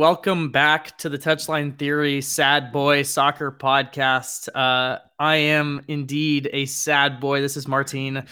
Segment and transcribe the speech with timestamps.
[0.00, 4.48] Welcome back to the Touchline Theory Sad Boy Soccer Podcast.
[4.48, 7.42] Uh, I am indeed a sad boy.
[7.42, 8.24] This is Martine.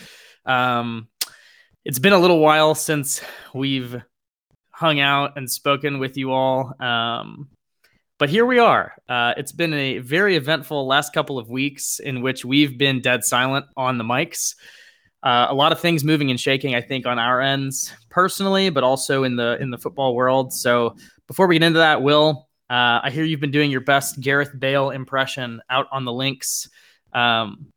[0.47, 1.09] Um,
[1.85, 3.21] it's been a little while since
[3.53, 4.01] we've
[4.71, 7.51] hung out and spoken with you all, um,
[8.19, 8.95] but here we are.
[9.07, 13.25] Uh, it's been a very eventful last couple of weeks in which we've been dead
[13.25, 14.55] silent on the mics.
[15.23, 18.85] Uh, a lot of things moving and shaking, I think, on our ends personally, but
[18.85, 20.55] also in the in the football world.
[20.55, 20.97] So
[21.29, 24.51] before we get into that, Will, uh, I hear you've been doing your best Gareth
[24.59, 26.69] Bale impression out on the links.
[27.13, 27.69] Um,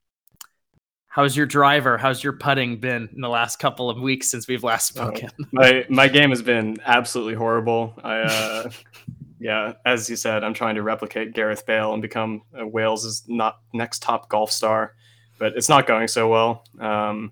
[1.05, 1.99] how's your driver?
[1.99, 5.29] How's your putting been in the last couple of weeks since we've last uh, spoken?
[5.39, 7.93] Uh, my my game has been absolutely horrible.
[8.03, 8.69] I uh,
[9.39, 13.59] yeah, as you said, I'm trying to replicate Gareth Bale and become uh, Wales's not
[13.73, 14.95] next top golf star
[15.41, 16.63] but it's not going so well.
[16.79, 17.31] Um,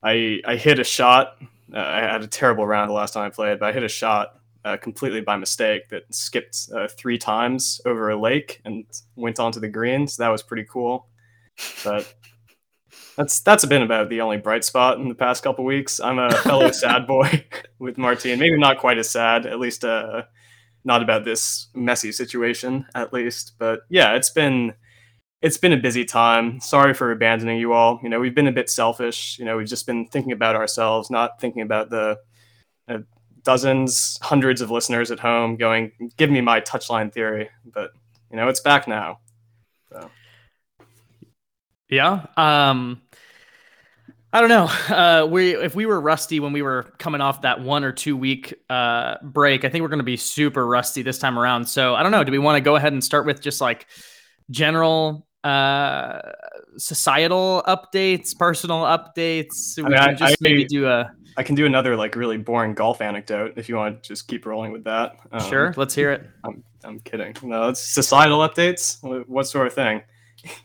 [0.00, 1.36] I I hit a shot.
[1.74, 3.88] Uh, I had a terrible round the last time I played, but I hit a
[3.88, 8.84] shot uh, completely by mistake that skipped uh, three times over a lake and
[9.16, 10.16] went onto the greens.
[10.16, 11.08] That was pretty cool.
[11.84, 12.12] But
[13.16, 16.00] that's that's been about the only bright spot in the past couple weeks.
[16.00, 17.44] I'm a fellow sad boy
[17.78, 18.38] with Martine.
[18.38, 20.22] Maybe not quite as sad, at least uh,
[20.84, 23.52] not about this messy situation, at least.
[23.58, 24.74] But yeah, it's been
[25.42, 26.58] it's been a busy time.
[26.60, 28.00] Sorry for abandoning you all.
[28.02, 29.38] You know, we've been a bit selfish.
[29.38, 32.18] You know, we've just been thinking about ourselves, not thinking about the
[33.44, 37.50] dozens, hundreds of listeners at home going, give me my touchline theory.
[37.64, 37.90] But,
[38.30, 39.20] you know, it's back now.
[39.90, 40.10] So.
[41.88, 42.26] Yeah.
[42.36, 43.02] Um,
[44.32, 44.68] I don't know.
[44.94, 48.16] Uh, we if we were rusty when we were coming off that one or two
[48.16, 51.66] week uh, break, I think we're going to be super rusty this time around.
[51.68, 52.22] So I don't know.
[52.22, 53.86] Do we want to go ahead and start with just like
[54.50, 56.20] general uh,
[56.76, 59.76] societal updates, personal updates.
[59.76, 61.10] We I mean, can just I, maybe do a.
[61.36, 64.46] I can do another like really boring golf anecdote if you want to just keep
[64.46, 65.16] rolling with that.
[65.32, 66.28] Um, sure, let's hear it.
[66.44, 67.34] I'm I'm kidding.
[67.42, 68.98] No, it's societal updates.
[69.28, 70.02] What sort of thing?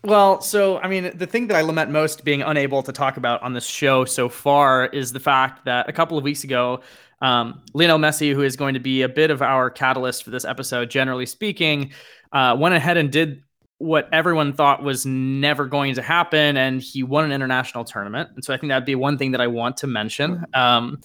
[0.04, 3.42] Well, so I mean, the thing that I lament most being unable to talk about
[3.42, 6.82] on this show so far is the fact that a couple of weeks ago,
[7.22, 10.46] um, Lionel Messi, who is going to be a bit of our catalyst for this
[10.46, 11.92] episode, generally speaking,
[12.32, 13.44] uh, went ahead and did
[13.80, 18.30] what everyone thought was never going to happen, and he won an international tournament.
[18.36, 20.46] And so I think that'd be one thing that I want to mention.
[20.54, 21.00] Um,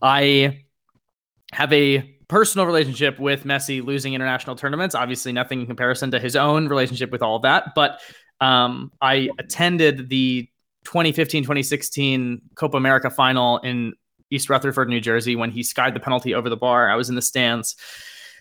[0.00, 0.64] I
[1.52, 4.94] have a personal relationship with Messi losing international tournaments.
[4.94, 7.74] Obviously, nothing in comparison to his own relationship with all of that.
[7.74, 8.00] But
[8.40, 10.48] um, I attended the
[10.84, 13.92] 2015 2016 Copa America final in
[14.30, 16.90] East Rutherford, New Jersey, when he skied the penalty over the bar.
[16.90, 17.76] I was in the stands.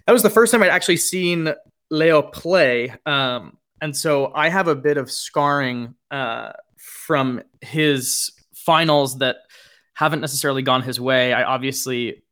[0.07, 1.53] That was the first time I'd actually seen
[1.91, 2.96] Leo play.
[3.06, 9.38] Um, and so I have a bit of scarring uh, from his finals that
[9.94, 11.34] haven't necessarily gone his way.
[11.34, 12.24] I obviously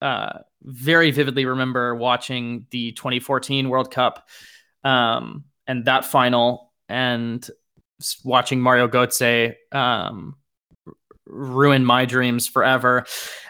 [0.00, 4.28] uh, very vividly remember watching the 2014 World Cup
[4.82, 7.48] um, and that final and
[8.24, 10.36] watching Mario Götze um,
[11.32, 13.04] ruin my dreams forever.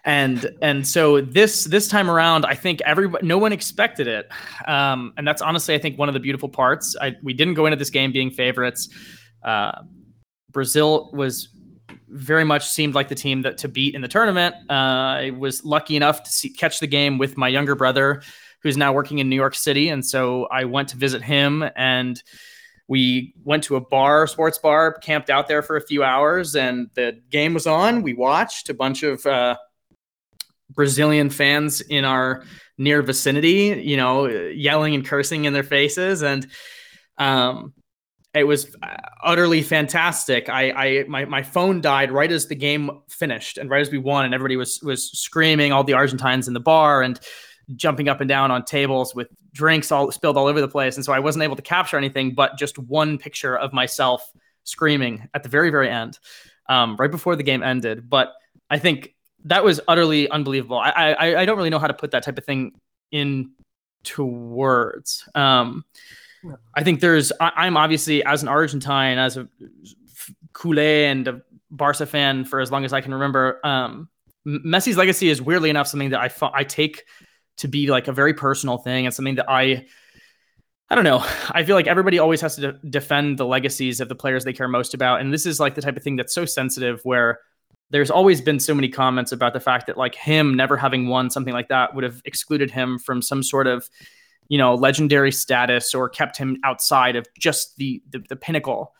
[0.05, 4.29] And and so this this time around i think everybody no one expected it.
[4.67, 6.97] Um and that's honestly i think one of the beautiful parts.
[7.01, 8.89] I we didn't go into this game being favorites.
[9.43, 9.83] Uh
[10.51, 11.49] brazil was
[12.09, 14.55] very much seemed like the team that to beat in the tournament.
[14.71, 14.73] Uh
[15.27, 18.23] i was lucky enough to see, catch the game with my younger brother
[18.63, 19.89] who's now working in new york city.
[19.89, 22.23] And so i went to visit him and
[22.89, 26.91] we went to a bar, sports bar, camped out there for a few hours, and
[26.95, 28.03] the game was on.
[28.03, 29.57] We watched a bunch of uh,
[30.71, 32.45] Brazilian fans in our
[32.79, 36.47] near vicinity, you know, yelling and cursing in their faces, and
[37.19, 37.73] um,
[38.35, 38.75] it was
[39.23, 40.49] utterly fantastic.
[40.49, 43.99] I, I, my, my phone died right as the game finished, and right as we
[43.99, 47.21] won, and everybody was was screaming, all the Argentines in the bar, and
[47.77, 50.97] jumping up and down on tables with drinks all spilled all over the place.
[50.97, 54.33] And so I wasn't able to capture anything but just one picture of myself
[54.65, 56.19] screaming at the very, very end,
[56.69, 58.09] um, right before the game ended.
[58.09, 58.33] But
[58.71, 59.15] I think
[59.45, 60.79] that was utterly unbelievable.
[60.79, 62.73] I, I, I don't really know how to put that type of thing
[63.11, 65.29] into words.
[65.35, 65.85] Um,
[66.75, 69.49] I think there's, I, am obviously as an Argentine, as a
[70.53, 73.61] Culé and a Barca fan for as long as I can remember.
[73.65, 74.09] Um,
[74.47, 77.05] Messi's legacy is weirdly enough something that I I take
[77.63, 79.87] to be like a very personal thing and something that I
[80.91, 81.25] I don't know.
[81.51, 84.53] I feel like everybody always has to de- defend the legacies of the players they
[84.53, 87.41] care most about and this is like the type of thing that's so sensitive where
[87.91, 91.31] there's always been so many comments about the fact that like him never having won
[91.31, 93.89] something like that would have excluded him from some sort of
[94.49, 98.93] you know legendary status or kept him outside of just the the, the pinnacle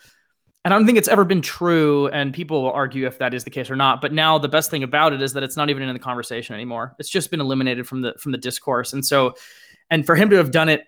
[0.65, 3.43] and I don't think it's ever been true, and people will argue if that is
[3.43, 4.01] the case or not.
[4.01, 6.55] But now the best thing about it is that it's not even in the conversation
[6.55, 6.95] anymore.
[7.01, 8.93] It's just been eliminated from the from the discourse.
[8.93, 9.35] And so,
[9.91, 10.85] and for him to have done it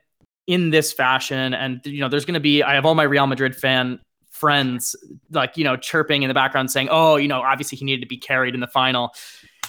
[0.46, 3.26] in this fashion, and you know, there's going to be I have all my Real
[3.26, 3.98] Madrid fan
[4.30, 4.96] friends
[5.30, 8.08] like you know chirping in the background saying, "Oh, you know, obviously he needed to
[8.08, 9.12] be carried in the final."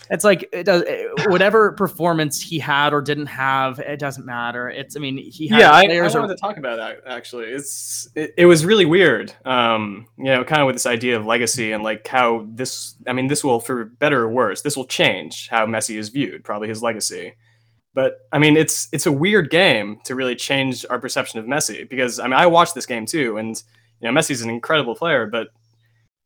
[0.09, 0.83] It's like it does
[1.27, 4.69] whatever performance he had or didn't have it doesn't matter.
[4.69, 7.45] It's i mean he yeah I, I wanted to talk about that actually.
[7.45, 9.33] It's it, it was really weird.
[9.45, 13.13] Um you know kind of with this idea of legacy and like how this i
[13.13, 16.67] mean this will for better or worse this will change how messi is viewed probably
[16.67, 17.35] his legacy.
[17.93, 21.87] But i mean it's it's a weird game to really change our perception of messi
[21.89, 23.61] because i mean i watched this game too and
[24.01, 25.47] you know messi's an incredible player but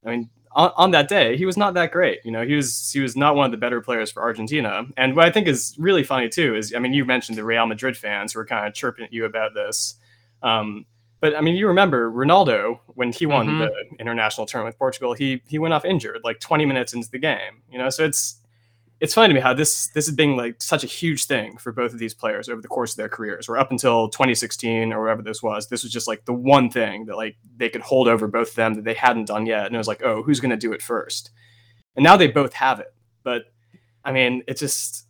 [0.05, 0.29] i mean
[0.59, 2.19] on, on, that day, he was not that great.
[2.25, 4.83] You know, he was he was not one of the better players for Argentina.
[4.97, 7.65] And what I think is really funny too is, I mean, you mentioned the Real
[7.65, 9.95] Madrid fans who were kind of chirping at you about this.
[10.44, 10.85] Um,
[11.21, 13.59] but I mean, you remember Ronaldo when he won mm-hmm.
[13.59, 17.19] the international tournament with Portugal, he he went off injured like 20 minutes into the
[17.19, 17.63] game.
[17.71, 18.38] You know, so it's
[19.01, 21.72] it's funny to me how this this is being like such a huge thing for
[21.72, 23.48] both of these players over the course of their careers.
[23.48, 27.06] Where up until 2016 or whatever this was, this was just like the one thing
[27.06, 29.75] that like they could hold over both of them that they hadn't done yet, and
[29.75, 31.31] it was like, oh, who's going to do it first?
[31.96, 32.94] And now they both have it.
[33.24, 33.44] But
[34.04, 35.06] I mean, it just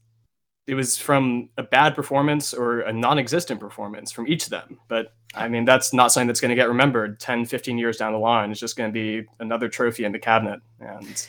[0.67, 4.79] it was from a bad performance or a non-existent performance from each of them.
[4.87, 8.13] But I mean, that's not something that's going to get remembered 10, 15 years down
[8.13, 8.51] the line.
[8.51, 11.27] It's just going to be another trophy in the cabinet and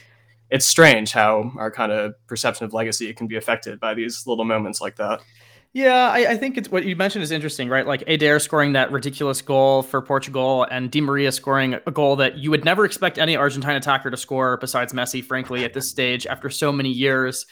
[0.50, 4.44] it's strange how our kind of perception of legacy can be affected by these little
[4.44, 5.20] moments like that.
[5.72, 7.86] Yeah, I, I, think it's what you mentioned is interesting, right?
[7.86, 12.38] Like Eder scoring that ridiculous goal for Portugal and Di Maria scoring a goal that
[12.38, 16.26] you would never expect any Argentine attacker to score besides Messi, frankly, at this stage
[16.26, 17.46] after so many years.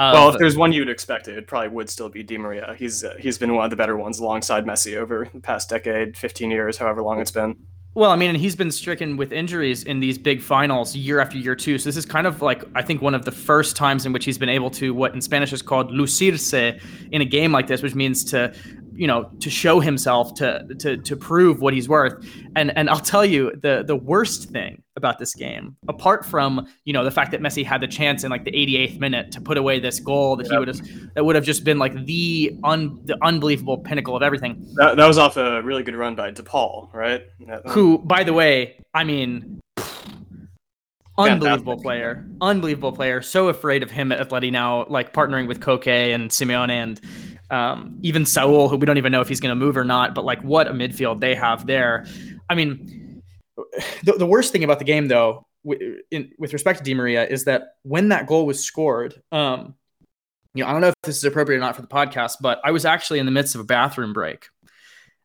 [0.00, 2.74] well, if there's one you'd expect it, it probably would still be Di Maria.
[2.76, 6.16] He's uh, he's been one of the better ones alongside Messi over the past decade,
[6.16, 7.56] 15 years, however long it's been.
[7.92, 11.36] Well, I mean, and he's been stricken with injuries in these big finals year after
[11.36, 11.76] year too.
[11.76, 14.24] So this is kind of like I think one of the first times in which
[14.24, 17.82] he's been able to what in Spanish is called lucirse in a game like this,
[17.82, 18.54] which means to
[19.00, 22.22] you know to show himself to to to prove what he's worth.
[22.54, 26.92] And and I'll tell you the the worst thing about this game apart from you
[26.92, 29.56] know the fact that Messi had the chance in like the 88th minute to put
[29.56, 30.52] away this goal that yep.
[30.52, 34.22] he would have that would have just been like the un the unbelievable pinnacle of
[34.22, 34.68] everything.
[34.74, 37.22] That, that was off a really good run by De Paul right?
[37.68, 39.62] Who um, by the way I mean
[41.16, 43.22] unbelievable player unbelievable player.
[43.22, 47.00] So afraid of him at Atleti now like partnering with Koke and Simeone and
[47.50, 50.14] um, even Saul, who we don't even know if he's going to move or not,
[50.14, 52.06] but like what a midfield they have there.
[52.48, 53.22] I mean,
[54.04, 57.26] the, the worst thing about the game, though, w- in, with respect to Di Maria,
[57.26, 59.74] is that when that goal was scored, um,
[60.54, 62.60] you know, I don't know if this is appropriate or not for the podcast, but
[62.64, 64.46] I was actually in the midst of a bathroom break.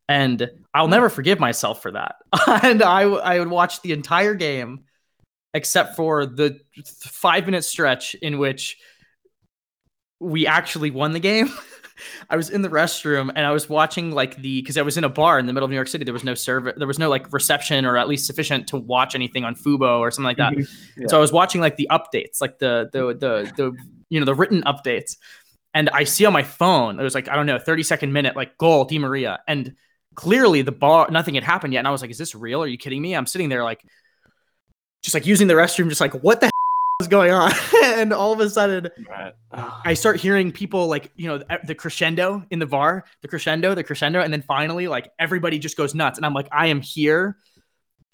[0.07, 2.15] And I'll never forgive myself for that.
[2.63, 4.83] and I, I would watch the entire game
[5.55, 8.77] except for the five minute stretch in which
[10.19, 11.51] we actually won the game.
[12.29, 15.03] I was in the restroom and I was watching like the because I was in
[15.03, 16.03] a bar in the middle of New York City.
[16.03, 19.15] There was no service, there was no like reception or at least sufficient to watch
[19.15, 20.53] anything on Fubo or something like that.
[20.53, 21.01] Mm-hmm.
[21.01, 21.07] Yeah.
[21.07, 23.77] So I was watching like the updates, like the the the the
[24.09, 25.17] you know the written updates,
[25.73, 28.35] and I see on my phone it was like I don't know thirty second minute
[28.35, 29.75] like goal Di Maria, and
[30.15, 32.63] clearly the bar nothing had happened yet, and I was like, is this real?
[32.63, 33.15] Are you kidding me?
[33.15, 33.83] I'm sitting there like
[35.03, 36.49] just like using the restroom, just like what the
[37.01, 37.51] is going on.
[37.83, 39.33] And all of a sudden right.
[39.51, 43.83] i start hearing people like you know the crescendo in the bar the crescendo the
[43.83, 46.17] crescendo and then finally like everybody just goes nuts.
[46.17, 47.37] And i'm like i am here.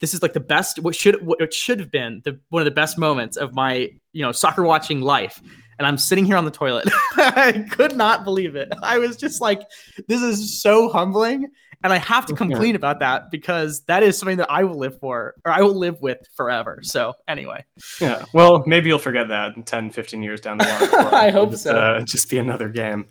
[0.01, 2.71] This is like the best what should what should have been the one of the
[2.71, 5.41] best moments of my you know soccer watching life.
[5.79, 6.87] And i'm sitting here on the toilet.
[7.15, 8.71] I could not believe it.
[8.83, 9.61] I was just like
[10.07, 11.47] this is so humbling
[11.83, 14.99] and I have to complain about that because that is something that I will live
[14.99, 16.79] for or I will live with forever.
[16.83, 17.65] So anyway.
[17.99, 18.25] Yeah.
[18.33, 21.13] Well, maybe you'll forget that in 10, 15 years down the line.
[21.13, 21.75] I hope just, so.
[21.75, 23.07] Uh, just be another game.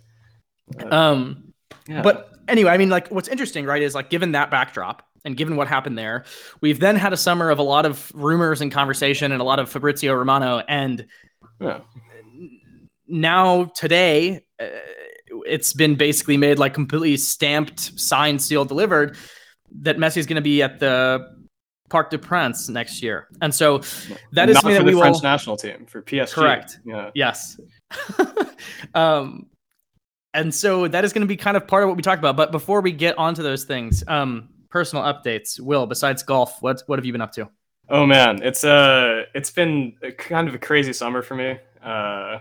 [0.81, 1.53] Uh, um,
[1.89, 2.03] yeah.
[2.03, 5.57] But anyway, I mean, like what's interesting, right, is like given that backdrop and given
[5.57, 6.25] what happened there,
[6.61, 9.59] we've then had a summer of a lot of rumors and conversation and a lot
[9.59, 10.63] of Fabrizio Romano.
[10.69, 11.07] And
[11.61, 11.81] yeah.
[13.09, 14.67] now today, uh,
[15.47, 19.17] it's been basically made like completely stamped, signed, sealed, delivered
[19.81, 21.37] that Messi is going to be at the
[21.89, 23.79] Parc des Princes next year, and so
[24.33, 25.23] that is not something for that the we French will...
[25.23, 26.33] national team for PSG.
[26.33, 26.79] Correct.
[26.85, 27.11] Yeah.
[27.15, 27.61] Yes.
[28.95, 29.47] um,
[30.33, 32.37] and so that is going to be kind of part of what we talked about.
[32.37, 35.61] But before we get onto those things, um, personal updates.
[35.61, 37.49] Will, besides golf, what what have you been up to?
[37.89, 41.59] Oh man, it's uh it's been kind of a crazy summer for me.
[41.83, 42.39] Uh,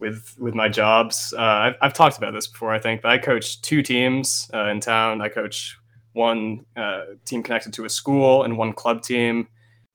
[0.00, 1.32] with with my jobs.
[1.36, 4.66] Uh, I've, I've, talked about this before, I think, but I coach two teams uh,
[4.66, 5.20] in town.
[5.20, 5.78] I coach
[6.12, 9.48] one uh, team connected to a school and one club team.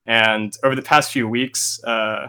[0.06, 2.28] And over the past few weeks, uh,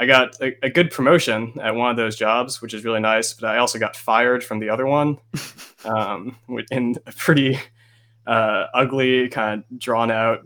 [0.00, 3.34] I got a, a, good promotion at one of those jobs, which is really nice.
[3.34, 5.18] But I also got fired from the other one
[5.84, 6.36] um,
[6.70, 7.58] in a pretty
[8.26, 10.44] uh, ugly, kind of drawn out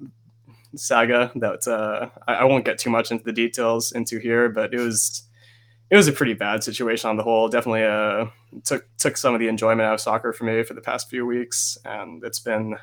[0.75, 4.73] saga that uh, I, I, won't get too much into the details into here, but
[4.73, 5.25] it was
[5.93, 7.51] it was a pretty bad situation on the whole.
[7.51, 8.27] Definitely uh,
[8.65, 11.27] took took some of the enjoyment out of soccer for me for the past few
[11.27, 12.79] weeks, and it's been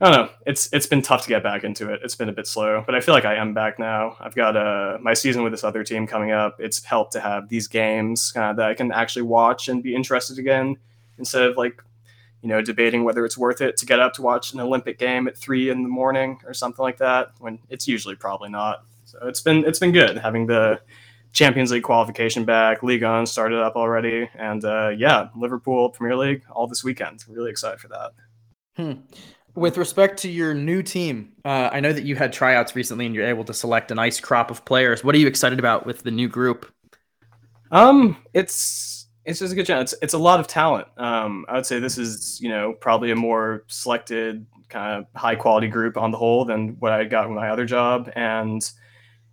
[0.00, 0.32] I don't know.
[0.46, 2.00] It's it's been tough to get back into it.
[2.02, 4.16] It's been a bit slow, but I feel like I am back now.
[4.20, 6.56] I've got uh, my season with this other team coming up.
[6.58, 10.38] It's helped to have these games uh, that I can actually watch and be interested
[10.38, 10.78] again
[11.18, 11.82] instead of like
[12.40, 15.28] you know, debating whether it's worth it to get up to watch an Olympic game
[15.28, 18.84] at three in the morning or something like that, when it's usually probably not.
[19.04, 20.80] So it's been it's been good having the
[21.34, 26.42] Champions League qualification back, Ligue 1 started up already, and uh, yeah, Liverpool Premier League
[26.50, 27.24] all this weekend.
[27.28, 28.12] Really excited for that.
[28.76, 28.92] Hmm.
[29.56, 33.14] With respect to your new team, uh, I know that you had tryouts recently and
[33.14, 35.04] you're able to select a nice crop of players.
[35.04, 36.72] What are you excited about with the new group?
[37.70, 39.92] Um, it's it's just a good chance.
[39.92, 40.86] It's, it's a lot of talent.
[40.98, 45.34] Um, I would say this is, you know, probably a more selected kind of high
[45.34, 48.10] quality group on the whole than what I got with my other job.
[48.14, 48.68] And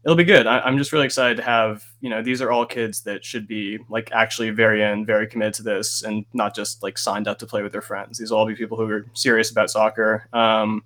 [0.04, 0.48] it'll be good.
[0.48, 3.48] I, am just really excited to have, you know, these are all kids that should
[3.48, 7.38] be like actually very in, very committed to this and not just like signed up
[7.40, 8.18] to play with their friends.
[8.18, 10.28] These will all be people who are serious about soccer.
[10.34, 10.84] Um,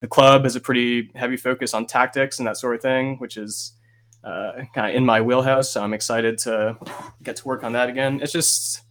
[0.00, 3.36] the club has a pretty heavy focus on tactics and that sort of thing, which
[3.36, 3.72] is,
[4.22, 5.70] uh, kind of in my wheelhouse.
[5.70, 6.76] So I'm excited to
[7.22, 8.20] get to work on that again.
[8.22, 8.82] It's just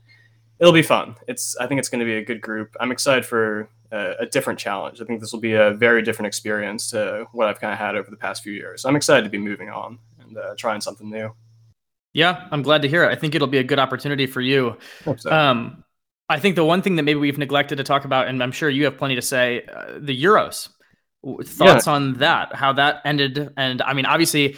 [0.60, 1.16] it'll be fun.
[1.28, 2.76] It's I think it's going to be a good group.
[2.80, 5.02] I'm excited for a, a, different challenge.
[5.02, 7.96] I think this will be a very different experience to what I've kind of had
[7.96, 8.86] over the past few years.
[8.86, 11.34] I'm excited to be moving on and uh, trying something new.
[12.14, 13.12] Yeah, I'm glad to hear it.
[13.12, 14.78] I think it'll be a good opportunity for you.
[15.18, 15.32] So.
[15.32, 15.84] Um,
[16.30, 18.70] I think the one thing that maybe we've neglected to talk about, and I'm sure
[18.70, 20.70] you have plenty to say, uh, the Euros.
[21.26, 21.94] Thoughts yeah.
[21.94, 22.54] on that?
[22.54, 23.54] How that ended?
[23.58, 24.58] And I mean, obviously,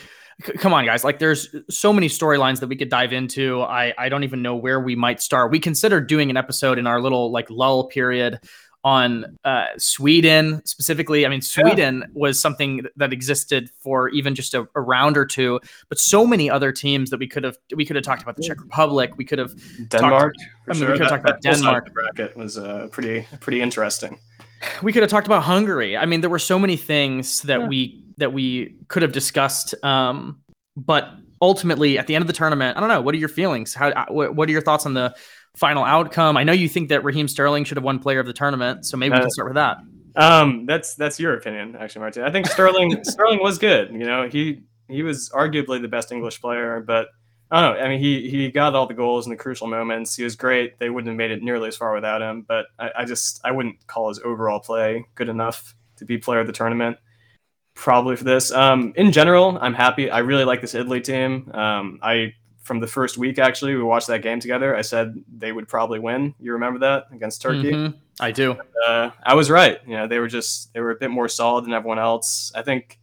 [0.57, 4.07] come on guys like there's so many storylines that we could dive into i i
[4.07, 7.29] don't even know where we might start we considered doing an episode in our little
[7.31, 8.39] like lull period
[8.83, 12.07] on uh, sweden specifically i mean sweden yeah.
[12.13, 15.59] was something that existed for even just a, a, round or two
[15.89, 18.43] but so many other teams that we could have we could have talked about the
[18.43, 19.51] czech republic we could have
[19.89, 20.91] denmark talked, i mean sure.
[20.91, 24.17] we could have talked about denmark bracket was uh, pretty pretty interesting
[24.81, 27.67] we could have talked about hungary i mean there were so many things that yeah.
[27.67, 29.73] we that we could have discussed.
[29.83, 30.39] Um,
[30.77, 31.09] but
[31.41, 33.01] ultimately, at the end of the tournament, I don't know.
[33.01, 33.73] What are your feelings?
[33.73, 33.89] How?
[33.89, 35.15] Uh, what are your thoughts on the
[35.55, 36.37] final outcome?
[36.37, 38.97] I know you think that Raheem Sterling should have won Player of the Tournament, so
[38.97, 39.77] maybe uh, we can start with that.
[40.15, 42.23] Um, that's that's your opinion, actually, Martin.
[42.23, 43.91] I think Sterling Sterling was good.
[43.91, 47.07] You know, he he was arguably the best English player, but
[47.51, 47.83] I don't know.
[47.83, 50.15] I mean, he he got all the goals in the crucial moments.
[50.15, 50.79] He was great.
[50.79, 52.45] They wouldn't have made it nearly as far without him.
[52.47, 56.39] But I, I just I wouldn't call his overall play good enough to be player
[56.39, 56.97] of the tournament
[57.79, 58.51] probably for this.
[58.51, 60.11] Um, in general, I'm happy.
[60.11, 61.49] I really like this Italy team.
[61.53, 62.33] Um, I
[62.69, 64.75] from the first week actually, we watched that game together.
[64.75, 66.35] I said they would probably win.
[66.39, 67.71] You remember that against Turkey?
[67.71, 67.97] Mm-hmm.
[68.19, 68.51] I do.
[68.51, 69.79] And, uh, I was right.
[69.87, 72.51] You know, they were just they were a bit more solid than everyone else.
[72.53, 72.99] I think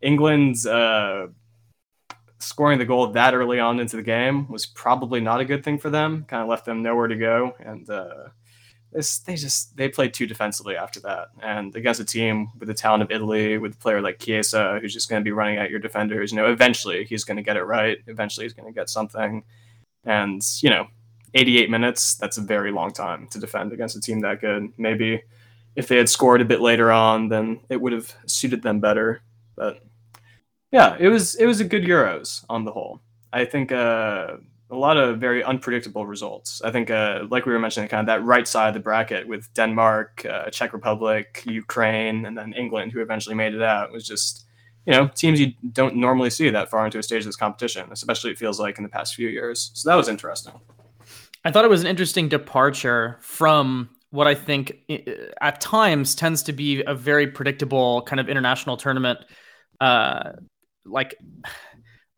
[0.00, 1.26] England's uh,
[2.38, 5.78] scoring the goal that early on into the game was probably not a good thing
[5.78, 6.24] for them.
[6.26, 8.28] Kind of left them nowhere to go, and uh,
[8.92, 11.28] they just they played too defensively after that.
[11.42, 14.92] And against a team with the talent of Italy, with a player like Chiesa, who's
[14.92, 17.56] just going to be running at your defenders, you know, eventually he's going to get
[17.56, 17.98] it right.
[18.06, 19.44] Eventually he's going to get something.
[20.04, 20.88] And you know,
[21.34, 24.72] 88 minutes that's a very long time to defend against a team that good.
[24.76, 25.22] Maybe
[25.74, 29.22] if they had scored a bit later on, then it would have suited them better.
[29.56, 29.82] But
[30.70, 33.00] yeah, it was it was a good Euros on the whole.
[33.32, 34.36] I think uh,
[34.72, 36.62] a lot of very unpredictable results.
[36.62, 39.28] I think, uh, like we were mentioning, kind of that right side of the bracket
[39.28, 44.06] with Denmark, uh, Czech Republic, Ukraine, and then England, who eventually made it out, was
[44.06, 44.46] just
[44.86, 47.88] you know teams you don't normally see that far into a stage of this competition.
[47.92, 49.70] Especially it feels like in the past few years.
[49.74, 50.54] So that was interesting.
[51.44, 54.78] I thought it was an interesting departure from what I think
[55.40, 59.18] at times tends to be a very predictable kind of international tournament,
[59.80, 60.32] uh,
[60.84, 61.16] like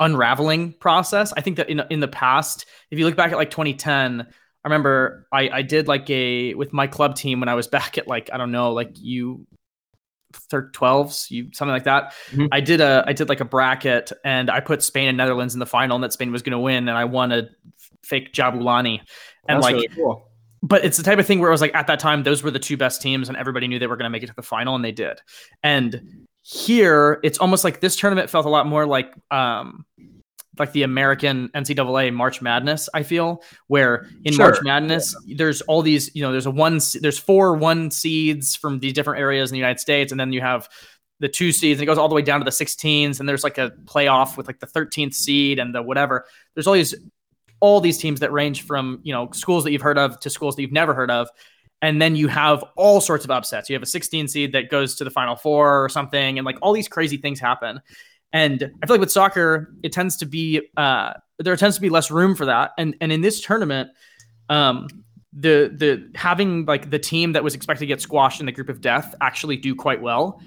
[0.00, 1.32] unraveling process.
[1.36, 4.26] I think that in in the past, if you look back at like 2010, I
[4.64, 8.08] remember I I did like a with my club team when I was back at
[8.08, 9.46] like I don't know like you
[10.50, 12.46] third 12s you something like that mm-hmm.
[12.52, 15.60] i did a i did like a bracket and i put spain and netherlands in
[15.60, 17.48] the final and that spain was going to win and i won a
[18.02, 19.00] fake jabulani
[19.48, 20.28] and That's like really cool.
[20.62, 22.50] but it's the type of thing where it was like at that time those were
[22.50, 24.42] the two best teams and everybody knew they were going to make it to the
[24.42, 25.20] final and they did
[25.62, 29.86] and here it's almost like this tournament felt a lot more like um
[30.58, 32.88] like the American NCAA March Madness.
[32.94, 34.50] I feel where in sure.
[34.50, 35.36] March Madness yeah.
[35.38, 39.20] there's all these you know there's a one there's four one seeds from these different
[39.20, 40.68] areas in the United States, and then you have
[41.20, 43.44] the two seeds and it goes all the way down to the 16s and there's
[43.44, 46.92] like a playoff with like the 13th seed and the whatever there's all these
[47.60, 50.56] all these teams that range from you know schools that you've heard of to schools
[50.56, 51.28] that you've never heard of
[51.84, 54.94] and then you have all sorts of upsets you have a 16 seed that goes
[54.96, 57.80] to the final four or something and like all these crazy things happen
[58.32, 61.90] and i feel like with soccer it tends to be uh there tends to be
[61.90, 63.90] less room for that and and in this tournament
[64.48, 64.88] um
[65.32, 68.68] the the having like the team that was expected to get squashed in the group
[68.68, 70.40] of death actually do quite well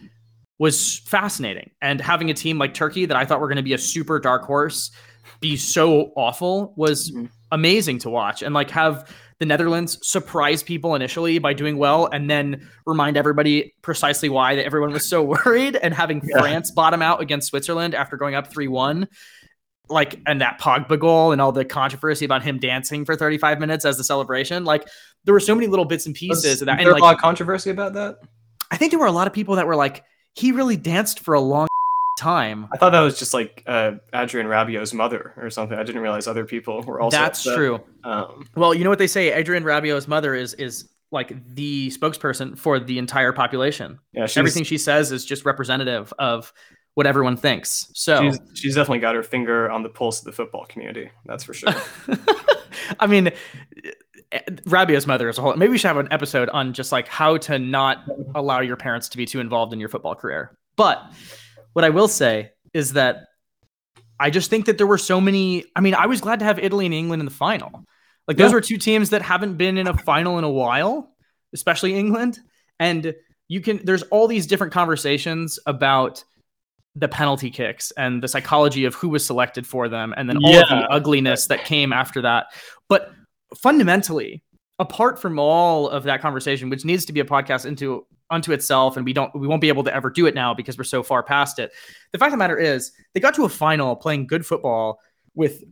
[0.60, 1.72] was fascinating.
[1.82, 4.20] And having a team like Turkey that I thought were going to be a super
[4.20, 4.92] dark horse
[5.40, 7.26] be so awful was mm-hmm.
[7.52, 8.42] amazing to watch.
[8.42, 13.74] And like have the Netherlands surprise people initially by doing well and then remind everybody
[13.82, 16.40] precisely why that everyone was so worried and having yeah.
[16.40, 19.08] France bottom out against Switzerland after going up 3-1
[19.90, 23.86] like and that Pogba goal and all the controversy about him dancing for 35 minutes
[23.86, 24.88] as the celebration like
[25.24, 27.16] there were so many little bits and pieces was, of that and like, a lot
[27.16, 28.18] of controversy about that
[28.70, 30.04] I think there were a lot of people that were like
[30.34, 31.68] he really danced for a long
[32.18, 32.68] time.
[32.74, 35.78] I thought that was just like uh, Adrien Rabiot's mother or something.
[35.78, 37.16] I didn't realize other people were also.
[37.16, 37.56] That's upset.
[37.56, 37.80] true.
[38.04, 39.32] Um, well, you know what they say?
[39.34, 44.00] Adrien Rabiot's mother is is like the spokesperson for the entire population.
[44.12, 46.52] Yeah, everything she says is just representative of
[46.96, 47.90] what everyone thinks.
[47.94, 51.12] So she's, she's definitely got her finger on the pulse of the football community.
[51.26, 51.74] That's for sure.
[53.00, 53.32] I mean,
[54.66, 55.56] Rabiot's mother is a whole.
[55.56, 58.04] Maybe we should have an episode on just like how to not
[58.36, 60.58] allow your parents to be too involved in your football career.
[60.76, 61.02] But
[61.78, 63.28] what I will say is that
[64.20, 65.64] I just think that there were so many.
[65.76, 67.86] I mean, I was glad to have Italy and England in the final.
[68.28, 68.56] Like those yeah.
[68.56, 71.14] were two teams that haven't been in a final in a while,
[71.54, 72.40] especially England.
[72.80, 73.14] And
[73.48, 73.80] you can.
[73.84, 76.24] There's all these different conversations about
[76.96, 80.52] the penalty kicks and the psychology of who was selected for them, and then all
[80.52, 80.62] yeah.
[80.62, 82.48] of the ugliness that came after that.
[82.90, 83.12] But
[83.56, 84.42] fundamentally,
[84.80, 88.98] apart from all of that conversation, which needs to be a podcast into unto itself,
[88.98, 91.04] and we don't we won't be able to ever do it now because we're so
[91.04, 91.72] far past it.
[92.12, 95.00] The fact of the matter is, they got to a final playing good football
[95.36, 95.64] with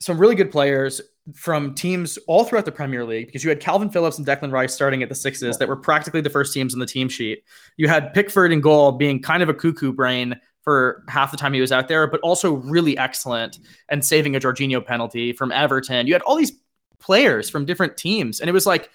[0.00, 1.00] some really good players
[1.34, 4.74] from teams all throughout the Premier League because you had Kalvin Phillips and Declan Rice
[4.74, 7.42] starting at the sixes that were practically the first teams on the team sheet.
[7.78, 11.54] You had Pickford and goal being kind of a cuckoo brain for half the time
[11.54, 16.06] he was out there, but also really excellent and saving a Jorginho penalty from Everton.
[16.06, 16.52] You had all these
[16.98, 18.40] players from different teams.
[18.40, 18.90] And it was like,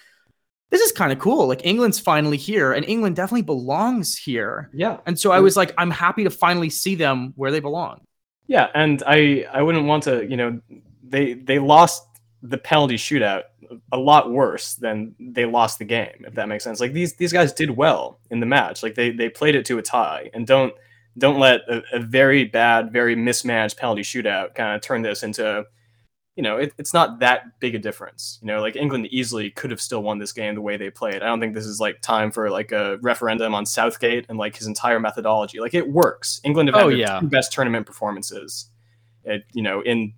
[0.70, 1.48] this is kind of cool.
[1.48, 4.70] Like England's finally here, and England definitely belongs here.
[4.74, 4.98] Yeah.
[5.06, 8.02] And so I was like, I'm happy to finally see them where they belong.
[8.48, 10.60] Yeah, and I I wouldn't want to, you know,
[11.04, 12.04] they they lost
[12.42, 13.44] the penalty shootout
[13.92, 16.80] a lot worse than they lost the game, if that makes sense.
[16.80, 18.82] Like these these guys did well in the match.
[18.82, 20.74] Like they they played it to a tie, and don't
[21.18, 25.66] don't let a, a very bad, very mismanaged penalty shootout kind of turn this into
[26.40, 28.40] you know, it, it's not that big a difference.
[28.42, 31.16] You know, like England easily could have still won this game the way they played.
[31.16, 34.56] I don't think this is like time for like a referendum on Southgate and like
[34.56, 35.60] his entire methodology.
[35.60, 36.40] Like it works.
[36.46, 37.20] England have oh, had oh, yeah.
[37.20, 38.70] two best tournament performances,
[39.26, 40.14] at, you know, in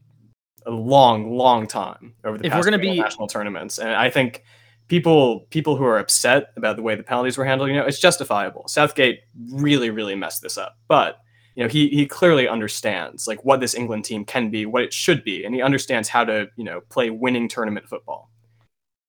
[0.68, 3.80] a long, long time over the if past we're gonna be national tournaments.
[3.80, 4.44] And I think
[4.90, 8.00] people people who are upset about the way the penalties were handled, you know, it's
[8.00, 8.68] justifiable.
[8.68, 9.22] Southgate
[9.54, 11.18] really, really messed this up, but
[11.56, 14.94] you know he he clearly understands like what this England team can be, what it
[14.94, 18.30] should be, and he understands how to you know play winning tournament football.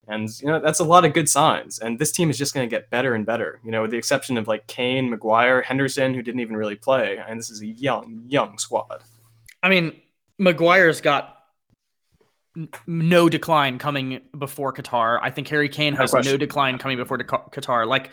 [0.09, 1.78] And you know that's a lot of good signs.
[1.78, 3.61] And this team is just going to get better and better.
[3.64, 7.18] You know, with the exception of like Kane, Maguire, Henderson, who didn't even really play.
[7.26, 9.02] And this is a young, young squad.
[9.62, 9.92] I mean,
[10.38, 11.37] Maguire's got
[12.87, 15.18] no decline coming before Qatar.
[15.22, 17.87] I think Harry Kane has no, no decline coming before Qatar.
[17.87, 18.11] Like,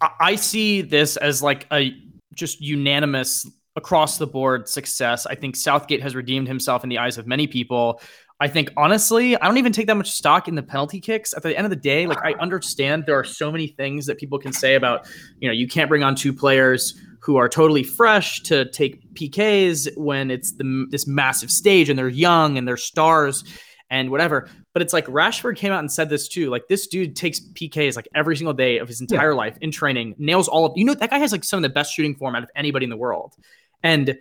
[0.00, 1.94] I see this as like a
[2.34, 5.26] just unanimous across the board success.
[5.26, 8.00] I think Southgate has redeemed himself in the eyes of many people.
[8.40, 11.34] I think honestly, I don't even take that much stock in the penalty kicks.
[11.34, 14.18] At the end of the day, like I understand there are so many things that
[14.18, 15.06] people can say about,
[15.40, 19.94] you know, you can't bring on two players who are totally fresh to take PKs
[19.98, 23.44] when it's the this massive stage and they're young and they're stars
[23.90, 24.48] and whatever.
[24.72, 26.48] But it's like Rashford came out and said this too.
[26.48, 29.36] Like this dude takes PKs like every single day of his entire yeah.
[29.36, 31.68] life in training, nails all of you know that guy has like some of the
[31.68, 33.34] best shooting form out of anybody in the world.
[33.82, 34.16] And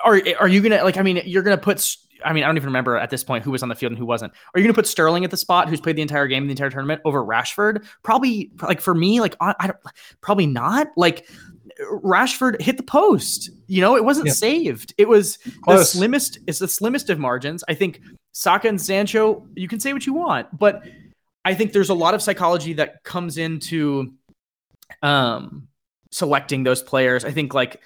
[0.04, 0.98] are are you gonna like?
[0.98, 1.96] I mean, you're gonna put.
[2.26, 4.00] I mean, I don't even remember at this point who was on the field and
[4.00, 4.34] who wasn't.
[4.34, 6.52] Are you going to put Sterling at the spot, who's played the entire game, the
[6.52, 7.86] entire tournament, over Rashford?
[8.02, 9.78] Probably, like for me, like I, I don't,
[10.20, 10.88] probably not.
[10.98, 11.28] Like
[11.92, 13.50] Rashford hit the post.
[13.68, 14.34] You know, it wasn't yeah.
[14.34, 14.94] saved.
[14.98, 15.80] It was Close.
[15.80, 16.40] the slimmest.
[16.48, 17.63] It's the slimmest of margins.
[17.68, 19.46] I think Saka and Sancho.
[19.56, 20.84] You can say what you want, but
[21.46, 24.13] I think there's a lot of psychology that comes into
[25.02, 25.68] um,
[26.12, 27.24] selecting those players.
[27.24, 27.82] I think like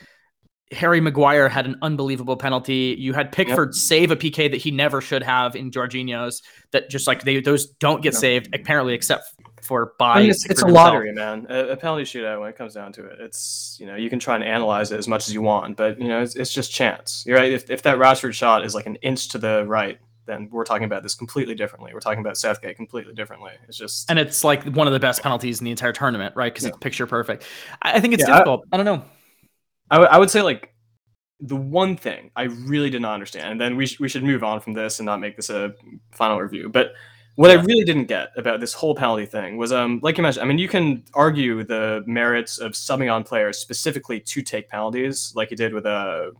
[0.71, 2.95] Harry Maguire had an unbelievable penalty.
[2.97, 3.75] You had Pickford yep.
[3.75, 6.41] save a PK that he never should have in Jorginho's.
[6.71, 8.19] That just like they those don't get yep.
[8.21, 9.25] saved apparently, except
[9.63, 10.13] for by.
[10.13, 11.45] I mean, it's, it's a lottery, man.
[11.49, 13.19] A, a, penalty shootout when it comes down to it.
[13.19, 15.99] It's you know you can try and analyze it as much as you want, but
[15.99, 17.23] you know it's, it's just chance.
[17.25, 17.51] You're right.
[17.51, 20.85] If, if that Rashford shot is like an inch to the right, then we're talking
[20.85, 21.91] about this completely differently.
[21.93, 23.51] We're talking about Southgate completely differently.
[23.67, 26.53] It's just and it's like one of the best penalties in the entire tournament, right?
[26.53, 26.69] Because yeah.
[26.69, 27.43] it's picture perfect.
[27.81, 28.65] I, I think it's yeah, difficult.
[28.71, 29.05] I, I, don't know.
[29.89, 30.73] I, w- I would say like
[31.39, 34.43] the one thing I really did not understand, and then we sh- we should move
[34.43, 35.73] on from this and not make this a
[36.11, 36.93] final review, but
[37.35, 37.59] what yeah.
[37.59, 40.47] I really didn't get about this whole penalty thing was, um, like you mentioned, I
[40.47, 45.51] mean, you can argue the merits of subbing on players specifically to take penalties, like
[45.51, 46.31] you did with uh,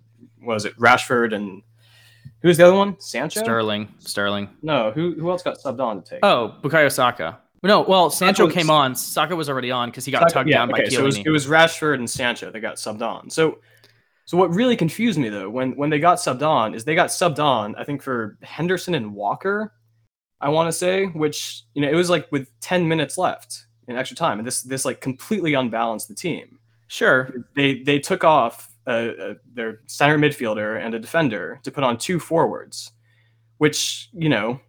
[0.41, 1.62] was it Rashford and
[2.41, 2.99] who's the other one?
[2.99, 4.49] Sancho, Sterling, Sterling.
[4.62, 6.19] No, who who else got subbed on to take?
[6.23, 7.39] Oh, Bukayo Saka.
[7.63, 8.95] No, well, Sancho was, came on.
[8.95, 10.93] Saka was already on because he got Saka, tugged yeah, down okay, by Chiellini.
[10.93, 13.30] So it was, it was Rashford and Sancho that got subbed on.
[13.30, 13.60] So,
[14.25, 17.10] so what really confused me though, when when they got subbed on, is they got
[17.10, 17.75] subbed on.
[17.75, 19.73] I think for Henderson and Walker
[20.41, 23.95] I want to say, which you know it was like with 10 minutes left in
[23.95, 26.60] extra time, and this this like completely unbalanced the team.
[26.88, 31.84] Sure, they they took off uh, uh, their center midfielder and a defender to put
[31.84, 32.91] on two forwards,
[33.60, 34.60] which you know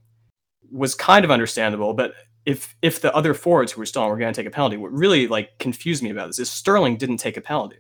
[0.70, 4.16] was kind of understandable, but if if the other forwards who were still on were
[4.16, 7.18] going to take a penalty, what really like confused me about this is Sterling didn't
[7.18, 7.76] take a penalty.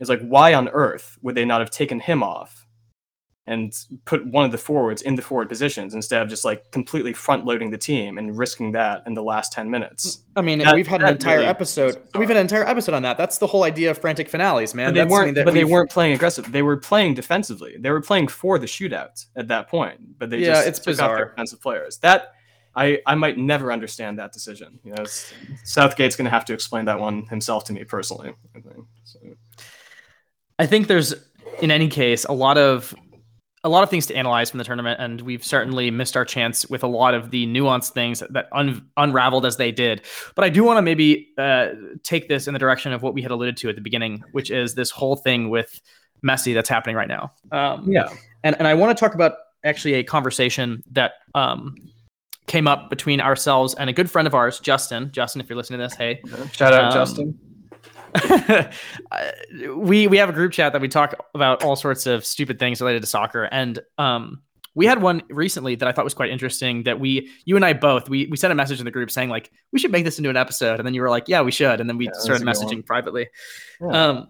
[0.00, 2.61] It's like why on earth would they not have taken him off
[3.46, 3.72] and
[4.04, 7.44] put one of the forwards in the forward positions instead of just like completely front
[7.44, 10.22] loading the team and risking that in the last 10 minutes.
[10.36, 12.00] I mean, that, we've had an entire really episode.
[12.14, 13.18] We've had an entire episode on that.
[13.18, 14.94] That's the whole idea of frantic finales, man.
[14.94, 16.52] But they weren't but they weren't playing aggressive.
[16.52, 17.76] They were playing defensively.
[17.78, 20.86] They were playing for the shootout at that point, but they yeah, just it's took
[20.86, 21.16] bizarre.
[21.16, 21.98] their defensive players.
[21.98, 22.34] That
[22.74, 24.78] I, I might never understand that decision.
[24.84, 25.04] You know,
[25.64, 28.34] Southgate's going to have to explain that one himself to me personally.
[28.54, 28.86] I think.
[29.04, 29.18] So.
[30.58, 31.14] I think there's,
[31.60, 32.94] in any case, a lot of
[33.64, 36.66] a lot of things to analyze from the tournament, and we've certainly missed our chance
[36.68, 40.02] with a lot of the nuanced things that un- unraveled as they did.
[40.34, 41.68] But I do want to maybe uh,
[42.02, 44.50] take this in the direction of what we had alluded to at the beginning, which
[44.50, 45.80] is this whole thing with
[46.26, 47.32] Messi that's happening right now.
[47.52, 48.08] Um, yeah,
[48.42, 51.76] and and I want to talk about actually a conversation that um,
[52.46, 55.10] came up between ourselves and a good friend of ours, Justin.
[55.12, 56.20] Justin, if you're listening to this, hey,
[56.52, 57.38] shout out, um, Justin.
[59.76, 62.80] we we have a group chat that we talk about all sorts of stupid things
[62.80, 64.42] related to soccer, and um,
[64.74, 66.84] we had one recently that I thought was quite interesting.
[66.84, 69.28] That we, you and I both, we we sent a message in the group saying
[69.28, 71.52] like we should make this into an episode, and then you were like, yeah, we
[71.52, 73.28] should, and then we yeah, started messaging privately.
[73.80, 74.08] Yeah.
[74.08, 74.28] Um,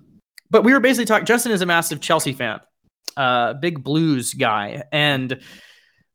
[0.50, 1.26] but we were basically talking.
[1.26, 2.60] Justin is a massive Chelsea fan,
[3.16, 5.40] uh, big Blues guy, and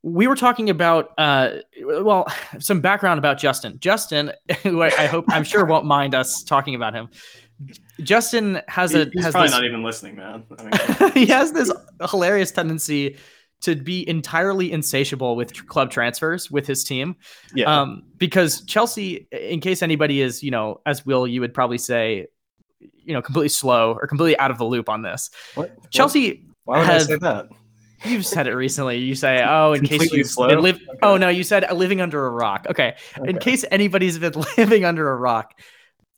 [0.02, 1.50] we were talking about uh,
[1.82, 2.26] well
[2.58, 6.74] some background about justin justin who I, I, hope i'm sure won't mind us talking
[6.74, 7.08] about him
[8.00, 9.10] Justin has a.
[9.12, 10.44] He's has probably this, not even listening, man.
[10.58, 10.62] I
[11.00, 11.72] mean, he has this
[12.10, 13.16] hilarious tendency
[13.60, 17.16] to be entirely insatiable with club transfers with his team.
[17.54, 17.80] Yeah.
[17.80, 22.28] Um, because Chelsea, in case anybody is, you know, as Will, you would probably say,
[22.80, 25.30] you know, completely slow or completely out of the loop on this.
[25.54, 25.90] What?
[25.90, 26.44] Chelsea.
[26.64, 27.48] Why would has, I say that?
[28.04, 28.98] You've said it recently.
[28.98, 30.98] You say, "Oh, in case you live." Okay.
[31.02, 32.66] Oh no, you said living under a rock.
[32.70, 32.94] Okay.
[33.18, 33.28] okay.
[33.28, 35.58] In case anybody's been living under a rock,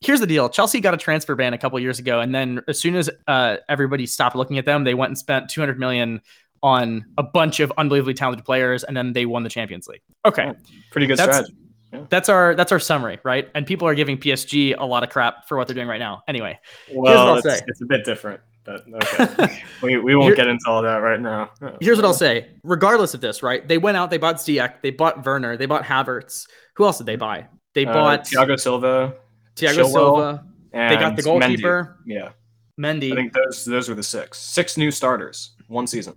[0.01, 2.79] here's the deal chelsea got a transfer ban a couple years ago and then as
[2.79, 6.21] soon as uh, everybody stopped looking at them they went and spent 200 million
[6.63, 10.53] on a bunch of unbelievably talented players and then they won the champions league okay
[10.91, 11.55] pretty good that's, strategy
[11.93, 12.05] yeah.
[12.09, 13.49] That's our that's our summary, right?
[13.53, 16.23] And people are giving PSG a lot of crap for what they're doing right now.
[16.27, 16.57] Anyway,
[16.93, 19.61] well, it's, it's, a bit different, but okay.
[19.83, 21.51] we, we won't Here, get into all that right now.
[21.81, 22.47] Here's what I'll say.
[22.63, 23.67] Regardless of this, right?
[23.67, 26.47] They went out, they bought Ziyech, they bought Werner, they bought Havertz.
[26.75, 27.47] Who else did they buy?
[27.73, 29.15] They uh, bought Thiago Silva.
[29.55, 30.45] Thiago Silva.
[30.71, 31.97] They got the goalkeeper.
[32.07, 32.13] Mendy.
[32.13, 32.29] Yeah.
[32.79, 33.11] Mendy.
[33.11, 34.39] I think those those were the six.
[34.39, 36.15] Six new starters, one season.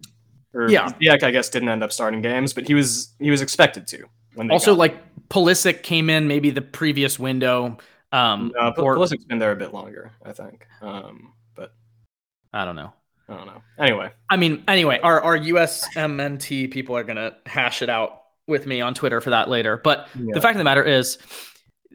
[0.54, 0.88] Or yeah.
[0.88, 4.04] Ziyech, I guess, didn't end up starting games, but he was he was expected to.
[4.34, 4.96] When also, like
[5.28, 7.78] Pulisic came in maybe the previous window.
[8.12, 10.66] Um, no, or, Pulisic's been there a bit longer, I think.
[10.80, 11.74] Um, but
[12.52, 12.92] I don't know.
[13.28, 13.62] I don't know.
[13.78, 18.80] Anyway, I mean, anyway, our our USMNT people are gonna hash it out with me
[18.80, 19.78] on Twitter for that later.
[19.82, 20.34] But yeah.
[20.34, 21.18] the fact of the matter is,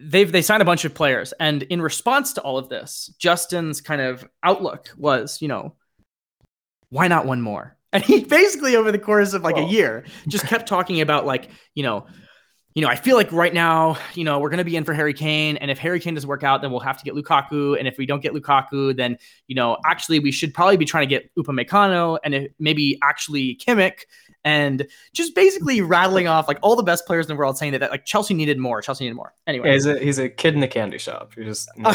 [0.01, 3.81] they've they signed a bunch of players and in response to all of this justin's
[3.81, 5.75] kind of outlook was you know
[6.89, 10.45] why not one more and he basically over the course of like a year just
[10.45, 12.05] kept talking about like you know
[12.75, 14.93] you know, I feel like right now, you know, we're going to be in for
[14.93, 15.57] Harry Kane.
[15.57, 17.77] And if Harry Kane doesn't work out, then we'll have to get Lukaku.
[17.77, 21.09] And if we don't get Lukaku, then, you know, actually we should probably be trying
[21.09, 24.01] to get Upamecano and if, maybe actually Kimmich
[24.45, 27.80] and just basically rattling off like all the best players in the world saying that,
[27.80, 28.82] that like Chelsea needed more.
[28.82, 29.34] Chelsea needed more.
[29.47, 29.67] Anyway.
[29.67, 31.36] Yeah, he's, a, he's a kid in the candy shop.
[31.36, 31.69] You're just.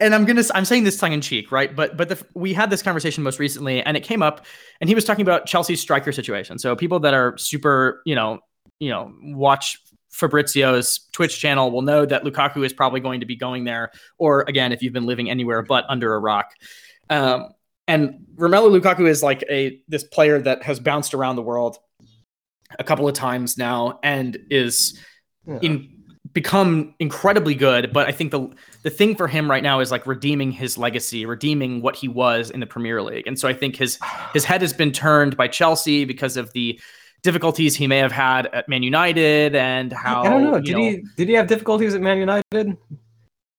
[0.00, 1.74] and I'm gonna I'm saying this tongue in cheek, right?
[1.74, 4.46] But but the, we had this conversation most recently, and it came up,
[4.80, 6.58] and he was talking about Chelsea's striker situation.
[6.58, 8.40] So people that are super, you know,
[8.78, 9.78] you know watch
[10.10, 13.90] Fabrizio's Twitch channel will know that Lukaku is probably going to be going there.
[14.18, 16.52] Or again, if you've been living anywhere but under a rock.
[17.10, 17.50] Um,
[17.86, 21.78] and Romelu Lukaku is like a this player that has bounced around the world
[22.78, 24.98] a couple of times now and is
[25.46, 25.58] yeah.
[25.62, 25.90] in
[26.32, 27.92] become incredibly good.
[27.92, 28.48] But I think the
[28.82, 32.50] the thing for him right now is like redeeming his legacy, redeeming what he was
[32.50, 33.26] in the Premier League.
[33.26, 33.98] And so I think his
[34.32, 36.78] his head has been turned by Chelsea because of the
[37.22, 40.60] difficulties he may have had at Man United and how I don't know.
[40.60, 42.76] Did know, he did he have difficulties at Man United?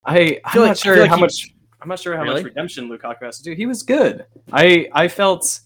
[0.05, 1.54] I I'm not like, sure like how he, much
[1.85, 2.41] I'm not sure how really?
[2.41, 3.53] much redemption Lukaku has to do.
[3.53, 4.25] He was good.
[4.51, 5.59] I I felt.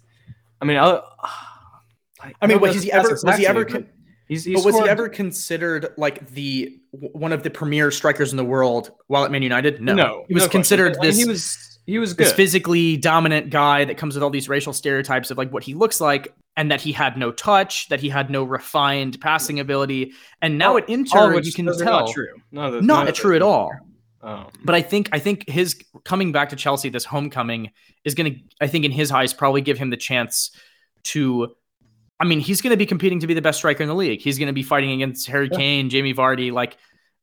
[0.61, 0.99] I mean, I.
[2.21, 3.17] I, I mean, was he ever?
[3.23, 3.63] Was he ever?
[3.63, 3.87] Con-
[4.27, 8.37] he's, he's but was he ever considered like the one of the premier strikers in
[8.37, 9.81] the world while at Man United?
[9.81, 10.25] No, no.
[10.27, 11.15] He was no considered this.
[11.15, 12.27] He was he was good.
[12.27, 15.73] This physically dominant guy that comes with all these racial stereotypes of like what he
[15.73, 20.11] looks like, and that he had no touch, that he had no refined passing ability,
[20.41, 22.27] and now at Inter you can tell not true.
[22.51, 23.71] No, not true at all.
[24.21, 27.71] Um, but I think I think his coming back to Chelsea, this homecoming,
[28.03, 30.51] is going to I think in his eyes probably give him the chance
[31.05, 31.55] to.
[32.21, 34.19] I mean, he's going to be competing to be the best striker in the league.
[34.19, 35.57] He's going to be fighting against Harry yeah.
[35.57, 36.51] Kane, Jamie Vardy.
[36.51, 36.75] Like,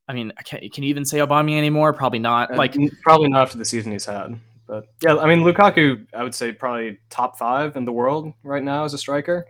[0.07, 1.93] I mean, can, can you even say Aubameyang anymore?
[1.93, 2.55] Probably not.
[2.55, 4.39] Like, probably not after the season he's had.
[4.65, 8.63] But yeah, I mean, Lukaku, I would say probably top five in the world right
[8.63, 9.45] now as a striker.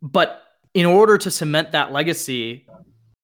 [0.00, 2.66] But in order to cement that legacy,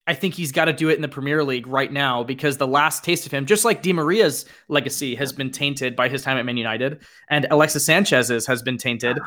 [0.07, 2.67] I think he's got to do it in the Premier League right now because the
[2.67, 6.37] last taste of him, just like Di Maria's legacy has been tainted by his time
[6.37, 9.19] at Man United, and Alexis Sanchez's has been tainted.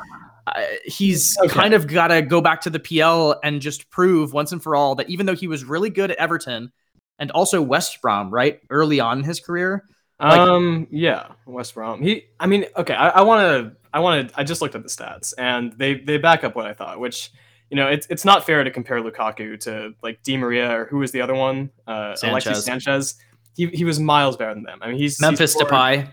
[0.47, 1.49] Uh, he's okay.
[1.49, 4.75] kind of got to go back to the PL and just prove once and for
[4.75, 6.71] all that even though he was really good at Everton
[7.19, 9.85] and also West Brom, right, early on in his career.
[10.21, 12.03] Like, um, yeah, West Brom.
[12.03, 14.89] He, I mean, okay, I want to, I want to, I just looked at the
[14.89, 17.31] stats and they they back up what I thought, which
[17.75, 20.99] you know, it's it's not fair to compare Lukaku to like Di Maria or who
[20.99, 22.47] was the other one, uh, Sanchez.
[22.47, 23.15] Alexis Sanchez.
[23.57, 24.79] He he was miles better than them.
[24.81, 26.09] I mean, he's Memphis Depay.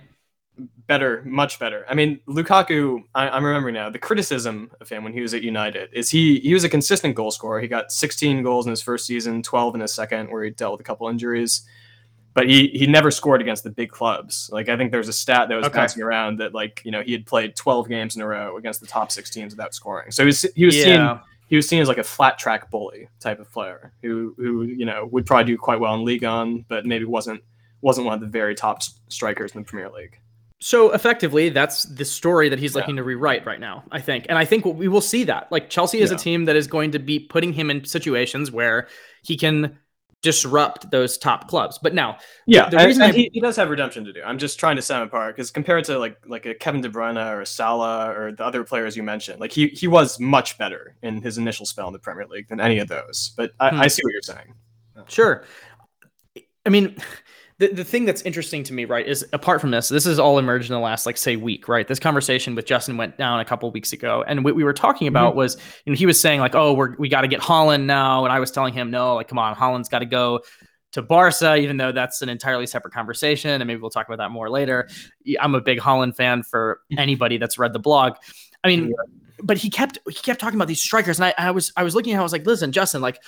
[0.87, 1.85] Better, much better.
[1.87, 3.03] I mean, Lukaku.
[3.13, 3.91] I, I'm remembering now.
[3.91, 7.13] The criticism of him when he was at United is he he was a consistent
[7.13, 7.61] goal scorer.
[7.61, 10.71] He got 16 goals in his first season, 12 in his second, where he dealt
[10.71, 11.61] with a couple injuries
[12.33, 14.49] but he he never scored against the big clubs.
[14.53, 15.75] Like I think there's a stat that was okay.
[15.75, 18.79] passing around that like you know he had played 12 games in a row against
[18.79, 20.11] the top six teams without scoring.
[20.11, 20.83] So he was he was yeah.
[20.83, 21.19] seen
[21.51, 24.85] he was seen as like a flat track bully type of player who who you
[24.85, 27.43] know would probably do quite well in league 1, but maybe wasn't
[27.81, 30.17] wasn't one of the very top strikers in the Premier League.
[30.59, 32.79] So effectively, that's the story that he's yeah.
[32.79, 34.27] looking to rewrite right now, I think.
[34.29, 35.51] And I think we will see that.
[35.51, 36.15] Like Chelsea is yeah.
[36.15, 38.87] a team that is going to be putting him in situations where
[39.21, 39.77] he can
[40.21, 41.79] disrupt those top clubs.
[41.81, 44.21] But now, yeah, the, the reason I, he, he, does have redemption to do.
[44.23, 46.89] I'm just trying to set him apart because compared to like like a Kevin De
[46.89, 50.57] Bruyne or a Salah or the other players you mentioned, like he he was much
[50.57, 53.33] better in his initial spell in the Premier League than any of those.
[53.35, 53.81] But I, hmm.
[53.81, 54.53] I see what you're saying.
[55.07, 55.43] Sure.
[56.65, 56.95] I mean,
[57.61, 60.39] the, the thing that's interesting to me, right, is apart from this, this has all
[60.39, 61.87] emerged in the last, like, say, week, right?
[61.87, 64.23] This conversation with Justin went down a couple weeks ago.
[64.27, 65.37] And what we were talking about mm-hmm.
[65.37, 68.25] was, you know, he was saying, like, oh, we're, we got to get Haaland now.
[68.25, 70.39] And I was telling him, no, like, come on, Haaland's got to go
[70.93, 73.61] to Barca, even though that's an entirely separate conversation.
[73.61, 74.89] And maybe we'll talk about that more later.
[75.39, 78.15] I'm a big Holland fan for anybody that's read the blog.
[78.63, 78.91] I mean,
[79.43, 81.95] but he kept he kept talking about these strikers, and I, I was I was
[81.95, 83.19] looking at him, I was like, listen, Justin, like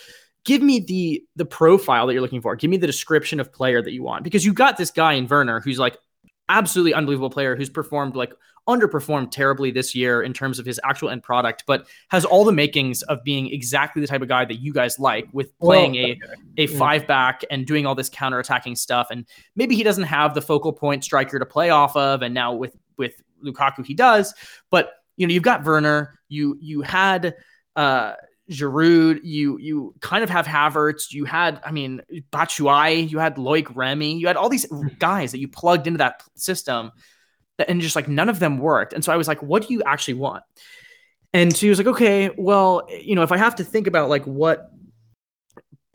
[0.46, 2.56] give me the the profile that you're looking for.
[2.56, 5.28] Give me the description of player that you want because you got this guy in
[5.28, 5.98] Werner who's like
[6.50, 8.34] absolutely unbelievable player who's performed like
[8.68, 12.52] underperformed terribly this year in terms of his actual end product, but has all the
[12.52, 16.04] makings of being exactly the type of guy that you guys like with playing well,
[16.04, 16.20] okay.
[16.58, 19.08] a a five back and doing all this counter attacking stuff.
[19.12, 19.26] And
[19.56, 22.76] maybe he doesn't have the focal point striker to play off of, and now with
[22.98, 24.34] with Lukaku he does.
[24.70, 27.36] But you know, you've got Werner, you you had
[27.76, 28.14] uh
[28.52, 32.02] Giroud, you you kind of have Havertz, you had, I mean,
[32.32, 34.88] Batshuayi, you had Loic Remy, you had all these hmm.
[35.00, 36.92] guys that you plugged into that system,
[37.58, 38.94] that, and just like none of them worked.
[38.94, 40.44] And so I was like, what do you actually want?
[41.34, 44.26] And she was like, okay, well, you know, if I have to think about like
[44.26, 44.70] what,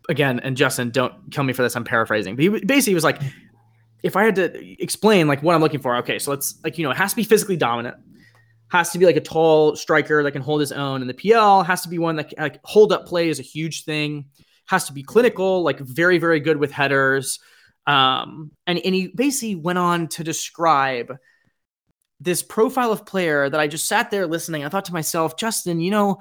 [0.09, 3.21] again, and Justin, don't kill me for this, I'm paraphrasing, but he basically was like,
[4.03, 6.85] if I had to explain like what I'm looking for, okay, so let's like, you
[6.85, 7.97] know, it has to be physically dominant
[8.71, 11.01] has to be like a tall striker that can hold his own.
[11.01, 13.85] And the PL has to be one that like hold up play is a huge
[13.85, 14.27] thing.
[14.67, 17.39] Has to be clinical, like very very good with headers.
[17.87, 21.17] Um, and and he basically went on to describe
[22.21, 24.65] this profile of player that I just sat there listening.
[24.65, 26.19] I thought to myself, Justin, you know,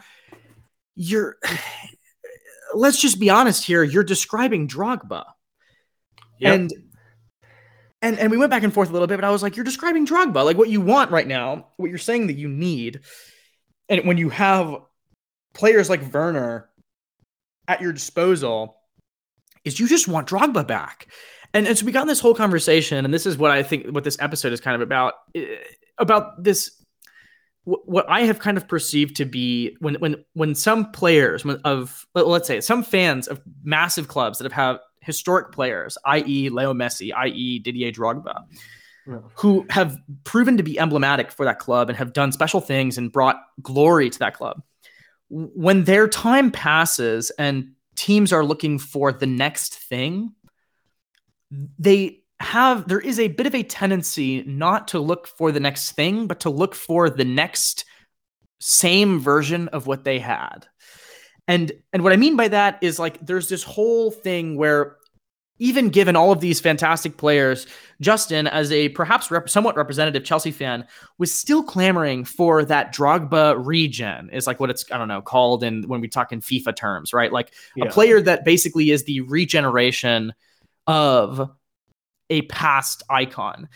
[0.96, 1.38] you're.
[2.76, 3.82] Let's just be honest here.
[3.82, 5.24] You're describing Drogba.
[6.40, 6.54] Yep.
[6.54, 6.74] And
[8.02, 9.66] and and we went back and forth a little bit, but I was like, you're
[9.66, 13.02] describing Drogba, like what you want right now, what you're saying that you need,
[13.90, 14.76] and when you have
[15.54, 16.70] players like Werner
[17.68, 18.78] at your disposal,
[19.66, 21.08] is you just want Drogba back.
[21.54, 23.88] And, and so we got in this whole conversation, and this is what I think
[23.88, 25.56] what this episode is kind of about eh,
[25.98, 26.72] about this
[27.64, 32.48] what I have kind of perceived to be when when when some players of let's
[32.48, 37.60] say some fans of massive clubs that have had historic players, i.e., Leo Messi, i.e.,
[37.60, 38.44] Didier Drogba,
[39.08, 39.20] yeah.
[39.36, 43.12] who have proven to be emblematic for that club and have done special things and
[43.12, 44.62] brought glory to that club.
[45.30, 50.34] When their time passes and teams are looking for the next thing,
[51.80, 55.94] they have there is a bit of a tendency not to look for the next
[55.94, 57.86] thing, but to look for the next
[58.60, 60.68] same version of what they had.
[61.48, 64.97] And and what I mean by that is like there's this whole thing where
[65.60, 67.68] even given all of these fantastic players,
[68.00, 70.86] Justin, as a perhaps rep- somewhat representative Chelsea fan,
[71.18, 75.64] was still clamoring for that Drogba regen, is like what it's, I don't know, called
[75.64, 77.32] in when we talk in FIFA terms, right?
[77.32, 77.86] Like yeah.
[77.86, 80.34] a player that basically is the regeneration
[80.86, 81.50] of
[82.30, 83.68] a past icon.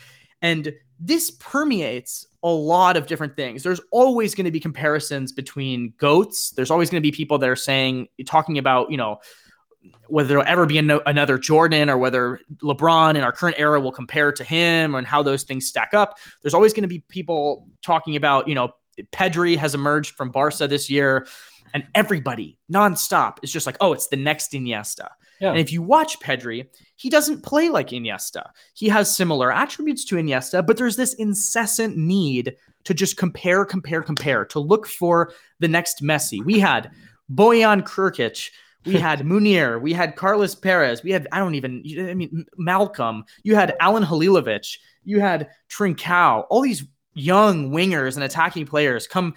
[0.41, 3.63] And this permeates a lot of different things.
[3.63, 6.51] There's always going to be comparisons between goats.
[6.51, 9.19] There's always going to be people that are saying, talking about, you know,
[10.07, 13.91] whether there'll ever be no, another Jordan or whether LeBron in our current era will
[13.91, 16.17] compare to him and how those things stack up.
[16.41, 18.73] There's always going to be people talking about, you know,
[19.11, 21.25] Pedri has emerged from Barca this year,
[21.73, 25.07] and everybody nonstop is just like, oh, it's the next Iniesta.
[25.39, 25.51] Yeah.
[25.51, 26.67] And if you watch Pedri,
[26.97, 28.51] he doesn't play like Iniesta.
[28.73, 34.03] He has similar attributes to Iniesta, but there's this incessant need to just compare, compare,
[34.03, 36.43] compare, to look for the next Messi.
[36.43, 36.91] We had
[37.33, 38.51] Bojan Krkic,
[38.85, 43.23] we had Munir, we had Carlos Perez, we had I don't even I mean Malcom,
[43.43, 49.35] you had Alan Halilovic, you had Trincao, all these young wingers and attacking players come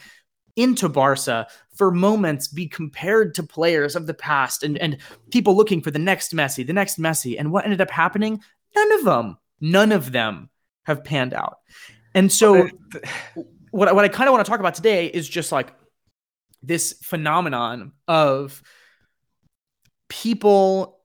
[0.56, 4.98] into Barca for moments be compared to players of the past and, and
[5.30, 7.36] people looking for the next Messi, the next Messi.
[7.38, 8.40] And what ended up happening?
[8.76, 10.48] None of them, none of them
[10.84, 11.58] have panned out.
[12.14, 12.68] And so,
[13.72, 15.72] what, what I kind of want to talk about today is just like
[16.62, 18.62] this phenomenon of
[20.08, 21.00] people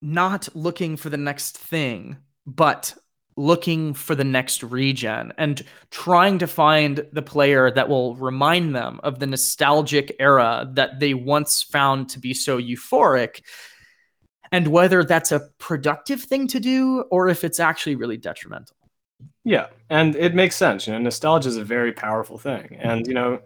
[0.00, 2.94] not looking for the next thing, but
[3.36, 8.98] looking for the next regen and trying to find the player that will remind them
[9.02, 13.42] of the nostalgic era that they once found to be so euphoric.
[14.52, 18.76] And whether that's a productive thing to do or if it's actually really detrimental.
[19.44, 22.78] Yeah and it makes sense you know nostalgia is a very powerful thing.
[22.80, 23.40] And you know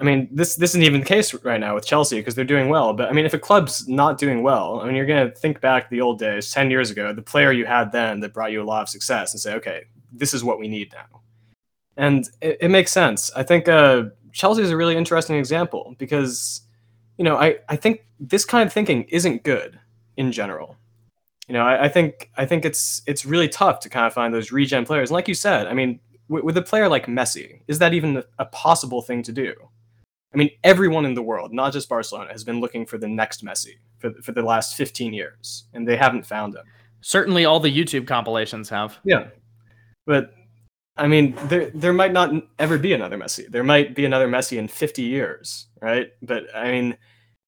[0.00, 2.68] I mean, this this isn't even the case right now with Chelsea because they're doing
[2.68, 2.92] well.
[2.92, 5.60] But I mean, if a club's not doing well, I mean, you're going to think
[5.60, 8.62] back the old days, ten years ago, the player you had then that brought you
[8.62, 11.22] a lot of success, and say, okay, this is what we need now.
[11.96, 13.30] And it, it makes sense.
[13.34, 16.62] I think uh, Chelsea is a really interesting example because,
[17.16, 19.78] you know, I, I think this kind of thinking isn't good
[20.16, 20.76] in general.
[21.48, 24.34] You know, I, I think I think it's it's really tough to kind of find
[24.34, 25.10] those regen players.
[25.10, 28.44] And like you said, I mean, with, a player like Messi, is that even a
[28.46, 29.54] possible thing to do?
[30.36, 33.42] I mean, everyone in the world, not just Barcelona, has been looking for the next
[33.42, 36.64] Messi for, for the last 15 years, and they haven't found him.
[37.00, 38.98] Certainly, all the YouTube compilations have.
[39.02, 39.28] Yeah,
[40.04, 40.34] but
[40.94, 43.48] I mean, there there might not ever be another Messi.
[43.48, 46.08] There might be another Messi in 50 years, right?
[46.20, 46.98] But I mean,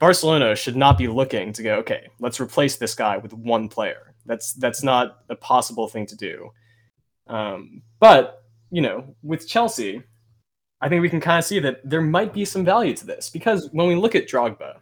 [0.01, 4.14] Barcelona should not be looking to go, okay, let's replace this guy with one player.
[4.24, 6.51] That's that's not a possible thing to do.
[7.27, 10.05] Um, but you know, with Chelsea,
[10.81, 13.31] I think we can kind of see that there might be some value to this
[13.31, 14.79] because when we look at Drogba,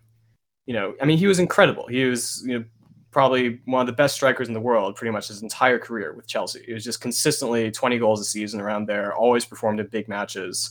[0.66, 1.86] you know, I mean, he was incredible.
[1.86, 2.64] He was, you know,
[3.10, 6.26] probably one of the best strikers in the world pretty much his entire career with
[6.26, 6.62] Chelsea.
[6.66, 10.70] He was just consistently 20 goals a season around there, always performed in big matches.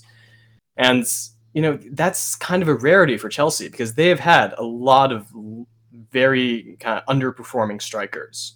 [0.78, 1.06] And,
[1.54, 5.12] you know, that's kind of a rarity for Chelsea because they have had a lot
[5.12, 5.28] of
[6.12, 8.55] very kind of underperforming strikers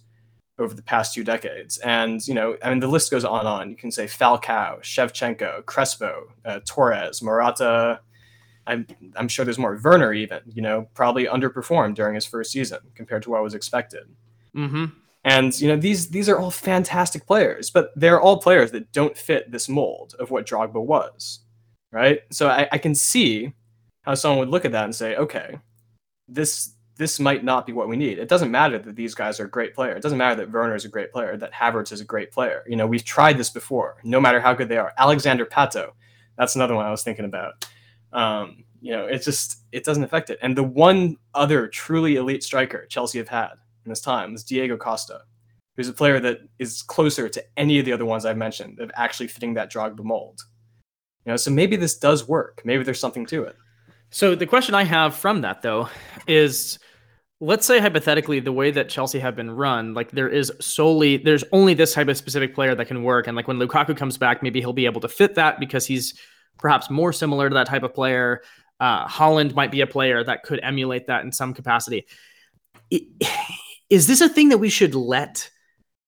[0.60, 1.78] over the past two decades.
[1.78, 3.70] And, you know, I mean, the list goes on and on.
[3.70, 8.00] You can say Falcao, Shevchenko, Crespo, uh, Torres, Morata.
[8.66, 8.86] I'm,
[9.16, 9.80] I'm sure there's more.
[9.82, 14.04] Werner, even, you know, probably underperformed during his first season compared to what was expected.
[14.54, 14.84] Mm-hmm.
[15.24, 19.16] And, you know, these, these are all fantastic players, but they're all players that don't
[19.16, 21.40] fit this mold of what Drogba was,
[21.92, 22.20] right?
[22.30, 23.52] So I, I can see
[24.02, 25.58] how someone would look at that and say, okay,
[26.28, 28.18] this this might not be what we need.
[28.18, 29.96] It doesn't matter that these guys are a great players.
[29.96, 32.62] It doesn't matter that Werner is a great player, that Havertz is a great player.
[32.68, 34.92] You know, we've tried this before, no matter how good they are.
[34.98, 35.92] Alexander Pato,
[36.36, 37.66] that's another one I was thinking about.
[38.12, 40.38] Um, you know, it just it doesn't affect it.
[40.42, 43.52] And the one other truly elite striker Chelsea have had
[43.86, 45.22] in this time is Diego Costa,
[45.78, 48.90] who's a player that is closer to any of the other ones I've mentioned of
[48.94, 50.42] actually fitting that Drogba mold.
[51.24, 52.60] You know, so maybe this does work.
[52.62, 53.56] Maybe there's something to it.
[54.10, 55.88] So the question I have from that though
[56.26, 56.78] is
[57.40, 61.44] let's say hypothetically the way that Chelsea have been run, like there is solely there's
[61.52, 64.42] only this type of specific player that can work, and like when Lukaku comes back,
[64.42, 66.14] maybe he'll be able to fit that because he's
[66.58, 68.42] perhaps more similar to that type of player.
[68.78, 72.06] Uh, Haaland might be a player that could emulate that in some capacity.
[73.90, 75.50] Is this a thing that we should let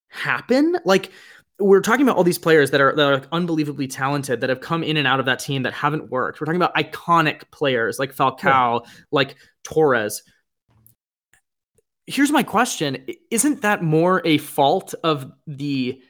[0.07, 0.77] happen?
[0.85, 1.11] Like
[1.59, 4.83] we're talking about all these players that are that are unbelievably talented that have come
[4.83, 6.39] in and out of that team that haven't worked.
[6.39, 8.91] We're talking about iconic players like Falcao, yeah.
[9.11, 10.23] like Torres
[12.07, 13.05] here's my question.
[13.31, 16.01] Isn't that more a fault of the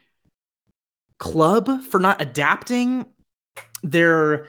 [1.20, 3.06] club for not adapting
[3.84, 4.48] their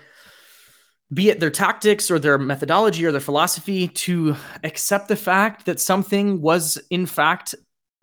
[1.12, 4.34] be it their tactics or their methodology or their philosophy to
[4.64, 7.54] accept the fact that something was in fact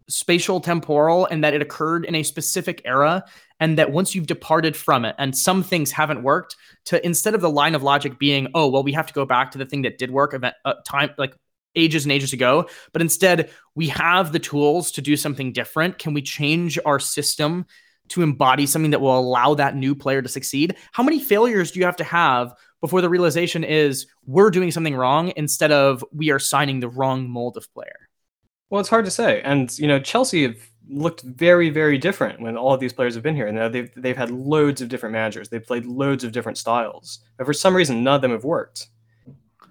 [0.08, 3.24] spatial temporal and that it occurred in a specific era
[3.60, 7.42] and that once you've departed from it and some things haven't worked to instead of
[7.42, 9.82] the line of logic being oh well we have to go back to the thing
[9.82, 11.36] that did work event uh, time like
[11.76, 15.97] ages and ages ago, but instead we have the tools to do something different.
[15.97, 17.65] Can we change our system
[18.09, 20.76] to embody something that will allow that new player to succeed?
[20.91, 24.95] How many failures do you have to have before the realization is we're doing something
[24.95, 28.09] wrong instead of we are signing the wrong mold of player?
[28.69, 29.41] Well, it's hard to say.
[29.41, 30.57] And, you know, Chelsea have
[30.89, 33.47] looked very, very different when all of these players have been here.
[33.47, 35.49] And they've, they've had loads of different managers.
[35.49, 37.19] They've played loads of different styles.
[37.38, 38.88] But for some reason, none of them have worked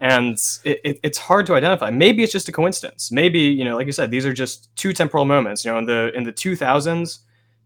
[0.01, 1.91] and it, it, it's hard to identify.
[1.91, 3.13] Maybe it's just a coincidence.
[3.13, 5.65] Maybe you know, like you said, these are just two temporal moments.
[5.65, 7.19] You know, in the in the 2000s,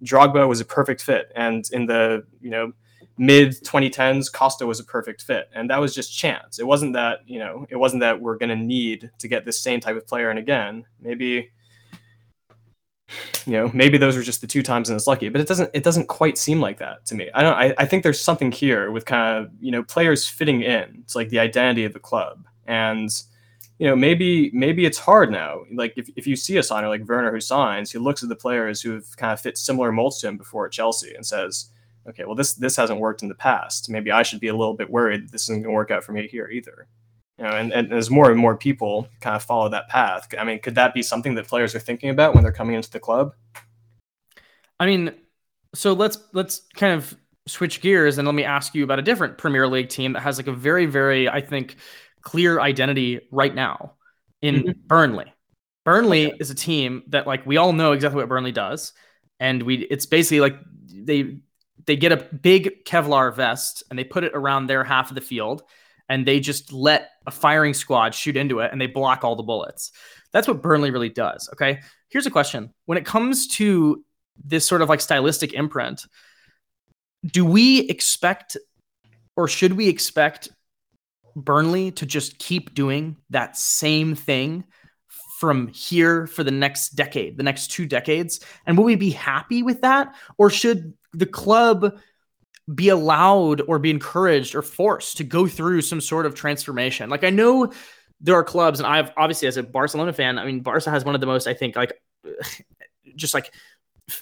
[0.02, 2.72] Drogba was a perfect fit, and in the you know
[3.16, 6.58] mid 2010s, Costa was a perfect fit, and that was just chance.
[6.58, 9.60] It wasn't that you know, it wasn't that we're going to need to get this
[9.60, 10.84] same type of player in again.
[11.00, 11.50] Maybe
[13.46, 15.70] you know maybe those were just the two times and it's lucky but it doesn't
[15.74, 17.28] it doesn't quite seem like that to me.
[17.34, 20.62] I don't I, I think there's something here with kind of you know players fitting
[20.62, 21.00] in.
[21.02, 22.46] It's like the identity of the club.
[22.66, 23.10] And
[23.78, 25.62] you know maybe maybe it's hard now.
[25.74, 28.36] Like if, if you see a signer like werner who signs he looks at the
[28.36, 31.70] players who have kind of fit similar molds to him before at chelsea and says
[32.08, 33.90] okay well this this hasn't worked in the past.
[33.90, 36.12] Maybe i should be a little bit worried this isn't going to work out for
[36.12, 36.86] me here either
[37.38, 40.44] you know, and, and as more and more people kind of follow that path, I
[40.44, 43.00] mean, could that be something that players are thinking about when they're coming into the
[43.00, 43.34] club?
[44.78, 45.14] I mean,
[45.74, 47.16] so let's let's kind of
[47.46, 50.38] switch gears and let me ask you about a different Premier League team that has
[50.38, 51.76] like a very, very, I think,
[52.22, 53.94] clear identity right now
[54.40, 54.70] in mm-hmm.
[54.86, 55.32] Burnley.
[55.84, 56.36] Burnley okay.
[56.40, 58.92] is a team that like we all know exactly what Burnley does,
[59.40, 60.56] and we it's basically like
[60.88, 61.38] they
[61.86, 65.20] they get a big Kevlar vest and they put it around their half of the
[65.20, 65.64] field
[66.08, 69.42] and they just let a firing squad shoot into it and they block all the
[69.42, 69.92] bullets.
[70.32, 71.48] That's what Burnley really does.
[71.52, 71.80] Okay.
[72.08, 74.04] Here's a question when it comes to
[74.44, 76.06] this sort of like stylistic imprint,
[77.24, 78.56] do we expect
[79.36, 80.48] or should we expect
[81.36, 84.64] Burnley to just keep doing that same thing
[85.40, 88.40] from here for the next decade, the next two decades?
[88.66, 90.14] And will we be happy with that?
[90.38, 91.98] Or should the club
[92.72, 97.10] be allowed or be encouraged or forced to go through some sort of transformation.
[97.10, 97.72] Like I know
[98.20, 101.14] there are clubs, and I've obviously as a Barcelona fan, I mean Barca has one
[101.14, 101.92] of the most, I think, like
[103.16, 103.52] just like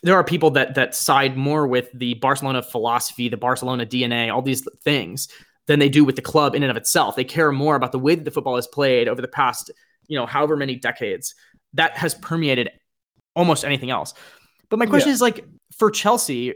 [0.03, 4.43] there are people that that side more with the Barcelona philosophy, the Barcelona DNA, all
[4.43, 5.29] these things
[5.67, 7.15] than they do with the club in and of itself.
[7.15, 9.71] They care more about the way that the football is played over the past,
[10.09, 11.35] you know, however many decades.
[11.75, 12.71] That has permeated
[13.35, 14.15] almost anything else.
[14.69, 15.15] But my question yeah.
[15.15, 15.45] is like
[15.77, 16.55] for Chelsea,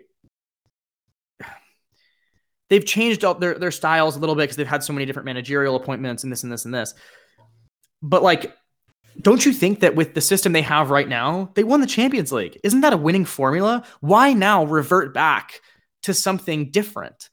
[2.68, 5.26] they've changed up their, their styles a little bit because they've had so many different
[5.26, 6.94] managerial appointments and this and this and this.
[8.02, 8.54] But like,
[9.20, 12.32] don't you think that with the system they have right now, they won the Champions
[12.32, 12.58] League?
[12.62, 13.84] Isn't that a winning formula?
[14.00, 15.60] Why now revert back
[16.02, 17.30] to something different?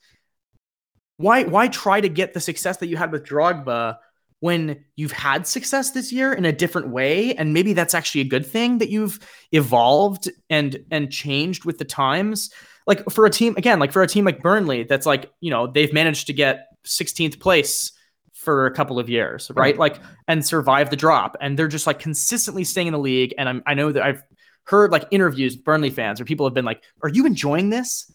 [1.18, 3.98] Why why try to get the success that you had with Drogba
[4.40, 8.26] when you've had success this year in a different way and maybe that's actually a
[8.26, 9.20] good thing that you've
[9.52, 12.50] evolved and and changed with the times?
[12.86, 15.68] Like for a team again, like for a team like Burnley, that's like you know
[15.68, 17.92] they've managed to get 16th place
[18.34, 19.78] for a couple of years, right?
[19.78, 23.34] Like and survive the drop, and they're just like consistently staying in the league.
[23.38, 24.24] And I'm, I know that I've
[24.66, 28.12] heard like interviews with Burnley fans where people have been like, "Are you enjoying this?"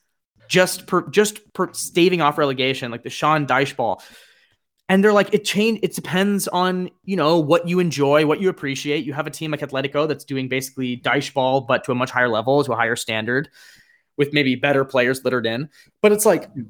[0.48, 4.02] Just per just per staving off relegation, like the Sean Dyche ball.
[4.90, 5.80] And they're like, it change.
[5.82, 9.04] It depends on you know what you enjoy, what you appreciate.
[9.04, 12.10] You have a team like Atletico that's doing basically Dyche ball, but to a much
[12.10, 13.50] higher level, to a higher standard
[14.18, 15.70] with maybe better players littered in.
[16.02, 16.64] But it's like, hmm.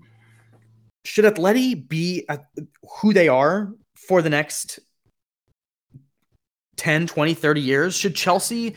[1.05, 2.29] should Atleti be
[3.01, 4.79] who they are for the next
[6.77, 7.97] 10, 20, 30 years?
[7.97, 8.77] Should Chelsea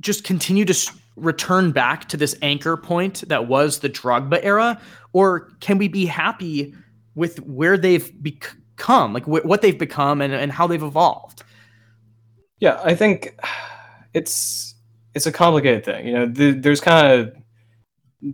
[0.00, 4.80] just continue to return back to this anchor point that was the Drogba era?
[5.12, 6.74] Or can we be happy
[7.14, 11.42] with where they've become, like wh- what they've become and, and how they've evolved?
[12.60, 13.38] Yeah, I think
[14.14, 14.74] it's
[15.14, 16.06] it's a complicated thing.
[16.06, 17.34] You know, the, there's kind of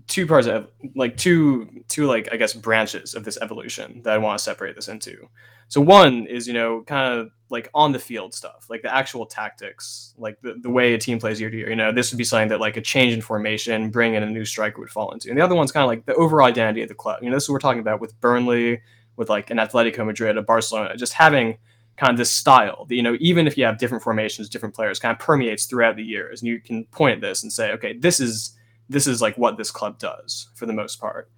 [0.07, 4.19] two parts of like two two like I guess branches of this evolution that I
[4.19, 5.29] want to separate this into.
[5.69, 9.27] So one is you know kind of like on the field stuff, like the actual
[9.27, 11.71] tactics, like the, the way a team plays year to year.
[11.71, 14.31] You know, this would be something that like a change in formation, bring in a
[14.31, 15.29] new striker would fall into.
[15.29, 17.23] And the other one's kind of like the overall identity of the club.
[17.23, 18.81] You know, this is what we're talking about with Burnley,
[19.17, 21.59] with like an Atletico Madrid, a Barcelona, just having
[21.97, 24.99] kind of this style that, you know, even if you have different formations, different players,
[24.99, 26.43] kind of permeates throughout the years.
[26.43, 28.54] And you can point at this and say, okay, this is
[28.89, 31.31] this is like what this club does for the most part.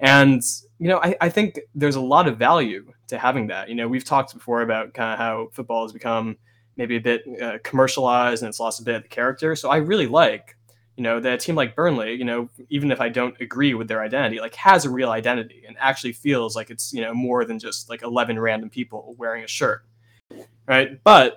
[0.00, 0.42] And
[0.78, 3.68] you know, I, I think there's a lot of value to having that.
[3.68, 6.36] You know, we've talked before about kind of how football has become
[6.76, 9.54] maybe a bit uh, commercialized and it's lost a bit of the character.
[9.54, 10.56] So I really like,
[10.96, 13.88] you know, that a team like Burnley, you know, even if I don't agree with
[13.88, 17.44] their identity, like has a real identity and actually feels like it's, you know, more
[17.44, 19.84] than just like 11 random people wearing a shirt.
[20.66, 21.02] Right.
[21.04, 21.36] But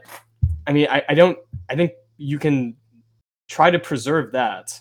[0.66, 1.38] I mean, I, I don't,
[1.70, 2.76] I think you can
[3.48, 4.80] try to preserve that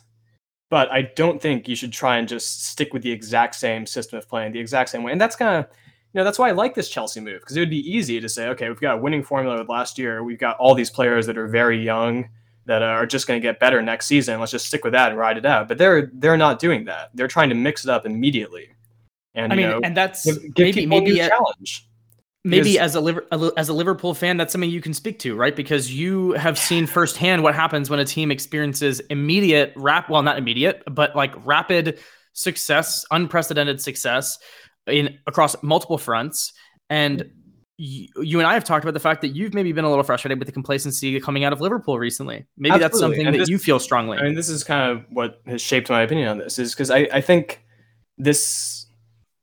[0.74, 4.18] but I don't think you should try and just stick with the exact same system
[4.18, 5.12] of playing the exact same way.
[5.12, 5.70] And that's kind of,
[6.12, 8.28] you know, that's why I like this Chelsea move because it would be easy to
[8.28, 10.24] say, okay, we've got a winning formula with last year.
[10.24, 12.28] We've got all these players that are very young
[12.66, 14.40] that are just going to get better next season.
[14.40, 15.68] Let's just stick with that and ride it out.
[15.68, 17.10] But they're they're not doing that.
[17.14, 18.70] They're trying to mix it up immediately.
[19.36, 21.86] And I mean, know, and that's give, give maybe maybe a, challenge
[22.44, 23.22] maybe as a
[23.56, 25.56] as a Liverpool fan, that's something you can speak to, right?
[25.56, 30.38] Because you have seen firsthand what happens when a team experiences immediate rap, well, not
[30.38, 31.98] immediate, but like rapid
[32.32, 34.38] success, unprecedented success
[34.86, 36.52] in across multiple fronts,
[36.88, 37.30] and.
[37.76, 40.04] You, you and I have talked about the fact that you've maybe been a little
[40.04, 42.46] frustrated with the complacency coming out of Liverpool recently.
[42.56, 42.78] Maybe Absolutely.
[42.78, 44.16] that's something and that this, you feel strongly.
[44.16, 46.92] I mean, this is kind of what has shaped my opinion on this, is because
[46.92, 47.64] I, I think
[48.16, 48.83] this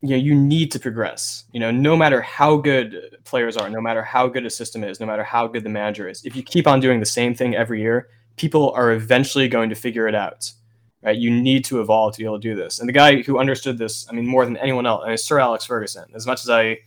[0.01, 3.81] you know you need to progress you know no matter how good players are no
[3.81, 6.43] matter how good a system is no matter how good the manager is if you
[6.43, 10.15] keep on doing the same thing every year people are eventually going to figure it
[10.15, 10.51] out
[11.03, 11.17] right?
[11.17, 12.79] You need to evolve to be able to do this.
[12.79, 15.39] And the guy who understood this i mean more than anyone else I mean, sir
[15.39, 16.77] alex ferguson as much as i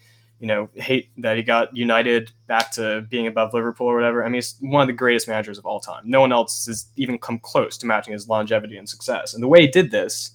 [0.41, 4.29] you know hate that he got united back to being above liverpool or whatever i
[4.29, 6.03] mean he's one of the greatest managers of all time.
[6.05, 9.35] No one else has even come close to matching his longevity and success.
[9.35, 10.33] And the way he did this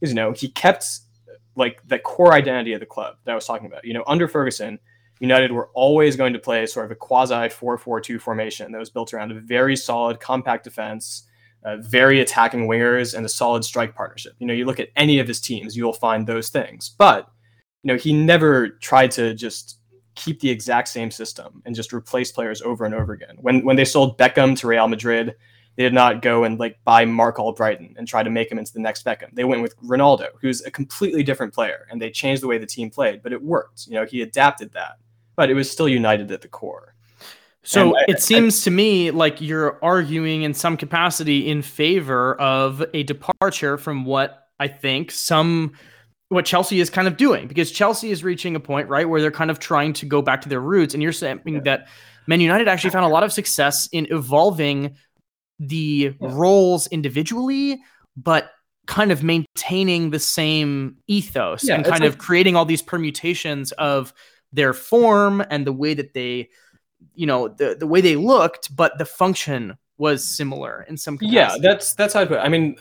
[0.00, 1.00] is you know he kept
[1.56, 3.84] like the core identity of the club that I was talking about.
[3.84, 4.78] You know, under Ferguson,
[5.20, 9.14] United were always going to play sort of a quasi 4-4-2 formation that was built
[9.14, 11.28] around a very solid, compact defense,
[11.64, 14.34] uh, very attacking wingers, and a solid strike partnership.
[14.38, 16.94] You know, you look at any of his teams, you'll find those things.
[16.98, 17.28] But
[17.82, 19.78] you know, he never tried to just
[20.14, 23.36] keep the exact same system and just replace players over and over again.
[23.40, 25.34] When when they sold Beckham to Real Madrid,
[25.76, 28.72] they did not go and like buy Marc Albrighton and try to make him into
[28.72, 29.34] the next Beckham.
[29.34, 32.66] They went with Ronaldo, who's a completely different player, and they changed the way the
[32.66, 33.86] team played, but it worked.
[33.86, 34.98] You know, he adapted that,
[35.34, 36.94] but it was still united at the core.
[37.64, 42.34] So I, it seems I, to me like you're arguing in some capacity in favor
[42.40, 45.72] of a departure from what I think some
[46.28, 49.30] what Chelsea is kind of doing because Chelsea is reaching a point right where they're
[49.30, 51.60] kind of trying to go back to their roots and you're saying yeah.
[51.60, 51.88] that
[52.26, 54.96] Man United actually found a lot of success in evolving
[55.68, 56.28] the yeah.
[56.32, 57.80] roles individually,
[58.16, 58.50] but
[58.86, 63.72] kind of maintaining the same ethos yeah, and kind like, of creating all these permutations
[63.72, 64.12] of
[64.52, 66.50] their form and the way that they,
[67.14, 71.36] you know, the the way they looked, but the function was similar in some capacity.
[71.36, 72.38] Yeah, that's that's how I put.
[72.38, 72.40] It.
[72.40, 72.76] I mean,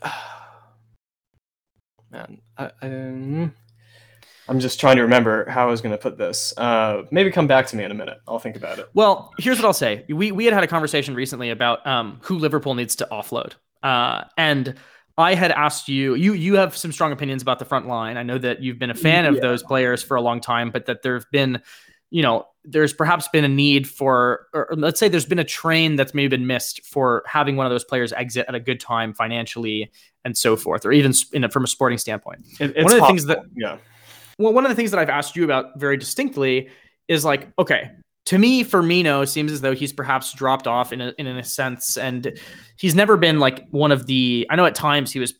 [2.11, 3.53] man, I, I, um,
[4.51, 6.53] I'm just trying to remember how I was going to put this.
[6.57, 8.17] Uh, maybe come back to me in a minute.
[8.27, 8.89] I'll think about it.
[8.93, 10.03] Well, here's what I'll say.
[10.09, 14.25] We we had had a conversation recently about um, who Liverpool needs to offload, uh,
[14.37, 14.75] and
[15.17, 16.15] I had asked you.
[16.15, 18.17] You you have some strong opinions about the front line.
[18.17, 20.85] I know that you've been a fan of those players for a long time, but
[20.87, 21.61] that there have been,
[22.09, 25.95] you know, there's perhaps been a need for, or let's say there's been a train
[25.95, 29.13] that's maybe been missed for having one of those players exit at a good time
[29.13, 29.89] financially
[30.25, 32.45] and so forth, or even in a, from a sporting standpoint.
[32.59, 33.07] It, one of the possible.
[33.07, 33.77] things that yeah
[34.37, 36.69] well, one of the things that I've asked you about very distinctly
[37.07, 37.91] is like, okay,
[38.25, 41.97] to me, Firmino seems as though he's perhaps dropped off in a, in a sense,
[41.97, 42.39] and
[42.77, 44.47] he's never been like one of the.
[44.49, 45.33] I know at times he was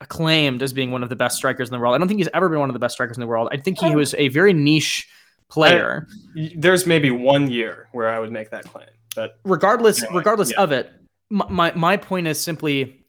[0.00, 1.94] acclaimed as being one of the best strikers in the world.
[1.94, 3.48] I don't think he's ever been one of the best strikers in the world.
[3.50, 5.08] I think he was a very niche
[5.48, 6.06] player.
[6.36, 10.60] I, there's maybe one year where I would make that claim, but regardless, regardless yeah.
[10.60, 10.92] of it,
[11.30, 13.04] my my point is simply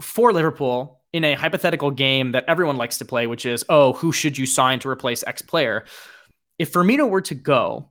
[0.00, 4.12] for Liverpool in a hypothetical game that everyone likes to play, which is, oh, who
[4.12, 5.84] should you sign to replace X player?
[6.58, 7.88] If Firmino were to go,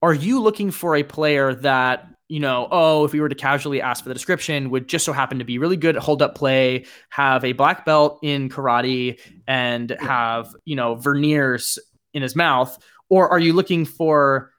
[0.00, 3.82] are you looking for a player that, you know, oh, if we were to casually
[3.82, 6.34] ask for the description, would just so happen to be really good at hold up
[6.34, 11.78] play, have a black belt in karate, and have, you know, veneers
[12.14, 12.76] in his mouth?
[13.10, 14.50] Or are you looking for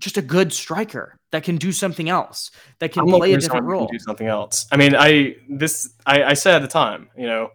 [0.00, 3.88] just a good striker that can do something else, that can play a different role.
[3.88, 4.68] Do something else.
[4.70, 7.50] I mean, I this I, I said at the time, you know,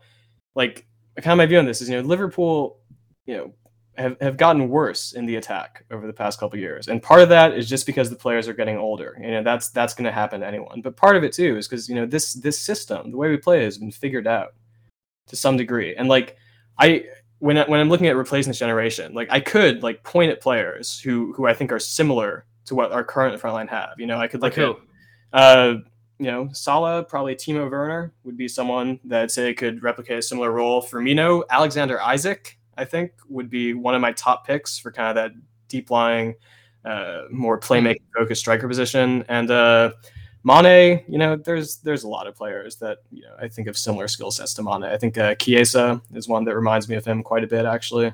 [0.53, 2.81] like kind of my view on this is, you know, Liverpool,
[3.25, 3.53] you know,
[3.95, 6.89] have, have gotten worse in the attack over the past couple years.
[6.89, 9.17] And part of that is just because the players are getting older.
[9.21, 10.81] You know, that's that's going to happen to anyone.
[10.81, 13.37] But part of it too is because you know this this system, the way we
[13.37, 14.55] play, has been figured out
[15.27, 15.95] to some degree.
[15.95, 16.35] And like
[16.77, 17.05] I
[17.37, 20.41] when I, when I'm looking at replacing this generation, like I could like point at
[20.41, 23.95] players who who I think are similar to what our current frontline have.
[23.97, 24.77] You know, I could look like at
[25.33, 25.73] uh,
[26.19, 30.21] you know, Salah, probably Timo Werner would be someone that I'd say could replicate a
[30.21, 30.81] similar role.
[30.81, 35.15] Firmino, Alexander Isak, I think would be one of my top picks for kind of
[35.15, 35.31] that
[35.67, 36.35] deep lying,
[36.85, 39.23] uh, more playmaking focused striker position.
[39.29, 39.91] And uh,
[40.43, 43.77] Mane, you know, there's there's a lot of players that you know I think of
[43.77, 44.83] similar skill sets to Mane.
[44.83, 48.13] I think uh, Chiesa is one that reminds me of him quite a bit actually.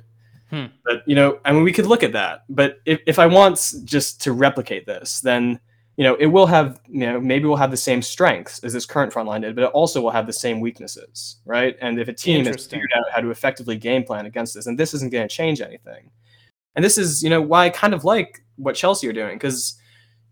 [0.56, 0.68] Hmm.
[0.86, 2.46] But you know, I mean, we could look at that.
[2.48, 5.60] But if if I want just to replicate this, then
[5.98, 8.86] you know, it will have, you know, maybe we'll have the same strengths as this
[8.86, 11.78] current front line did, but it also will have the same weaknesses, right?
[11.82, 14.78] And if a team has figured out how to effectively game plan against this, and
[14.78, 16.10] this isn't going to change anything.
[16.76, 19.76] And this is, you know, why I kind of like what Chelsea are doing because,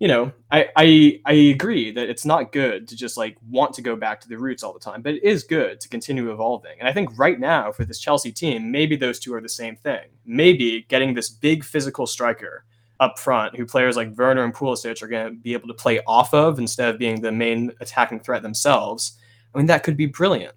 [0.04, 3.82] you know, I, I I agree that it's not good to just like want to
[3.82, 6.78] go back to the roots all the time, but it is good to continue evolving.
[6.78, 9.78] And I think right now for this Chelsea team, maybe those two are the same
[9.78, 10.02] thing.
[10.26, 12.66] Maybe getting this big physical striker
[13.00, 16.02] up front who players like Werner and Pulisic are going to be able to play
[16.06, 19.18] off of instead of being the main attacking threat themselves.
[19.56, 20.56] I mean, that could be brilliant,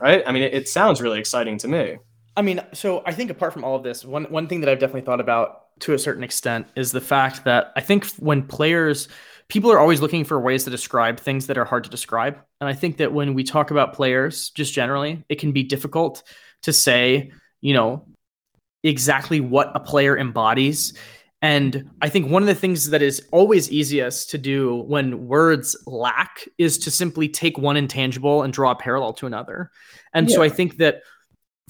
[0.00, 0.22] right?
[0.26, 1.98] I mean, it, it sounds really exciting to me.
[2.34, 4.78] I mean, so I think apart from all of this, one one thing that I've
[4.78, 9.08] definitely thought about to a certain extent is the fact that I think when players
[9.48, 12.36] people are always looking for ways to describe things that are hard to describe.
[12.60, 16.24] And I think that when we talk about players just generally, it can be difficult
[16.62, 18.08] to say, you know,
[18.82, 20.94] exactly what a player embodies
[21.42, 25.76] and I think one of the things that is always easiest to do when words
[25.86, 29.70] lack is to simply take one intangible and draw a parallel to another.
[30.14, 30.36] And yeah.
[30.36, 31.02] so I think that,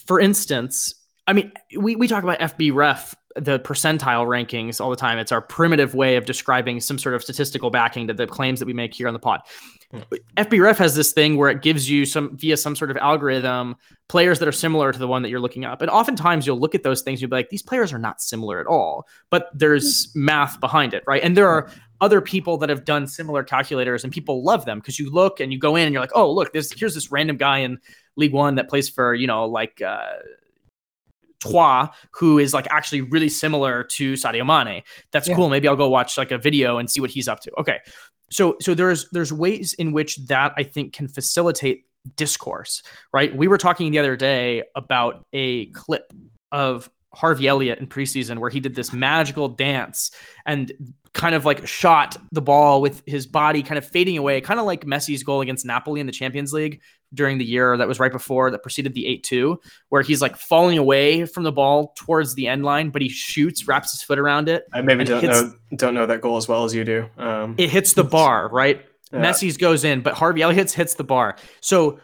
[0.07, 0.95] for instance,
[1.27, 5.19] I mean, we, we talk about FBref the percentile rankings all the time.
[5.19, 8.67] It's our primitive way of describing some sort of statistical backing to the claims that
[8.67, 9.41] we make here on the pod.
[9.91, 10.01] Hmm.
[10.37, 13.77] FBref has this thing where it gives you some via some sort of algorithm
[14.09, 15.83] players that are similar to the one that you're looking up.
[15.83, 18.61] And oftentimes you'll look at those things, you'll be like, these players are not similar
[18.61, 20.25] at all, but there's hmm.
[20.25, 21.23] math behind it, right?
[21.23, 21.71] And there are
[22.01, 25.53] other people that have done similar calculators and people love them because you look and
[25.53, 27.79] you go in and you're like, oh, look, this here's this random guy in
[28.17, 30.05] Ligue 1 that plays for, you know, like uh
[31.51, 34.83] Troyes, who is like actually really similar to Sadio Mane.
[35.13, 35.37] That's yeah.
[35.37, 35.49] cool.
[35.49, 37.53] Maybe I'll go watch like a video and see what he's up to.
[37.59, 37.79] Okay.
[38.31, 41.85] So so there's there's ways in which that I think can facilitate
[42.17, 42.83] discourse,
[43.13, 43.35] right?
[43.37, 46.13] We were talking the other day about a clip
[46.53, 50.11] of Harvey Elliott in preseason where he did this magical dance
[50.45, 50.73] and
[51.15, 54.67] kind of like shot the ball with his body kind of fading away, kind of
[54.67, 56.83] like Messi's goal against Napoli in the Champions League
[57.15, 59.57] during the year that was right before that preceded the 8-2
[59.89, 63.67] where he's like falling away from the ball towards the end line but he shoots
[63.67, 66.49] wraps his foot around it i maybe don't hits, know don't know that goal as
[66.49, 69.21] well as you do um, it hits the bar right yeah.
[69.21, 71.99] messi's goes in but harvey elliott's hits the bar so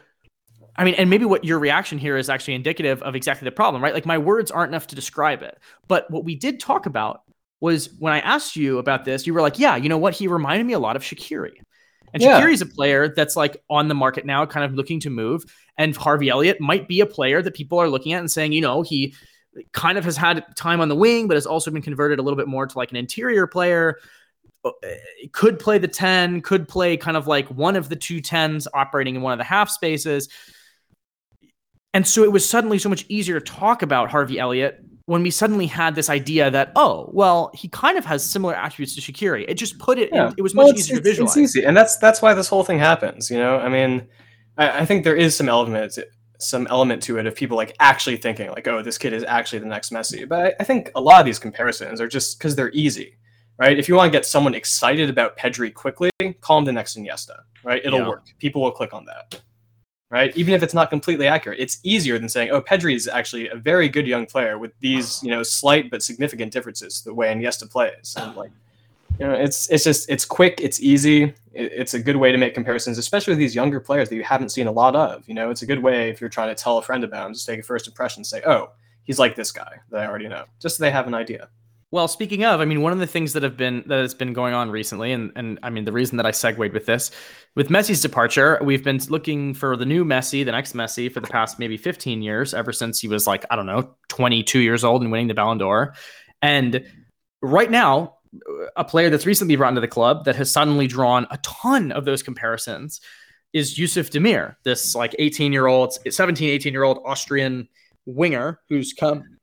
[0.75, 3.83] I mean, and maybe what your reaction here is actually indicative of exactly the problem,
[3.83, 3.93] right?
[3.93, 5.59] Like my words aren't enough to describe it.
[5.87, 7.21] But what we did talk about
[7.61, 10.13] was when I asked you about this, you were like, yeah, you know what?
[10.13, 11.53] He reminded me a lot of Shaqiri.
[12.13, 12.39] And yeah.
[12.39, 15.43] Shaqiri's a player that's like on the market now, kind of looking to move.
[15.77, 18.61] And Harvey Elliott might be a player that people are looking at and saying, you
[18.61, 19.15] know, he
[19.71, 22.37] kind of has had time on the wing, but has also been converted a little
[22.37, 23.97] bit more to like an interior player.
[24.63, 24.71] Uh,
[25.31, 29.15] could play the 10, could play kind of like one of the two 10s operating
[29.15, 30.29] in one of the half spaces.
[31.93, 35.29] And so it was suddenly so much easier to talk about Harvey Elliott when we
[35.29, 39.45] suddenly had this idea that oh well he kind of has similar attributes to Shaqiri.
[39.47, 40.09] It just put it.
[40.11, 40.27] Yeah.
[40.27, 41.35] In, it was much well, easier to visualize.
[41.35, 43.29] It's easy, and that's that's why this whole thing happens.
[43.29, 44.07] You know, I mean,
[44.57, 45.97] I, I think there is some element
[46.39, 49.59] some element to it of people like actually thinking like oh this kid is actually
[49.59, 50.27] the next Messi.
[50.27, 53.17] But I, I think a lot of these comparisons are just because they're easy.
[53.59, 53.77] Right.
[53.77, 56.09] If you want to get someone excited about Pedri quickly,
[56.41, 57.35] call him the next Iniesta.
[57.63, 57.85] Right.
[57.85, 58.07] It'll yeah.
[58.07, 58.25] work.
[58.39, 59.41] People will click on that
[60.13, 60.35] right?
[60.37, 63.55] Even if it's not completely accurate, it's easier than saying, "Oh, Pedri is actually a
[63.55, 67.67] very good young player with these, you know, slight but significant differences the way Iniesta
[67.69, 68.51] plays." And like,
[69.19, 72.53] you know, it's it's just it's quick, it's easy, it's a good way to make
[72.53, 75.27] comparisons, especially with these younger players that you haven't seen a lot of.
[75.27, 77.33] You know, it's a good way if you're trying to tell a friend about him,
[77.33, 78.69] just take a first impression, say, "Oh,
[79.03, 81.49] he's like this guy that I already know," just so they have an idea.
[81.93, 84.33] Well, speaking of, I mean, one of the things that have been that has been
[84.33, 87.11] going on recently, and and I mean, the reason that I segued with this,
[87.55, 91.27] with Messi's departure, we've been looking for the new Messi, the next Messi, for the
[91.27, 95.03] past maybe 15 years, ever since he was like I don't know, 22 years old
[95.03, 95.93] and winning the Ballon d'Or,
[96.41, 96.83] and
[97.43, 98.15] right now
[98.75, 102.05] a player that's recently brought into the club that has suddenly drawn a ton of
[102.05, 103.01] those comparisons
[103.53, 107.69] is Yusuf Demir, this like 18 year old, 17, 18 year old Austrian
[108.07, 109.37] winger who's come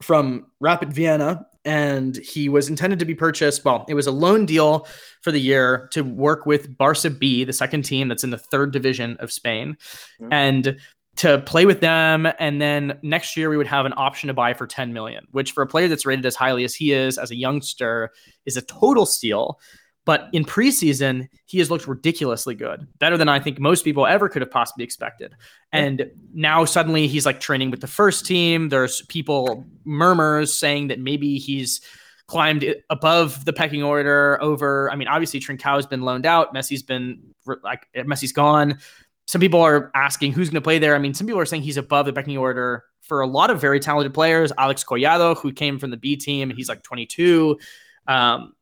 [0.00, 3.64] from Rapid Vienna and he was intended to be purchased.
[3.64, 4.86] Well, it was a loan deal
[5.20, 8.72] for the year to work with Barca B, the second team that's in the third
[8.72, 9.76] division of Spain.
[10.20, 10.32] Mm-hmm.
[10.32, 10.76] And
[11.16, 14.54] to play with them and then next year we would have an option to buy
[14.54, 17.30] for 10 million which for a player that's rated as highly as he is as
[17.30, 18.10] a youngster
[18.46, 19.60] is a total steal
[20.04, 24.28] but in preseason he has looked ridiculously good better than i think most people ever
[24.28, 25.34] could have possibly expected
[25.72, 30.98] and now suddenly he's like training with the first team there's people murmurs saying that
[30.98, 31.80] maybe he's
[32.26, 36.82] climbed above the pecking order over i mean obviously trincao has been loaned out messi's
[36.82, 37.20] been
[37.62, 38.78] like messi's gone
[39.26, 40.94] some people are asking who's going to play there.
[40.94, 43.60] I mean, some people are saying he's above the pecking order for a lot of
[43.60, 44.52] very talented players.
[44.58, 47.58] Alex Collado, who came from the B team, and he's like 22.
[48.06, 48.52] Um,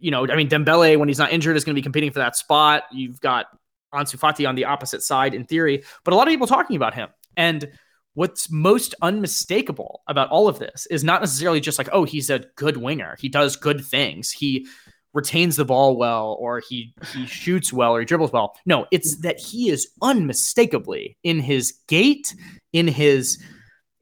[0.00, 2.18] you know, I mean, Dembele, when he's not injured, is going to be competing for
[2.18, 2.84] that spot.
[2.90, 3.46] You've got
[3.94, 6.94] Ansu Fati on the opposite side in theory, but a lot of people talking about
[6.94, 7.08] him.
[7.36, 7.70] And
[8.14, 12.44] what's most unmistakable about all of this is not necessarily just like, oh, he's a
[12.56, 13.16] good winger.
[13.20, 14.30] He does good things.
[14.30, 14.66] He
[15.12, 18.56] retains the ball well or he he shoots well or he dribbles well.
[18.64, 22.34] No, it's that he is unmistakably in his gait,
[22.72, 23.42] in his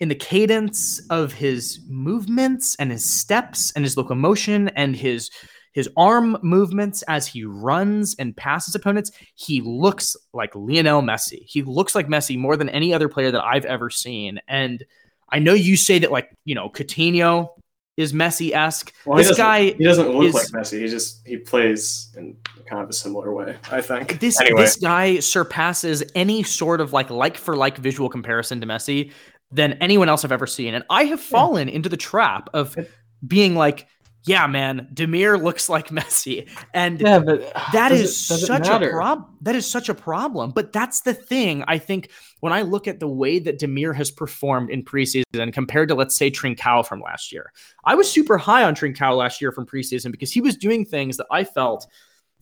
[0.01, 5.31] in the cadence of his movements and his steps and his locomotion and his
[5.79, 11.45] his arm movements as he runs and passes opponents, he looks like Lionel Messi.
[11.47, 14.41] He looks like Messi more than any other player that I've ever seen.
[14.49, 14.85] And
[15.29, 17.51] I know you say that like, you know, Coutinho
[17.97, 18.93] is Messi esque.
[19.07, 20.81] Well, this guy he doesn't look is, like Messi.
[20.81, 23.57] He just he plays in kind of a similar way.
[23.71, 24.63] I think this anyway.
[24.63, 29.13] this guy surpasses any sort of like like for like visual comparison to Messi
[29.53, 30.75] than anyone else I've ever seen.
[30.75, 31.75] And I have fallen yeah.
[31.75, 32.77] into the trap of
[33.25, 33.87] being like
[34.25, 39.37] yeah, man, Demir looks like Messi, and yeah, but that is it, such a problem.
[39.43, 40.51] That is such a problem.
[40.51, 41.65] But that's the thing.
[41.67, 42.11] I think
[42.41, 46.17] when I look at the way that Demir has performed in preseason compared to, let's
[46.17, 47.53] say, Trincao from last year,
[47.85, 51.17] I was super high on Trincao last year from preseason because he was doing things
[51.17, 51.87] that I felt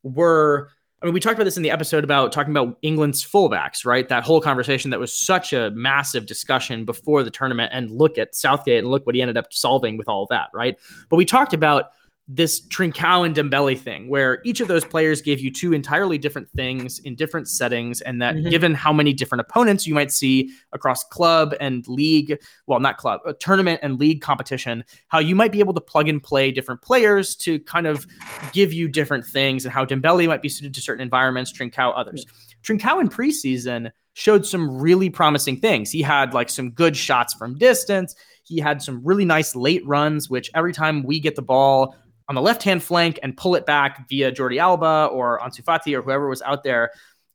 [0.03, 0.71] were
[1.03, 4.09] I mean, we talked about this in the episode about talking about England's fullbacks, right?
[4.09, 7.71] That whole conversation that was such a massive discussion before the tournament.
[7.75, 10.79] And look at Southgate and look what he ended up solving with all that, right?
[11.11, 11.91] But we talked about
[12.29, 16.51] this Trincao and Dembele thing, where each of those players gave you two entirely different
[16.51, 18.49] things in different settings, and that mm-hmm.
[18.49, 23.21] given how many different opponents you might see across club and league, well, not club,
[23.27, 26.83] a tournament and league competition, how you might be able to plug and play different
[26.83, 28.05] players to kind of
[28.53, 32.27] give you different things, and how Dembele might be suited to certain environments, Trincao others.
[32.65, 35.93] Trincao in preseason showed some really promising things.
[35.93, 38.17] He had like some good shots from distance.
[38.43, 41.95] He had some really nice late runs, which every time we get the ball
[42.29, 45.97] on the left hand flank and pull it back via Jordi Alba or Ansu Fati
[45.97, 46.91] or whoever was out there.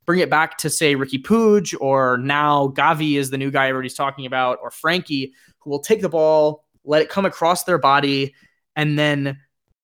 [0.05, 3.93] Bring it back to say Riqui Puig or now Gavi is the new guy everybody's
[3.93, 8.33] talking about or Frenkie who will take the ball, let it come across their body,
[8.75, 9.37] and then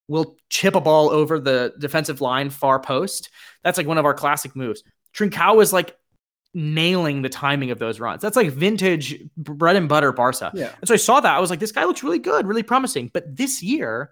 [0.07, 3.29] will chip a ball over the defensive line far post.
[3.63, 4.83] That's like one of our classic moves.
[5.13, 5.95] Trincao is like
[6.53, 8.21] nailing the timing of those runs.
[8.21, 10.51] That's like vintage bread and butter Barca.
[10.53, 10.71] Yeah.
[10.79, 11.35] And so I saw that.
[11.35, 13.11] I was like, this guy looks really good, really promising.
[13.13, 14.11] But this year,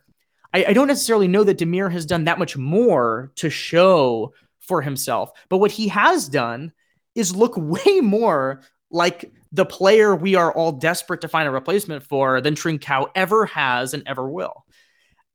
[0.55, 4.81] I, I don't necessarily know that Demir has done that much more to show for
[4.81, 5.31] himself.
[5.49, 6.71] But what he has done
[7.13, 12.03] is look way more like the player we are all desperate to find a replacement
[12.03, 14.65] for than Trincao ever has and ever will.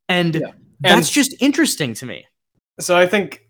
[0.08, 0.52] And yeah.
[0.80, 2.26] that's and just interesting to me.
[2.80, 3.42] So I think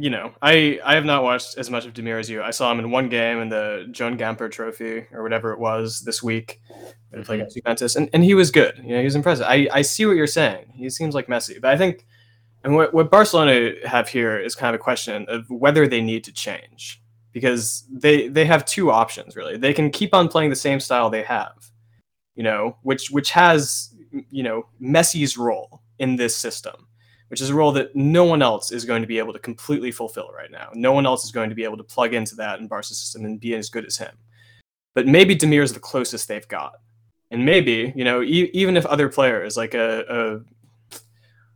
[0.00, 2.40] you know, I I have not watched as much of Demir as you.
[2.40, 6.02] I saw him in one game in the Joan Gamper Trophy or whatever it was
[6.02, 6.60] this week.
[6.70, 7.22] Mm-hmm.
[7.22, 8.78] Playing against Juventus, and, and he was good.
[8.78, 9.46] You know, he was impressive.
[9.48, 10.72] I, I see what you're saying.
[10.74, 12.06] He seems like Messi, but I think,
[12.62, 16.22] and what what Barcelona have here is kind of a question of whether they need
[16.24, 19.56] to change because they they have two options really.
[19.56, 21.70] They can keep on playing the same style they have,
[22.36, 23.92] you know, which which has
[24.30, 26.87] you know Messi's role in this system
[27.28, 29.92] which is a role that no one else is going to be able to completely
[29.92, 30.70] fulfill right now.
[30.74, 33.24] No one else is going to be able to plug into that in Barca's system
[33.24, 34.16] and be as good as him.
[34.94, 36.74] But maybe Demir is the closest they've got.
[37.30, 40.96] And maybe, you know, e- even if other players like a, a,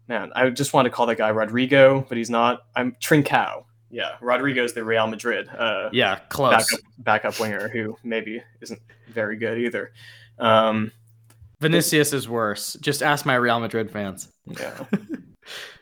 [0.07, 2.65] man, I just want to call that guy Rodrygo, but he's not.
[2.77, 3.65] I'm Trincao.
[3.91, 5.49] Yeah, Rodrygo is the Real Madrid.
[5.49, 9.93] Uh, yeah, close backup, backup winger who maybe isn't very good either.
[10.39, 10.93] Um,
[11.61, 12.75] Vinicius is worse.
[12.81, 14.29] Just ask my Real Madrid fans.
[14.47, 14.85] Yeah.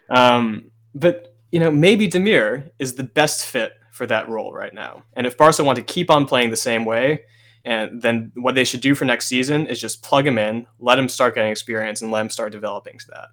[0.08, 5.02] Um, but you know, maybe Demir is the best fit for that role right now.
[5.14, 7.24] And if Barca want to keep on playing the same way,
[7.64, 10.98] and then what they should do for next season is just plug him in, let
[10.98, 13.28] him start getting experience, and let him start developing to that.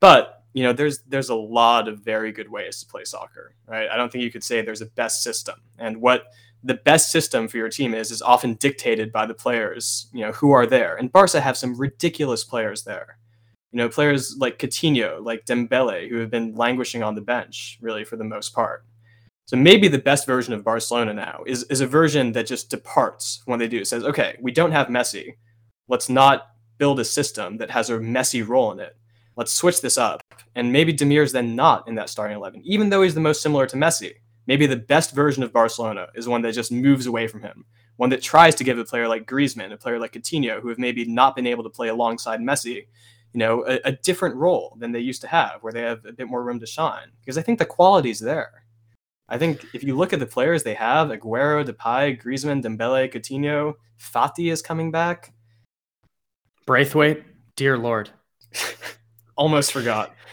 [0.00, 3.88] But you know, there's there's a lot of very good ways to play soccer, right?
[3.88, 5.60] I don't think you could say there's a best system.
[5.78, 6.24] And what
[6.62, 10.32] the best system for your team is is often dictated by the players, you know,
[10.32, 10.96] who are there.
[10.96, 13.18] And Barca have some ridiculous players there.
[13.72, 18.04] You know, players like Coutinho, like Dembele, who have been languishing on the bench really
[18.04, 18.84] for the most part.
[19.46, 23.42] So maybe the best version of Barcelona now is, is a version that just departs
[23.46, 23.78] when they do.
[23.78, 25.34] It says, okay, we don't have Messi.
[25.88, 26.46] Let's not
[26.78, 28.96] build a system that has a Messi role in it.
[29.36, 30.20] Let's switch this up.
[30.54, 33.66] And maybe Demir's then not in that starting 11, even though he's the most similar
[33.66, 34.14] to Messi.
[34.46, 37.64] Maybe the best version of Barcelona is one that just moves away from him,
[37.96, 40.78] one that tries to give a player like Griezmann, a player like Coutinho, who have
[40.78, 42.86] maybe not been able to play alongside Messi,
[43.32, 46.12] you know, a, a different role than they used to have, where they have a
[46.12, 47.08] bit more room to shine.
[47.20, 48.64] Because I think the quality's there.
[49.28, 53.74] I think if you look at the players they have, Aguero, Depay, Griezmann, Dembele, Coutinho,
[53.98, 55.32] Fati is coming back.
[56.66, 57.22] Braithwaite,
[57.56, 58.10] dear lord.
[59.36, 60.14] Almost forgot.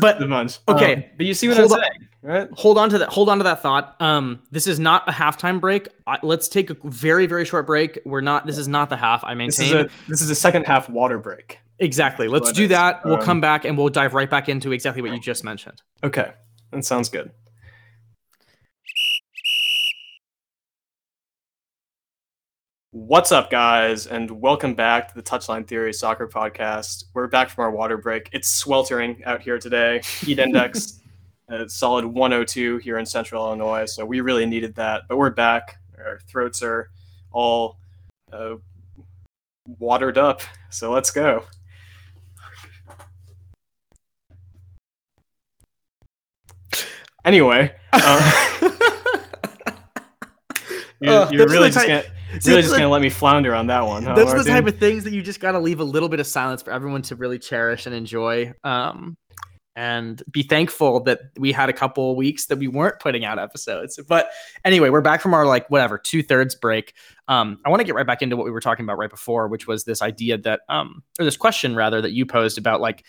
[0.00, 0.60] But the month.
[0.68, 1.70] okay, um, but you see what I'm on.
[1.70, 2.48] saying, right?
[2.52, 5.60] hold on to that hold on to that thought um this is not a halftime
[5.60, 8.96] break I, let's take a very very short break we're not this is not the
[8.96, 11.58] half i This maintain is a this is a second half water break.
[11.78, 15.02] Exactly let's do that we'll Um, come back and we'll dive right back into exactly
[15.02, 16.32] what you just mentioned Okay,
[16.72, 17.30] that sounds good.
[22.90, 27.04] What's up, guys, and welcome back to the Touchline Theory Soccer Podcast.
[27.14, 28.28] We're back from our water break.
[28.32, 30.02] It's sweltering out here today.
[30.20, 31.00] Heat index,
[31.48, 35.02] uh, solid 102 here in Central Illinois, so we really needed that.
[35.08, 35.78] But we're back.
[35.96, 36.90] Our throats are
[37.30, 37.78] all
[38.30, 38.56] uh,
[39.78, 41.44] watered up, so let's go.
[47.24, 48.58] Anyway, uh,
[51.00, 53.54] you're, Uh, you're really just type- gonna See, really just the- gonna let me flounder
[53.54, 54.04] on that one.
[54.04, 56.08] Huh, Those are the type of things that you just got to leave a little
[56.08, 58.52] bit of silence for everyone to really cherish and enjoy.
[58.64, 59.16] Um,
[59.74, 63.98] and be thankful that we had a couple weeks that we weren't putting out episodes.
[64.06, 64.30] But
[64.66, 66.92] anyway, we're back from our like whatever two thirds break.
[67.28, 69.48] Um, I want to get right back into what we were talking about right before,
[69.48, 73.04] which was this idea that, um, or this question rather that you posed about like,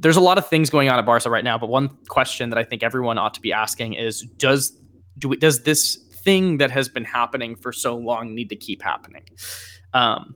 [0.00, 2.58] there's a lot of things going on at Barca right now, but one question that
[2.58, 4.72] I think everyone ought to be asking is, does
[5.18, 8.82] do we, does this thing that has been happening for so long need to keep
[8.82, 9.24] happening?
[9.92, 10.34] Um,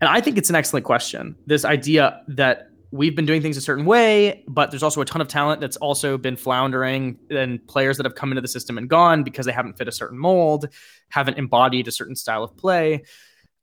[0.00, 1.36] and I think it's an excellent question.
[1.46, 5.20] This idea that we've been doing things a certain way, but there's also a ton
[5.20, 8.88] of talent that's also been floundering, and players that have come into the system and
[8.88, 10.68] gone because they haven't fit a certain mold,
[11.08, 13.04] haven't embodied a certain style of play.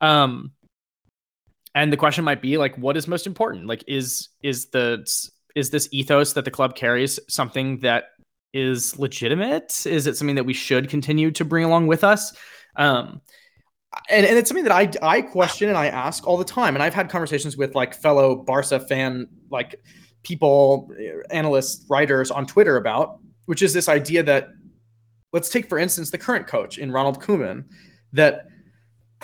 [0.02, 0.52] Um,
[1.74, 3.68] and the question might be like, what is most important?
[3.68, 5.06] Like, is is the
[5.56, 8.06] is this ethos that the club carries something that
[8.54, 9.86] is legitimate?
[9.86, 12.36] Is it something that we should continue to bring along with us?
[12.76, 13.22] Um,
[14.10, 16.76] and, and it's something that I I question and I ask all the time.
[16.76, 19.82] And I've had conversations with like fellow Barca fan like
[20.24, 20.92] people,
[21.30, 24.50] analysts, writers on Twitter about, which is this idea that
[25.32, 27.66] let's take for instance the current coach in Ronald Koeman,
[28.14, 28.48] that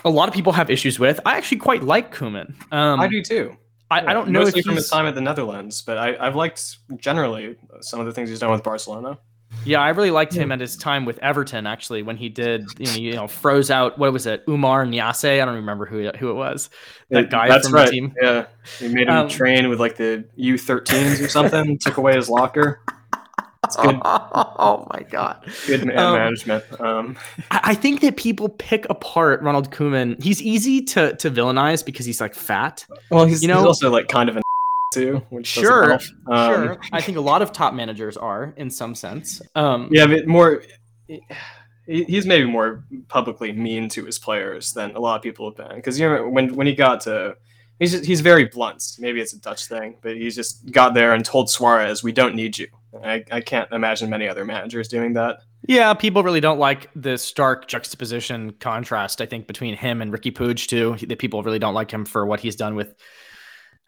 [0.05, 1.19] a lot of people have issues with.
[1.25, 2.53] I actually quite like Koeman.
[2.71, 3.57] Um, I do too.
[3.91, 6.35] I, I don't know Mostly if from his time at the Netherlands, but I, I've
[6.35, 9.19] liked generally some of the things he's done with Barcelona.
[9.65, 11.67] Yeah, I really liked him at his time with Everton.
[11.67, 13.99] Actually, when he did, you know, you know froze out.
[13.99, 15.41] What was it, Oumar Niasse?
[15.41, 16.69] I don't remember who who it was.
[17.09, 17.85] That guy that's from right.
[17.87, 18.15] the team.
[18.21, 18.45] Yeah,
[18.79, 21.77] he made him Um, train with like the U13s or something.
[21.77, 22.79] took away his locker.
[23.73, 25.45] It's good, oh my god!
[25.67, 26.63] good man Um, management.
[26.81, 27.17] Um,
[27.51, 30.21] I, I think that people pick apart Ronald Koeman.
[30.21, 32.85] He's easy to to villainize because he's like fat.
[33.09, 34.43] well, he's, you know- he's also like kind of an
[34.93, 35.93] too, which Sure.
[35.93, 35.99] Um,
[36.53, 39.41] sure, I think a lot of top managers are in some sense.
[39.55, 40.63] Um, Yeah, but more.
[41.87, 45.75] He's maybe more publicly mean to his players than a lot of people have been.
[45.75, 47.35] Because you know when when he got to,
[47.79, 48.83] he's just, he's very blunt.
[48.99, 52.35] Maybe it's a Dutch thing, but he just got there and told Suarez, "We don't
[52.35, 52.67] need you."
[53.03, 55.39] I, I can't imagine many other managers doing that.
[55.67, 59.21] Yeah, people really don't like the stark juxtaposition contrast.
[59.21, 60.97] I think between him and Riqui Puig too.
[61.07, 62.95] That people really don't like him for what he's done with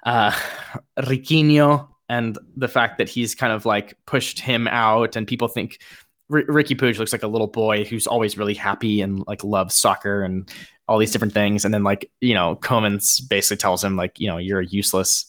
[0.06, 0.32] uh,
[1.00, 5.80] Riquinho and the fact that he's kind of like pushed him out, and people think
[6.32, 9.76] R- Riqui Puig looks like a little boy who's always really happy and like loves
[9.76, 10.50] soccer and
[10.88, 11.66] all these different things.
[11.66, 15.26] And then like you know, Koeman's basically tells him like you know you're a useless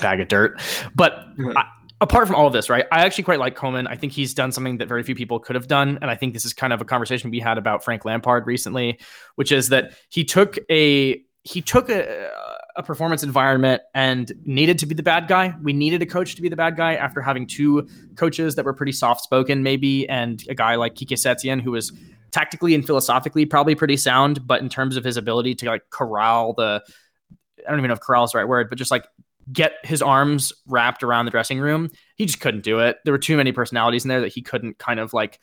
[0.00, 0.60] bag of dirt.
[0.94, 1.26] But
[1.56, 1.64] I,
[2.04, 2.84] apart from all of this, right?
[2.92, 3.88] I actually quite like Koeman.
[3.88, 6.34] I think he's done something that very few people could have done, and I think
[6.34, 9.00] this is kind of a conversation we had about Frank Lampard recently,
[9.36, 12.30] which is that he took a he took a,
[12.76, 15.54] a performance environment and needed to be the bad guy.
[15.62, 17.86] We needed a coach to be the bad guy after having two
[18.16, 21.92] coaches that were pretty soft spoken, maybe, and a guy like Quique Setien who was
[22.32, 26.52] tactically and philosophically probably pretty sound, but in terms of his ability to like corral
[26.52, 26.82] the
[27.66, 29.06] I don't even know if corral is the right word, but just like
[29.52, 31.90] get his arms wrapped around the dressing room.
[32.16, 32.98] He just couldn't do it.
[33.04, 35.40] There were too many personalities in there that he couldn't kind of like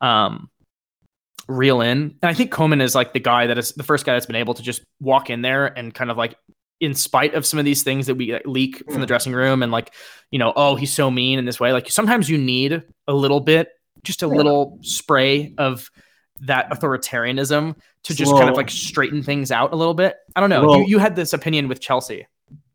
[0.00, 0.50] um
[1.48, 2.16] reel in.
[2.22, 4.36] And I think Koeman is like the guy that is the first guy that's been
[4.36, 6.36] able to just walk in there and kind of like
[6.80, 9.08] in spite of some of these things that we leak from the mm.
[9.08, 9.92] dressing room and like,
[10.30, 11.72] you know, oh, he's so mean in this way.
[11.72, 13.68] Like sometimes you need a little bit,
[14.02, 15.90] just a little spray of
[16.42, 20.16] that authoritarianism to just kind of like straighten things out a little bit.
[20.34, 20.78] I don't know.
[20.78, 22.26] You, you had this opinion with Chelsea.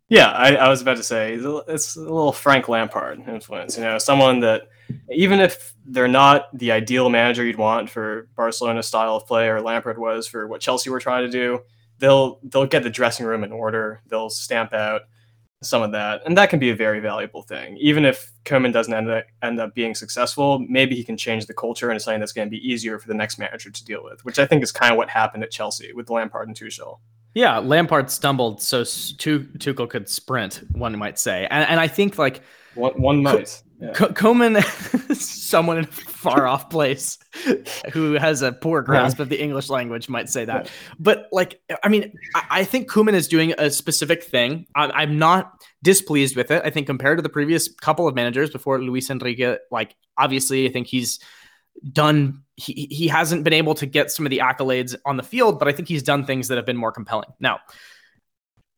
[0.07, 3.75] Yeah, I, I, was about to say it's a little Frank Lampard influence.
[3.75, 4.67] You know, someone that
[5.11, 9.61] even if they're not the ideal manager you'd want for Barcelona style of play, or
[9.61, 11.59] Lampard was for what Chelsea were trying to do,
[11.97, 14.01] they'll they'll get the dressing room in order.
[14.07, 15.01] They'll stamp out
[15.63, 17.75] some of that, and that can be a very valuable thing.
[17.77, 21.53] Even if Koeman doesn't end up end up being successful, maybe he can change the
[21.55, 24.23] culture into something that's going to be easier for the next manager to deal with,
[24.23, 26.99] which I think is kind of what happened at Chelsea with Lampard and Tuchel.
[27.35, 30.63] Yeah, Lampard stumbled so Tuchel could sprint.
[30.71, 32.41] One might say, and, and I think like
[32.75, 33.61] one, one might.
[33.81, 33.91] Yeah.
[33.91, 34.63] Koeman,
[35.15, 37.17] someone in a far off place
[37.91, 39.23] who has a poor grasp yeah.
[39.23, 40.65] of the English language, might say that.
[40.65, 40.71] Yeah.
[40.97, 44.65] But like, I mean, I, I, think Koeman is doing a specific thing.
[44.75, 46.61] I'm, I'm, not displeased with it.
[46.63, 50.71] I think compared to the previous couple of managers before Luis Enrique, like obviously, I
[50.71, 51.19] think he's
[51.91, 52.41] done.
[52.55, 55.67] He he hasn't been able to get some of the accolades on the field, but
[55.67, 57.29] I think he's done things that have been more compelling.
[57.39, 57.59] Now,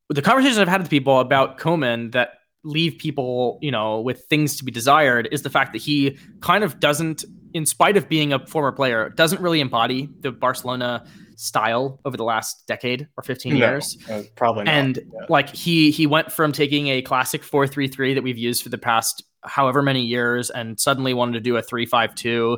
[0.09, 2.31] the conversations I've had with people about Koeman that
[2.63, 6.63] leave people, you know, with things to be desired is the fact that he kind
[6.63, 7.23] of doesn't,
[7.53, 11.05] in spite of being a former player, doesn't really embody the Barcelona
[11.37, 13.97] style over the last decade or 15 no, years.
[14.09, 14.73] Uh, probably not.
[14.73, 15.25] And yeah.
[15.29, 19.23] like he he went from taking a classic 4-3-3 that we've used for the past
[19.43, 22.57] however many years and suddenly wanted to do a 3-5-2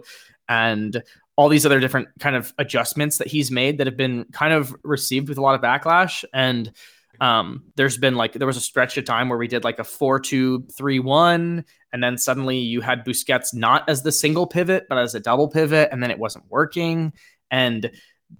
[0.49, 1.01] and
[1.37, 4.75] all these other different kind of adjustments that he's made that have been kind of
[4.83, 6.73] received with a lot of backlash and
[7.21, 9.83] um, there's been like there was a stretch of time where we did like a
[9.83, 14.85] four two three one, and then suddenly you had Busquets not as the single pivot
[14.87, 17.13] but as a double pivot, and then it wasn't working.
[17.51, 17.91] And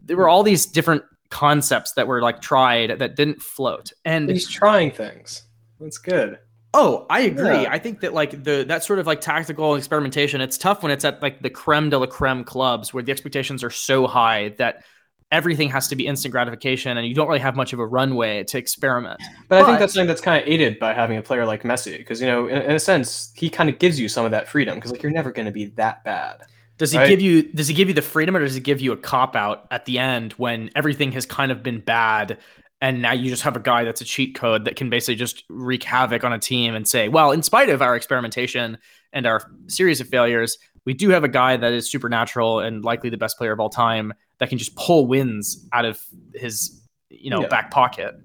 [0.06, 3.92] there were all these different concepts that were like tried that didn't float.
[4.06, 5.44] And he's trying things.
[5.80, 6.40] That's good.
[6.74, 7.64] Oh, I agree.
[7.64, 7.72] Yeah.
[7.72, 11.04] I think that like the that sort of like tactical experimentation, it's tough when it's
[11.04, 14.84] at like the creme de la creme clubs where the expectations are so high that
[15.32, 18.44] everything has to be instant gratification and you don't really have much of a runway
[18.44, 19.20] to experiment.
[19.48, 21.64] But, but I think that's something that's kind of aided by having a player like
[21.64, 24.32] Messi because you know in, in, a sense he kind of gives you some of
[24.32, 26.42] that freedom because like you're never going to be that bad.
[26.78, 27.10] Does he right?
[27.10, 29.36] give you does he give you the freedom or does he give you a cop
[29.36, 32.38] out at the end when everything has kind of been bad
[32.82, 35.44] and now you just have a guy that's a cheat code that can basically just
[35.50, 38.78] wreak havoc on a team and say, well, in spite of our experimentation
[39.12, 43.10] and our series of failures, we do have a guy that is supernatural and likely
[43.10, 46.02] the best player of all time that can just pull wins out of
[46.34, 47.48] his you know yeah.
[47.48, 48.16] back pocket.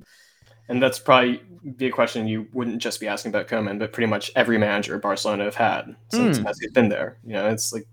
[0.69, 1.43] And that's probably
[1.77, 4.99] be a question you wouldn't just be asking about Koeman, but pretty much every manager
[4.99, 6.45] Barcelona have had since mm.
[6.45, 7.19] Messi's been there.
[7.25, 7.87] You know, it's like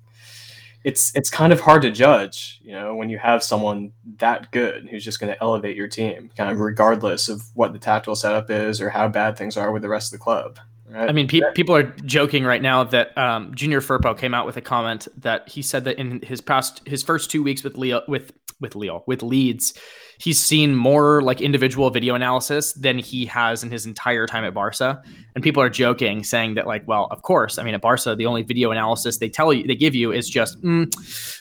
[0.84, 4.88] it's it's kind of hard to judge, you know, when you have someone that good
[4.90, 8.50] who's just going to elevate your team, kind of regardless of what the tactical setup
[8.50, 10.60] is or how bad things are with the rest of the club.
[10.90, 11.10] Right?
[11.10, 14.58] I mean, pe- people are joking right now that um, Junior Firpo came out with
[14.58, 18.02] a comment that he said that in his past, his first two weeks with Leo,
[18.08, 19.74] with with Leo, with Leeds,
[20.22, 24.54] he's seen more like individual video analysis than he has in his entire time at
[24.54, 25.02] Barca.
[25.34, 28.28] And people are joking, saying that like, well, of course, I mean, at Barca, the
[28.28, 30.94] only video analysis they tell you, they give you is just, mm,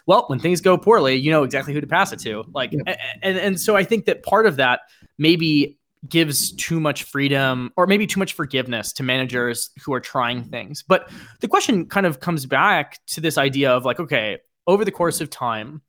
[0.07, 2.45] well, when things go poorly, you know exactly who to pass it to.
[2.55, 2.97] Like, yeah.
[3.23, 4.81] and and so I think that part of that
[5.19, 5.77] maybe
[6.09, 10.83] gives too much freedom or maybe too much forgiveness to managers who are trying things.
[10.83, 11.11] But
[11.41, 15.21] the question kind of comes back to this idea of like, okay, over the course
[15.21, 15.83] of time,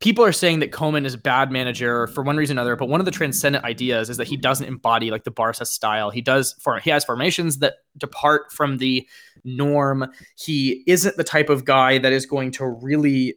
[0.00, 2.88] people are saying that Koeman is a bad manager for one reason or another, but
[2.88, 6.10] one of the transcendent ideas is that he doesn't embody like the Barca style.
[6.10, 9.06] He does for he has formations that depart from the
[9.44, 10.10] norm.
[10.36, 13.36] He isn't the type of guy that is going to really,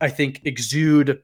[0.00, 1.22] I think, exude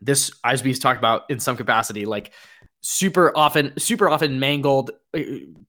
[0.00, 2.32] this as we've talked about in some capacity, like
[2.80, 5.20] super often super often mangled uh,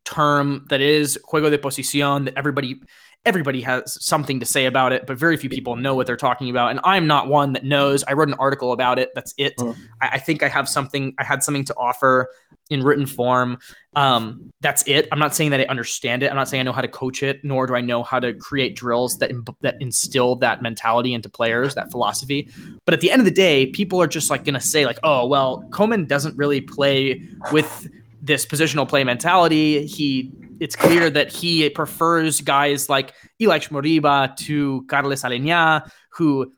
[0.06, 2.80] term that is juego de posición that everybody
[3.26, 6.50] everybody has something to say about it but very few people know what they're talking
[6.50, 9.56] about and i'm not one that knows i wrote an article about it that's it
[9.58, 9.76] mm.
[10.02, 12.30] I, I, think i have something i had something to offer
[12.70, 13.58] in written form.
[13.96, 15.08] Um, that's it.
[15.12, 16.30] I'm not saying that I understand it.
[16.30, 18.34] I'm not saying I know how to coach it, nor do I know how to
[18.34, 22.50] create drills that that instill that mentality into players, that philosophy.
[22.86, 25.00] But at the end of the day, people are just like going to say like,
[25.04, 27.90] "Oh, well, Koeman doesn't really play with
[28.22, 29.86] this positional play mentality.
[29.86, 36.54] He it's clear that he prefers guys like Ilaix Moriba to Carles Aleñá, who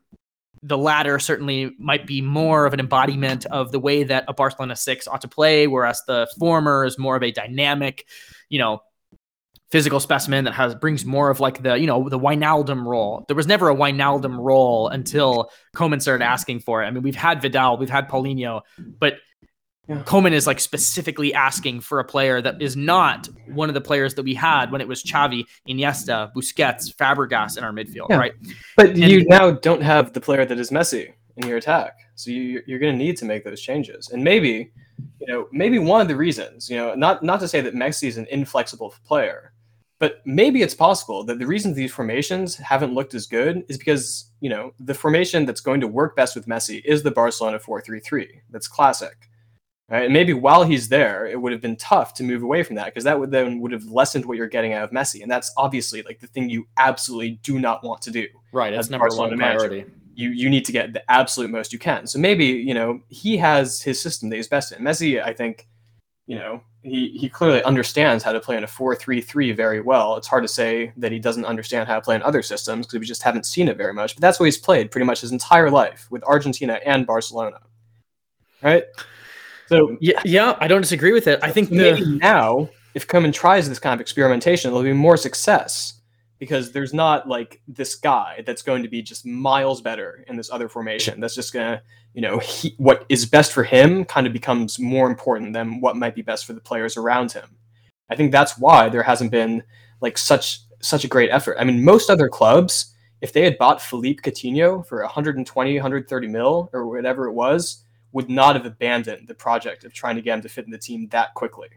[0.62, 4.76] the latter certainly might be more of an embodiment of the way that a Barcelona
[4.76, 8.06] six ought to play, whereas the former is more of a dynamic,
[8.48, 8.80] you know,
[9.72, 13.24] physical specimen that has brings more of like the you know the Wijnaldum role.
[13.26, 16.86] There was never a Wijnaldum role until Koeman started asking for it.
[16.86, 18.60] I mean, we've had Vidal, we've had Paulinho,
[19.00, 19.14] but
[19.88, 20.26] yeah.
[20.26, 24.22] Is like specifically asking for a player that is not one of the players that
[24.22, 28.16] we had when it was Xavi, Iniesta, Busquets, Fabregas in our midfield, yeah.
[28.16, 28.32] right?
[28.76, 32.30] But and, you now don't have the player that is Messi in your attack, so
[32.30, 34.10] you, you're going to need to make those changes.
[34.10, 34.70] And maybe,
[35.18, 38.06] you know, maybe one of the reasons, you know, not not to say that Messi
[38.06, 39.52] is an inflexible player,
[39.98, 44.30] but maybe it's possible that the reason these formations haven't looked as good is because
[44.40, 48.28] you know the formation that's going to work best with Messi is the Barcelona 4-3-3.
[48.50, 49.28] That's classic
[49.88, 50.04] Right?
[50.04, 52.86] And maybe while he's there, it would have been tough to move away from that
[52.86, 55.52] because that would then would have lessened what you're getting out of Messi, and that's
[55.58, 58.26] obviously like the thing you absolutely do not want to do.
[58.52, 59.84] Right, that's number one priority.
[60.14, 62.06] You you need to get the absolute most you can.
[62.06, 64.82] So maybe you know he has his system that he's best in.
[64.82, 65.68] Messi, I think,
[66.26, 70.16] you know, he he clearly understands how to play in a four-three-three very well.
[70.16, 73.00] It's hard to say that he doesn't understand how to play in other systems because
[73.00, 74.14] we just haven't seen it very much.
[74.14, 77.58] But that's what he's played pretty much his entire life with Argentina and Barcelona.
[78.62, 78.84] Right.
[79.72, 81.40] So yeah, yeah, I don't disagree with it.
[81.42, 82.18] I think maybe the...
[82.18, 85.94] now, if Koeman tries this kind of experimentation, there'll be more success
[86.38, 90.50] because there's not like this guy that's going to be just miles better in this
[90.50, 91.20] other formation.
[91.20, 95.08] That's just gonna, you know, he, what is best for him kind of becomes more
[95.08, 97.56] important than what might be best for the players around him.
[98.10, 99.62] I think that's why there hasn't been
[100.02, 101.56] like such such a great effort.
[101.58, 106.68] I mean, most other clubs, if they had bought Philippe Coutinho for 120, 130 mil
[106.74, 110.42] or whatever it was, would not have abandoned the project of trying to get him
[110.42, 111.68] to fit in the team that quickly.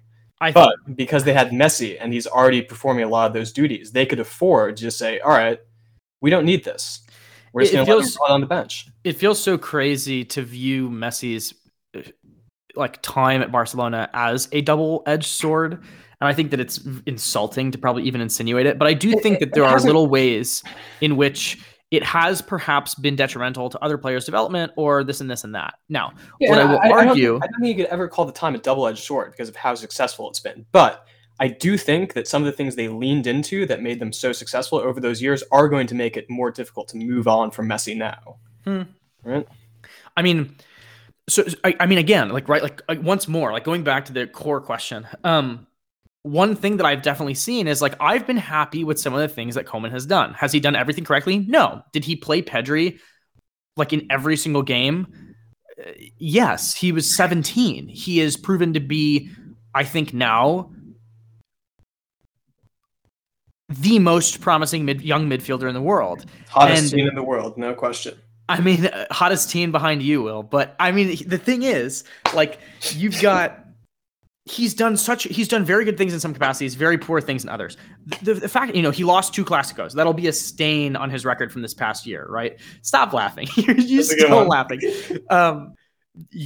[0.41, 3.91] I but because they had Messi and he's already performing a lot of those duties,
[3.91, 5.59] they could afford to just say, "All right,
[6.21, 7.01] we don't need this.
[7.53, 10.41] We're just going to let him run on the bench." It feels so crazy to
[10.41, 11.53] view Messi's
[11.95, 12.01] uh,
[12.75, 17.77] like time at Barcelona as a double-edged sword, and I think that it's insulting to
[17.77, 18.77] probably even insinuate it.
[18.77, 20.63] But I do think that there are little ways
[20.99, 21.59] in which
[21.96, 25.76] it has perhaps been detrimental to other players' development or this and this and that.
[25.89, 28.08] Now, yeah, what I will I, argue, I don't, I don't, think you could ever
[28.08, 30.66] call the time a double-edged sword because of how successful it's been.
[30.72, 31.08] But
[31.39, 34.32] I do think that some of the things they leaned into that made them so
[34.32, 37.68] successful over those years are going to make it more difficult to move on from
[37.68, 38.38] Messi now.
[38.64, 38.84] Hmm.
[39.24, 39.48] Right?
[40.16, 40.56] I mean,
[41.28, 44.14] so I, I mean, again, like right, like, like once more, like going back to
[44.14, 45.08] the core question.
[45.24, 45.68] Um,
[46.26, 49.28] one thing that I've definitely seen is like I've been happy with some of the
[49.28, 50.34] things that Koeman has done.
[50.34, 51.38] Has he done everything correctly?
[51.38, 51.84] No.
[51.93, 52.99] Did he play Pedri
[53.78, 55.05] like in every single game?
[55.80, 57.88] Uh, yes, he was 17.
[57.88, 59.30] He is proven to be,
[59.76, 60.71] I think now,
[63.69, 66.26] the most promising mid, young midfielder in the world.
[66.49, 68.17] Hottest and, team in the world, no question.
[68.49, 70.41] I mean, hottest team behind you, Will.
[70.41, 72.03] But I mean, the thing is,
[72.34, 72.57] like,
[72.93, 73.64] you've got
[74.46, 77.50] he's done such he's done very good things in some capacities, very poor things in
[77.50, 77.78] others.
[78.22, 81.26] The, the fact you know he lost two Clásicos that'll be a stain on his
[81.26, 82.60] record from this past year, right?
[82.82, 83.48] Stop laughing.
[83.56, 84.82] you're, you're still laughing.
[85.30, 85.74] Um,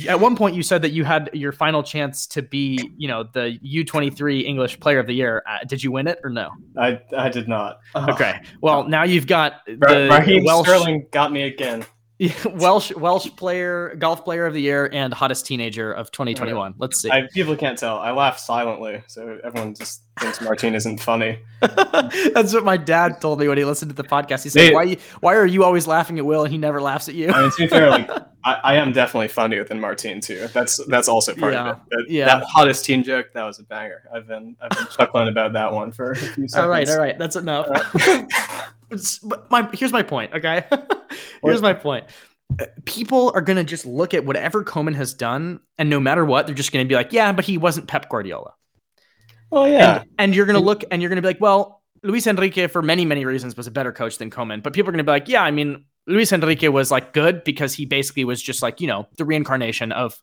[0.08, 3.24] at one point, you said that you had your final chance to be, you know,
[3.24, 5.43] the U23 English Player of the Year.
[5.47, 6.50] Uh, did you win it or no?
[6.78, 7.80] I I did not.
[7.95, 8.41] Okay.
[8.62, 10.68] Well, now you've got the Raheem Welsh...
[10.68, 11.86] Sterling got me again.
[12.46, 16.75] Welsh Welsh player, golf player of the year, and hottest teenager of 2021.
[16.78, 17.09] Let's see.
[17.09, 17.97] I, people can't tell.
[17.97, 21.39] I laugh silently, so everyone just thinks Martin isn't funny.
[21.62, 24.43] That's what my dad told me when he listened to the podcast.
[24.43, 24.97] He said, they, "Why?
[25.21, 27.51] Why are you always laughing at Will and he never laughs at you?" I mean,
[27.51, 28.09] to be fair, like
[28.43, 30.50] I, I, am definitely funnier than Martin too.
[30.51, 31.70] That's that's also part yeah.
[31.70, 31.83] of it.
[31.89, 34.04] That, yeah, that hottest teen joke that was a banger.
[34.13, 36.55] I've been I've been chuckling about that one for a few seconds.
[36.55, 37.70] All right, all right, that's enough.
[39.24, 40.33] But my here's my point.
[40.33, 40.66] Okay,
[41.43, 42.05] here's my point.
[42.59, 46.47] Uh, people are gonna just look at whatever Koeman has done, and no matter what,
[46.47, 48.53] they're just gonna be like, "Yeah, but he wasn't Pep Guardiola."
[49.51, 52.67] Oh yeah, and, and you're gonna look and you're gonna be like, "Well, Luis Enrique,
[52.67, 55.11] for many many reasons, was a better coach than Koeman." But people are gonna be
[55.11, 58.82] like, "Yeah, I mean, Luis Enrique was like good because he basically was just like
[58.82, 60.20] you know the reincarnation of."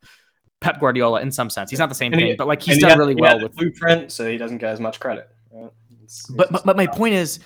[0.58, 1.68] Pep Guardiola in some sense.
[1.68, 3.38] He's not the same and thing, he, but like he's done he had, really well
[3.40, 5.28] with blueprint, so he doesn't get as much credit.
[5.52, 5.70] Right?
[6.02, 7.40] It's, but, but but my point is,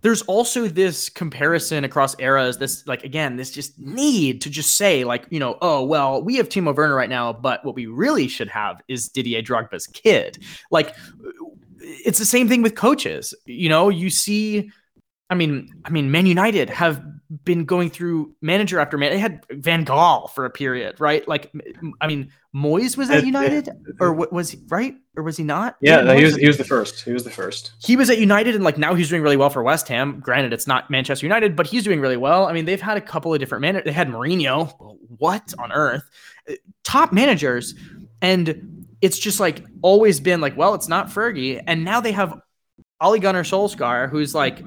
[0.00, 5.04] there's also this comparison across eras this like again this just need to just say
[5.04, 8.28] like you know oh well we have Timo Werner right now but what we really
[8.28, 10.38] should have is Didier Drogba's kid.
[10.70, 10.94] Like
[11.80, 13.34] it's the same thing with coaches.
[13.46, 14.70] You know you see
[15.30, 17.02] I mean I mean Man United have
[17.44, 19.12] been going through manager after man.
[19.12, 21.26] They had Van Gaal for a period, right?
[21.28, 21.52] Like,
[22.00, 23.68] I mean, Moyes was at United,
[24.00, 25.76] or what was he right, or was he not?
[25.82, 26.36] Yeah, no, he was.
[26.36, 27.04] He was the first.
[27.04, 27.72] He was the first.
[27.80, 30.20] He was at United, and like now he's doing really well for West Ham.
[30.20, 32.46] Granted, it's not Manchester United, but he's doing really well.
[32.46, 33.84] I mean, they've had a couple of different managers.
[33.84, 34.96] They had Mourinho.
[35.18, 36.08] What on earth?
[36.48, 37.74] Uh, top managers,
[38.22, 42.40] and it's just like always been like, well, it's not Fergie, and now they have
[43.00, 44.62] Ole Gunnar Solskjaer, who's like,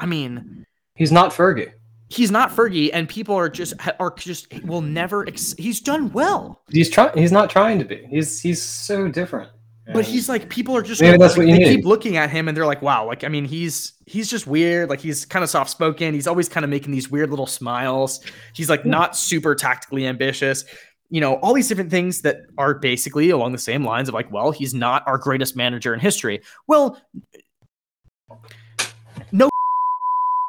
[0.00, 0.65] I mean,
[0.96, 1.72] he's not Fergie.
[2.08, 5.26] He's not Fergie, and people are just are just will never.
[5.26, 6.62] Ex- he's done well.
[6.70, 7.16] He's trying.
[7.16, 8.06] He's not trying to be.
[8.10, 9.50] He's he's so different.
[9.92, 11.76] But he's like people are just maybe that's like, what you they need.
[11.76, 14.90] keep looking at him and they're like, wow, like I mean, he's he's just weird.
[14.90, 16.12] Like he's kind of soft spoken.
[16.12, 18.20] He's always kind of making these weird little smiles.
[18.52, 20.64] He's like not super tactically ambitious
[21.08, 24.30] you know, all these different things that are basically along the same lines of like,
[24.32, 26.40] well, he's not our greatest manager in history.
[26.66, 27.00] Well,
[29.30, 29.48] no,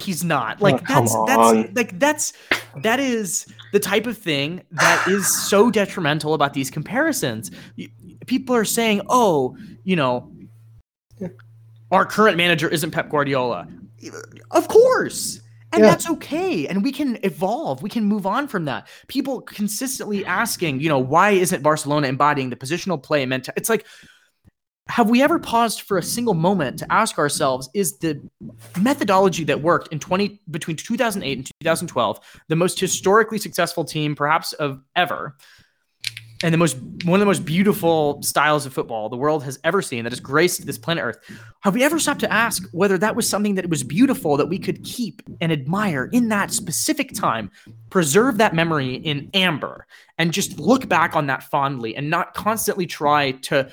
[0.08, 0.62] he's not.
[0.62, 2.34] Like oh, that's that's like that's
[2.78, 7.52] that is the type of thing that is so detrimental about these comparisons.
[8.26, 10.32] People are saying, "Oh, you know,
[11.92, 13.68] our current manager isn't Pep Guardiola."
[14.52, 15.42] Of course
[15.74, 15.90] and yeah.
[15.90, 16.66] that's okay.
[16.68, 17.82] And we can evolve.
[17.84, 18.88] We can move on from that.
[19.08, 23.60] People consistently asking, you know, why isn't Barcelona embodying the positional play mentality?
[23.60, 23.86] It's like,
[24.90, 28.22] have we ever paused for a single moment to ask ourselves, is the
[28.80, 34.54] methodology that worked in 20 between 2008 and 2012 the most historically successful team perhaps
[34.54, 35.36] of ever?
[36.44, 39.82] and the most one of the most beautiful styles of football the world has ever
[39.82, 41.18] seen that has graced this planet earth
[41.62, 44.60] have we ever stopped to ask whether that was something that was beautiful that we
[44.60, 47.50] could keep and admire in that specific time
[47.90, 49.88] preserve that memory in amber
[50.18, 53.70] and just look back on that fondly and not constantly try to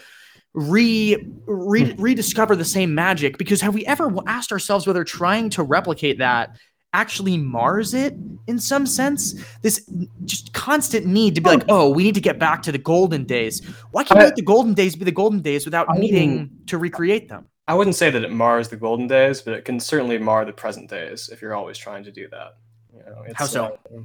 [0.54, 1.16] re,
[1.46, 6.18] re rediscover the same magic because have we ever asked ourselves whether trying to replicate
[6.18, 6.56] that
[6.94, 8.14] actually mars it
[8.46, 9.34] in some sense.
[9.60, 9.84] This
[10.24, 13.24] just constant need to be like, oh, we need to get back to the golden
[13.24, 13.60] days.
[13.90, 17.28] Why can't I, the golden days be the golden days without I needing to recreate
[17.28, 17.48] them?
[17.66, 20.52] I wouldn't say that it mars the golden days, but it can certainly mar the
[20.52, 22.56] present days if you're always trying to do that.
[22.94, 23.78] You know, How so?
[23.92, 24.02] Uh,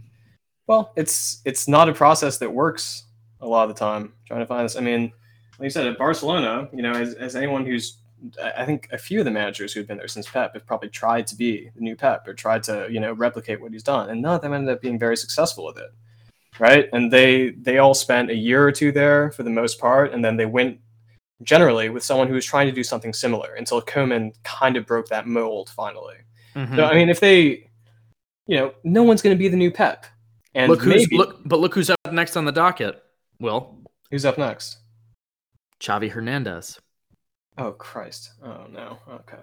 [0.66, 3.06] well, it's it's not a process that works
[3.42, 4.14] a lot of the time.
[4.26, 4.76] Trying to find this.
[4.76, 5.12] I mean,
[5.60, 7.98] like you said, at Barcelona, you know, as, as anyone who's
[8.44, 11.26] I think a few of the managers who've been there since Pep have probably tried
[11.28, 14.22] to be the new Pep or tried to, you know, replicate what he's done, and
[14.22, 15.92] none of them ended up being very successful with it,
[16.60, 16.90] right?
[16.92, 20.24] And they they all spent a year or two there for the most part, and
[20.24, 20.80] then they went
[21.44, 25.08] generally with someone who was trying to do something similar until Koeman kind of broke
[25.08, 26.18] that mold finally.
[26.56, 26.76] Mm-hmm.
[26.76, 27.70] So I mean, if they,
[28.48, 30.06] you know, no one's going to be the new Pep,
[30.56, 33.02] and look who's maybe, look, but look who's up next on the docket.
[33.40, 33.78] Will
[34.12, 34.80] who's up next?
[35.80, 36.80] Xavi Hernandez.
[37.58, 38.32] Oh Christ!
[38.44, 39.00] Oh no.
[39.12, 39.40] Okay.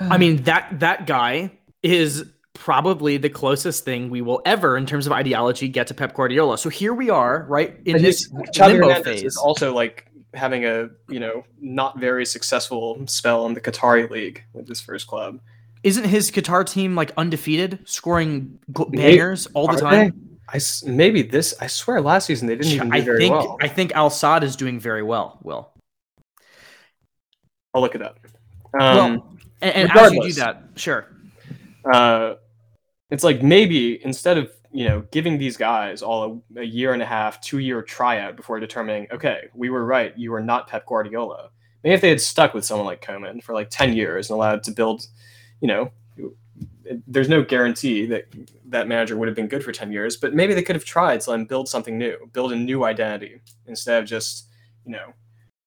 [0.00, 2.24] I mean that that guy is
[2.54, 6.58] probably the closest thing we will ever, in terms of ideology, get to Pep Guardiola.
[6.58, 9.24] So here we are, right in and this limbo phase.
[9.24, 14.44] Is also like having a you know not very successful spell in the Qatari league
[14.52, 15.40] with his first club.
[15.82, 20.10] Isn't his Qatar team like undefeated, scoring bangers all the time?
[20.10, 20.31] They?
[20.52, 21.54] I maybe this.
[21.60, 23.56] I swear, last season they didn't even do I very think, well.
[23.60, 25.38] I think Al Sadd is doing very well.
[25.42, 25.72] Will
[27.74, 28.18] I'll look it up.
[28.78, 31.08] Um, well, and, and as you do that, sure.
[31.90, 32.34] Uh,
[33.10, 37.02] it's like maybe instead of you know giving these guys all a, a, year and
[37.02, 40.86] a half, two year tryout before determining, okay, we were right, you were not Pep
[40.86, 41.50] Guardiola.
[41.82, 44.62] Maybe if they had stuck with someone like Koeman for like ten years and allowed
[44.64, 45.06] to build,
[45.60, 45.90] you know,
[47.06, 48.24] there's no guarantee that
[48.66, 51.20] that manager would have been good for 10 years but maybe they could have tried
[51.20, 54.48] to build something new build a new identity instead of just
[54.84, 55.12] you know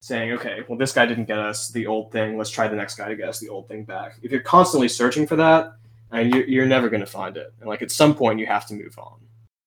[0.06, 2.38] saying, okay, well, this guy didn't get us the old thing.
[2.38, 4.18] Let's try the next guy to get us the old thing back.
[4.22, 5.72] If you're constantly searching for that,
[6.12, 7.52] and you're, you're never going to find it.
[7.58, 9.18] And like at some point, you have to move on.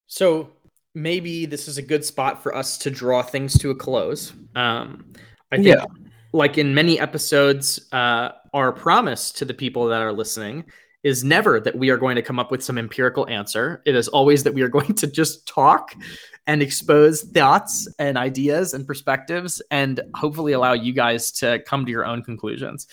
[0.08, 0.52] So
[0.96, 4.32] maybe this is a good spot for us to draw things to a close.
[4.56, 5.12] Um,
[5.52, 5.86] I think, yeah.
[6.32, 10.64] like in many episodes, uh, our promise to the people that are listening
[11.04, 13.82] is never that we are going to come up with some empirical answer.
[13.86, 15.96] It is always that we are going to just talk
[16.48, 21.92] and expose thoughts and ideas and perspectives and hopefully allow you guys to come to
[21.92, 22.88] your own conclusions.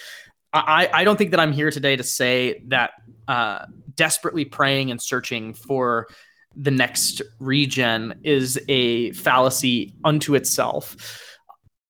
[0.53, 2.93] I, I don't think that I'm here today to say that
[3.29, 6.07] uh, desperately praying and searching for
[6.55, 11.36] the next regen is a fallacy unto itself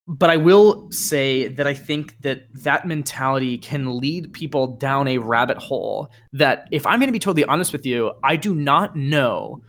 [0.08, 5.18] but I will say that I think that that mentality can lead people down a
[5.18, 8.94] rabbit hole that if I'm going to be totally honest with you, I do not
[8.94, 9.62] know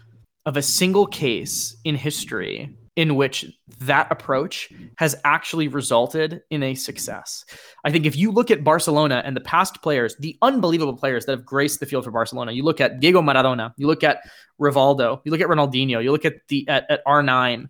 [0.46, 3.46] of a single case in history in which
[3.80, 7.46] that approach has actually resulted in a success.
[7.84, 11.34] I think if you look at Barcelona and the past players, the unbelievable players that
[11.34, 14.22] have graced the field for Barcelona, you look at Diego Maradona, you look at
[14.60, 17.70] Rivaldo, you look at Ronaldinho, you look at the at, at R9,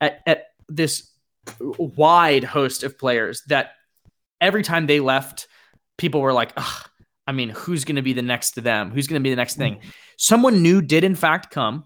[0.00, 1.09] at, at this
[1.60, 3.72] wide host of players that
[4.40, 5.48] every time they left,
[5.98, 6.52] people were like,
[7.26, 8.90] I mean, who's going to be the next to them?
[8.90, 9.76] Who's going to be the next thing?
[9.76, 9.88] Mm-hmm.
[10.16, 11.84] Someone new did, in fact, come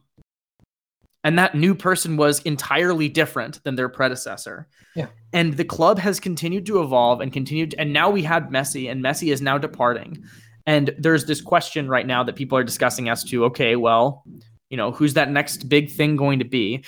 [1.24, 4.68] and that new person was entirely different than their predecessor.
[4.94, 5.06] Yeah.
[5.32, 8.90] And the club has continued to evolve and continued to, and now we had Messi
[8.90, 10.22] and Messi is now departing.
[10.66, 14.22] And there's this question right now that people are discussing as to okay, well,
[14.68, 16.84] you know, who's that next big thing going to be?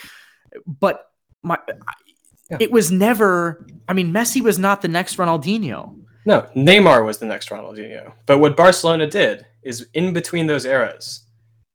[0.67, 1.07] But
[1.43, 1.59] my
[2.51, 2.59] yeah.
[2.61, 5.97] it was never I mean, Messi was not the next Ronaldinho.
[6.25, 8.13] No, Neymar was the next Ronaldinho.
[8.27, 11.25] But what Barcelona did is in between those eras,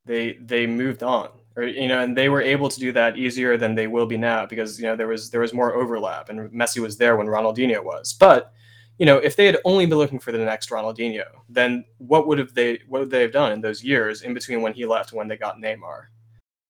[0.05, 3.57] they they moved on or you know, and they were able to do that easier
[3.57, 6.49] than they will be now because you know there was there was more overlap, and
[6.51, 8.13] Messi was there when Ronaldinho was.
[8.13, 8.53] But
[8.97, 12.39] you know, if they had only been looking for the next Ronaldinho, then what would
[12.39, 15.11] have they what would they have done in those years in between when he left
[15.11, 16.05] and when they got Neymar?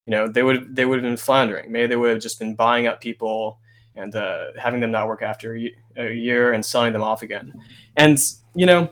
[0.07, 1.71] You know, they would they would have been floundering.
[1.71, 3.59] Maybe they would have just been buying up people
[3.95, 5.55] and uh, having them not work after
[5.97, 7.53] a year and selling them off again.
[7.97, 8.17] And
[8.55, 8.89] you know,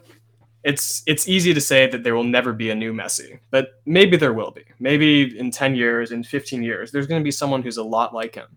[0.64, 4.18] it's it's easy to say that there will never be a new Messi, but maybe
[4.18, 4.64] there will be.
[4.80, 8.14] Maybe in 10 years, in 15 years, there's going to be someone who's a lot
[8.14, 8.48] like him.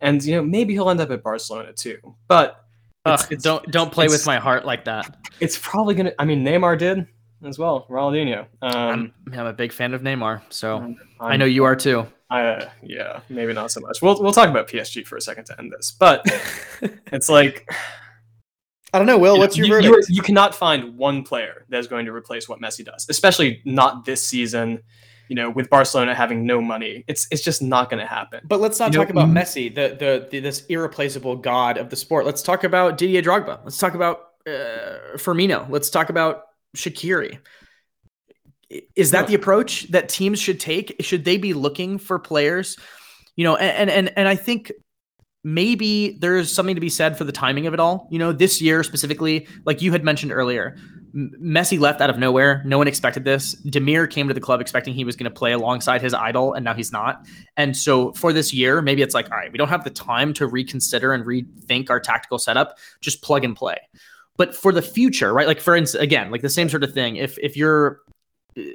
[0.00, 1.98] And you know, maybe he'll end up at Barcelona too.
[2.28, 2.64] But
[3.04, 5.16] it's, Ugh, it's, don't don't play with my heart like that.
[5.40, 7.06] It's probably going to I mean Neymar did
[7.44, 8.46] as well, Ronaldinho.
[8.62, 12.06] Um, I'm, I'm, a big fan of Neymar, so I'm, i know you are too.
[12.28, 14.02] Uh, yeah, maybe not so much.
[14.02, 15.92] We'll we'll talk about PSG for a second to end this.
[15.92, 16.24] But
[17.12, 17.68] it's like
[18.92, 19.38] I don't know, Will.
[19.38, 20.08] What's your you, verdict?
[20.08, 23.60] You, you cannot find one player that is going to replace what Messi does, especially
[23.64, 24.80] not this season.
[25.28, 28.40] You know, with Barcelona having no money, it's it's just not going to happen.
[28.44, 31.90] But let's not you talk know, about Messi, the, the, the this irreplaceable god of
[31.90, 32.24] the sport.
[32.26, 33.60] Let's talk about Didier Drogba.
[33.64, 35.68] Let's talk about uh, Firmino.
[35.68, 36.44] Let's talk about
[36.76, 37.38] Shaqiri.
[38.94, 40.96] Is that the approach that teams should take?
[41.00, 42.76] Should they be looking for players?
[43.36, 44.72] You know, and and and I think
[45.44, 48.08] maybe there's something to be said for the timing of it all.
[48.10, 50.76] You know, this year specifically, like you had mentioned earlier,
[51.14, 52.62] Messi left out of nowhere.
[52.66, 53.54] No one expected this.
[53.66, 56.64] Demir came to the club expecting he was going to play alongside his idol, and
[56.64, 57.24] now he's not.
[57.56, 60.34] And so for this year, maybe it's like, all right, we don't have the time
[60.34, 62.78] to reconsider and rethink our tactical setup.
[63.00, 63.78] Just plug and play.
[64.36, 65.46] But for the future, right?
[65.46, 67.16] Like for instance, again, like the same sort of thing.
[67.16, 68.00] If if you're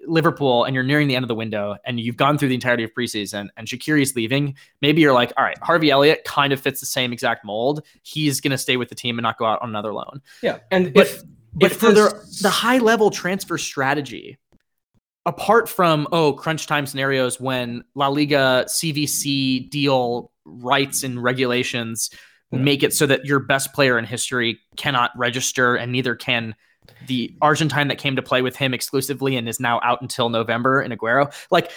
[0.05, 2.83] Liverpool and you're nearing the end of the window and you've gone through the entirety
[2.83, 6.79] of preseason and Shaqiri's leaving, maybe you're like, all right, Harvey Elliott kind of fits
[6.79, 7.83] the same exact mold.
[8.03, 10.21] He's going to stay with the team and not go out on another loan.
[10.41, 10.59] Yeah.
[10.69, 14.37] And but, if, but if for the, the high level transfer strategy,
[15.25, 22.11] apart from, oh, crunch time scenarios when La Liga CVC deal rights and regulations
[22.51, 22.59] yeah.
[22.59, 26.55] make it so that your best player in history cannot register and neither can–
[27.07, 30.81] the Argentine that came to play with him exclusively and is now out until November
[30.81, 31.33] in Aguero.
[31.49, 31.71] Like,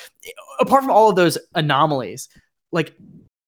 [0.60, 2.28] apart from all of those anomalies,
[2.72, 2.94] like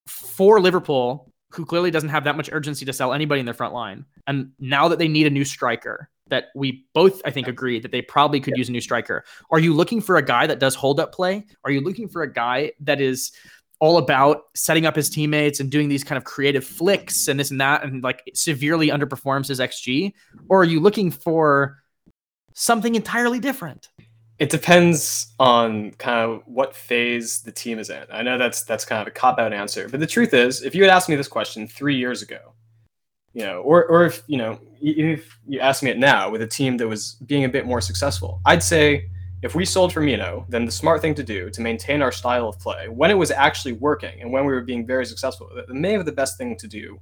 [0.07, 3.73] for Liverpool, who clearly doesn't have that much urgency to sell anybody in their front
[3.73, 7.79] line, and now that they need a new striker, that we both I think agree
[7.79, 8.59] that they probably could yeah.
[8.59, 9.23] use a new striker.
[9.49, 11.45] Are you looking for a guy that does hold up play?
[11.63, 13.31] Are you looking for a guy that is
[13.79, 17.51] all about setting up his teammates and doing these kind of creative flicks and this
[17.51, 20.13] and that and like severely underperforms his XG?
[20.49, 21.77] Or are you looking for
[22.53, 23.89] something entirely different?
[24.39, 28.03] It depends on kind of what phase the team is in.
[28.11, 30.75] I know that's that's kind of a cop out answer, but the truth is, if
[30.75, 32.53] you had asked me this question three years ago,
[33.33, 36.47] you know, or or if you know, if you asked me it now with a
[36.47, 39.09] team that was being a bit more successful, I'd say
[39.43, 42.59] if we sold Firmino, then the smart thing to do to maintain our style of
[42.59, 46.11] play when it was actually working and when we were being very successful, maybe the
[46.11, 46.99] best thing to do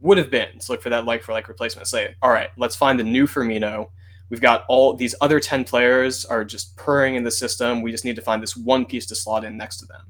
[0.00, 1.86] would have been to look for that like for like replacement.
[1.86, 3.90] Say, all right, let's find the new Firmino.
[4.30, 7.82] We've got all these other 10 players are just purring in the system.
[7.82, 10.06] We just need to find this one piece to slot in next to them.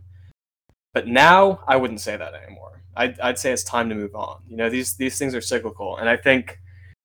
[0.94, 2.82] But now I wouldn't say that anymore.
[2.96, 4.42] I'd, I'd say it's time to move on.
[4.48, 6.58] You know, these these things are cyclical, and I think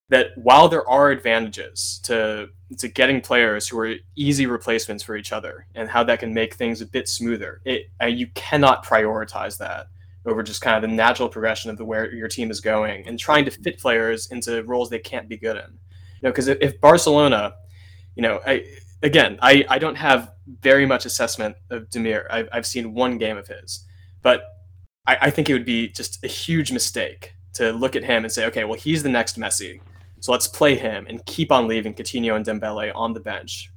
[0.09, 5.31] that while there are advantages to to getting players who are easy replacements for each
[5.31, 9.57] other and how that can make things a bit smoother, it uh, you cannot prioritize
[9.57, 9.87] that
[10.25, 13.19] over just kind of the natural progression of the where your team is going and
[13.19, 15.63] trying to fit players into roles they can't be good in.
[15.63, 17.53] You know, because if, Barcelona,
[18.15, 18.65] you know, I
[19.03, 20.31] again, I, I don't have
[20.61, 22.25] very much assessment of Demir.
[22.31, 23.85] I've, I've seen one game of his,
[24.23, 24.43] but
[25.05, 28.31] I, I think it would be just a huge mistake to look at him and
[28.31, 29.79] say, okay, well, he's the next Messi
[30.25, 33.69] so let's play him and keep on leaving Coutinho and Dembele on the bench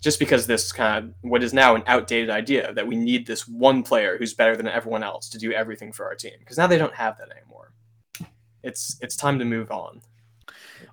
[0.00, 3.46] just because this kind of what is now an outdated idea that we need this
[3.46, 6.66] one player who's better than everyone else to do everything for our team because now
[6.66, 7.74] they don't have that anymore.
[8.62, 10.00] It's it's time to move on.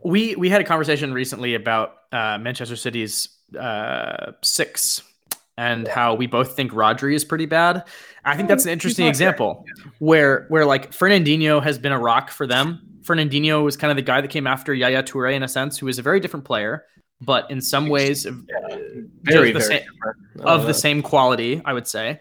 [0.04, 5.02] We we had a conversation recently about uh, Manchester City's uh, six
[5.58, 7.88] and how we both think Rodri is pretty bad.
[8.26, 9.64] I think that's an interesting example
[10.00, 12.97] where where like Fernandinho has been a rock for them.
[13.08, 15.88] Fernandinho was kind of the guy that came after Yaya Toure in a sense, who
[15.88, 16.86] is a very different player,
[17.22, 18.32] but in some ways yeah.
[19.24, 19.82] very, the very same,
[20.42, 22.20] of the same quality, I would say.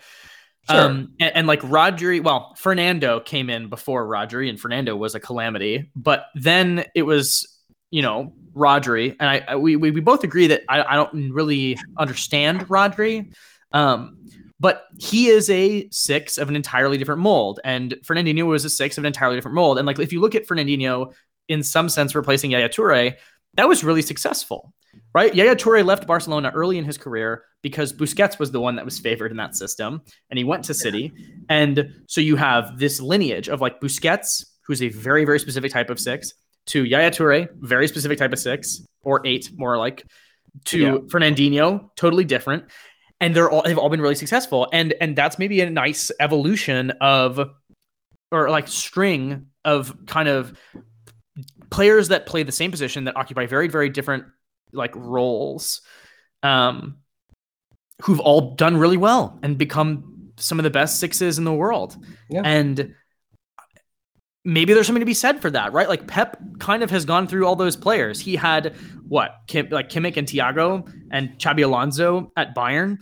[0.70, 0.80] Sure.
[0.80, 5.20] Um, and, and, like Rodri, well, Fernando came in before Rodri, and Fernando was a
[5.20, 5.90] calamity.
[5.94, 7.46] But then it was,
[7.90, 11.30] you know, Rodri, and I, I we, we we both agree that I, I don't
[11.30, 13.32] really understand Rodri.
[13.70, 14.18] Um,
[14.58, 18.96] but he is a six of an entirely different mold, and Fernandinho was a six
[18.98, 19.78] of an entirely different mold.
[19.78, 21.12] And like if you look at Fernandinho
[21.48, 23.16] in some sense replacing Yaya Toure,
[23.54, 24.72] that was really successful,
[25.14, 25.34] right?
[25.34, 28.98] Yaya Toure left Barcelona early in his career because Busquets was the one that was
[28.98, 31.12] favored in that system, and he went to City,
[31.48, 35.90] and so you have this lineage of like Busquets, who's a very very specific type
[35.90, 36.32] of six
[36.66, 40.04] to Yaya Toure, very specific type of six or eight, more like,
[40.64, 40.96] to yeah.
[41.06, 42.64] Fernandinho, totally different.
[43.20, 44.68] And they're all they've all been really successful.
[44.72, 47.50] And and that's maybe a nice evolution of
[48.30, 50.58] or like string of kind of
[51.70, 54.24] players that play the same position that occupy very, very different
[54.72, 55.80] like roles.
[56.42, 56.98] Um
[58.02, 61.96] who've all done really well and become some of the best sixes in the world.
[62.28, 62.42] Yeah.
[62.44, 62.94] And
[64.46, 65.88] maybe there's something to be said for that, right?
[65.88, 68.20] Like Pep kind of has gone through all those players.
[68.20, 68.76] He had
[69.08, 72.98] what, Kim, like Kimmich and Thiago and Xabi Alonso at Bayern,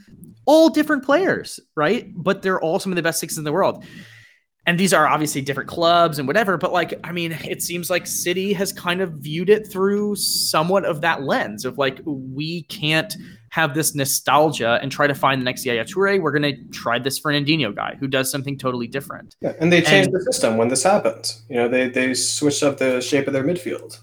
[0.46, 2.10] all different players, right?
[2.16, 3.84] But they're all some of the best sixes in the world.
[4.66, 8.06] And these are obviously different clubs and whatever, but like, I mean, it seems like
[8.06, 13.14] City has kind of viewed it through somewhat of that lens of like, we can't
[13.54, 16.20] have this nostalgia and try to find the next Yaya Toure.
[16.20, 19.36] We're going to try this Fernandinho guy who does something totally different.
[19.40, 21.32] Yeah, and they changed and, the system when this happened.
[21.48, 24.00] You know, they they switched up the shape of their midfield.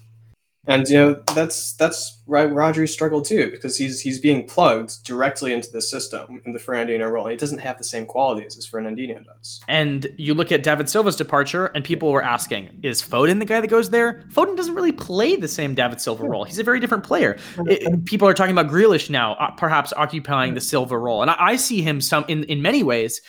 [0.68, 2.18] And you know that's that's.
[2.28, 7.10] Rodri struggled too because he's he's being plugged directly into the system in the Fernandinho
[7.10, 7.26] role.
[7.26, 9.60] He doesn't have the same qualities as Fernandinho does.
[9.68, 13.60] And you look at David Silva's departure, and people were asking, "Is Foden the guy
[13.60, 16.44] that goes there?" Foden doesn't really play the same David Silva role.
[16.44, 17.36] He's a very different player.
[17.66, 21.36] It, people are talking about Grealish now, uh, perhaps occupying the Silva role, and I,
[21.38, 23.20] I see him some in in many ways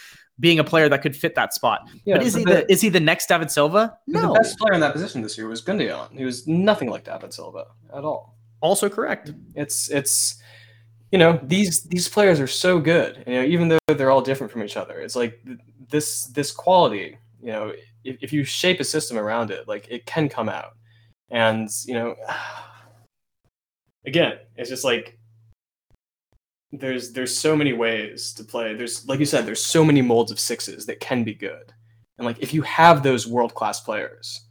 [0.43, 1.87] being a player that could fit that spot.
[2.03, 3.97] Yeah, but is he the, the, is he the next David Silva?
[4.07, 4.33] No.
[4.33, 6.11] The best player in that position this year was Gundogan.
[6.11, 8.35] He was nothing like David Silva at all.
[8.59, 9.31] Also correct.
[9.55, 10.41] It's it's
[11.13, 13.23] you know these these players are so good.
[13.25, 15.39] You know even though they're all different from each other, it's like
[15.89, 17.17] this this quality.
[17.41, 20.73] You know if, if you shape a system around it, like it can come out.
[21.29, 22.15] And you know
[24.05, 25.17] again, it's just like
[26.73, 28.73] there's there's so many ways to play.
[28.73, 31.71] There's like you said, there's so many molds of sixes that can be good.
[32.17, 34.47] And like if you have those world class players,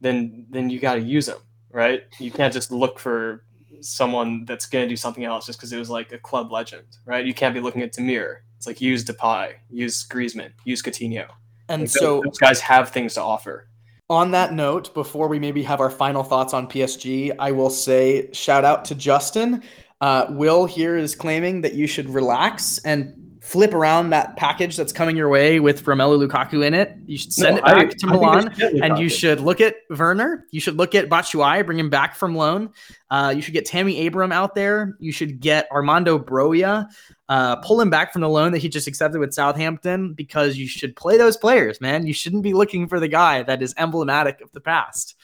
[0.00, 1.40] then then you got to use them,
[1.72, 2.02] right?
[2.18, 3.44] You can't just look for
[3.80, 6.86] someone that's going to do something else just because it was like a club legend,
[7.04, 7.26] right?
[7.26, 8.38] You can't be looking at Demir.
[8.56, 11.28] It's like use Depay, use Griezmann, use Coutinho.
[11.68, 13.68] And like so those, those guys have things to offer.
[14.10, 18.30] On that note, before we maybe have our final thoughts on PSG, I will say
[18.32, 19.62] shout out to Justin
[20.00, 24.92] uh, Will here is claiming that you should relax and flip around that package that's
[24.92, 26.94] coming your way with Romelu Lukaku in it.
[27.06, 29.76] You should send no, it back I, to I Milan, and you should look at
[29.90, 30.46] Werner.
[30.50, 32.70] You should look at Batshuayi, bring him back from loan.
[33.10, 34.96] Uh, you should get Tammy Abraham out there.
[35.00, 36.86] You should get Armando Broja.
[37.28, 40.68] Uh, pull him back from the loan that he just accepted with Southampton because you
[40.68, 42.06] should play those players, man.
[42.06, 45.16] You shouldn't be looking for the guy that is emblematic of the past.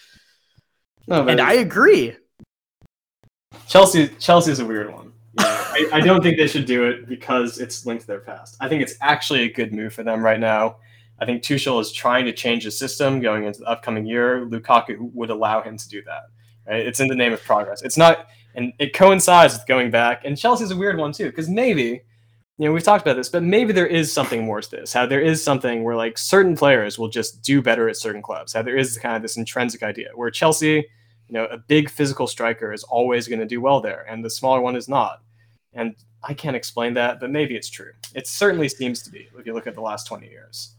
[1.07, 2.17] No, and I agree.
[3.67, 5.13] Chelsea Chelsea is a weird one.
[5.39, 8.57] I, I, don't think they should do it because it's linked to their past.
[8.61, 10.77] I think it's actually a good move for them right now.
[11.19, 14.47] I think Tuchel is trying to change the system going into the upcoming year.
[14.47, 16.25] Lukaku would allow him to do that.
[16.67, 16.87] Right?
[16.87, 17.83] It's in the name of progress.
[17.83, 20.25] It's not, and it coincides with going back.
[20.25, 22.03] And Chelsea's a weird one too because maybe,
[22.59, 24.93] you know, we've talked about this, but maybe there is something more to this.
[24.93, 28.53] How there is something where like certain players will just do better at certain clubs.
[28.53, 30.87] How there is kind of this intrinsic idea where Chelsea
[31.29, 34.31] you know, a big physical striker is always going to do well there, and the
[34.31, 35.23] smaller one is not.
[35.75, 37.93] And I can't explain that, but maybe it's true.
[38.15, 40.75] It certainly seems to be if you look at the last 20 years.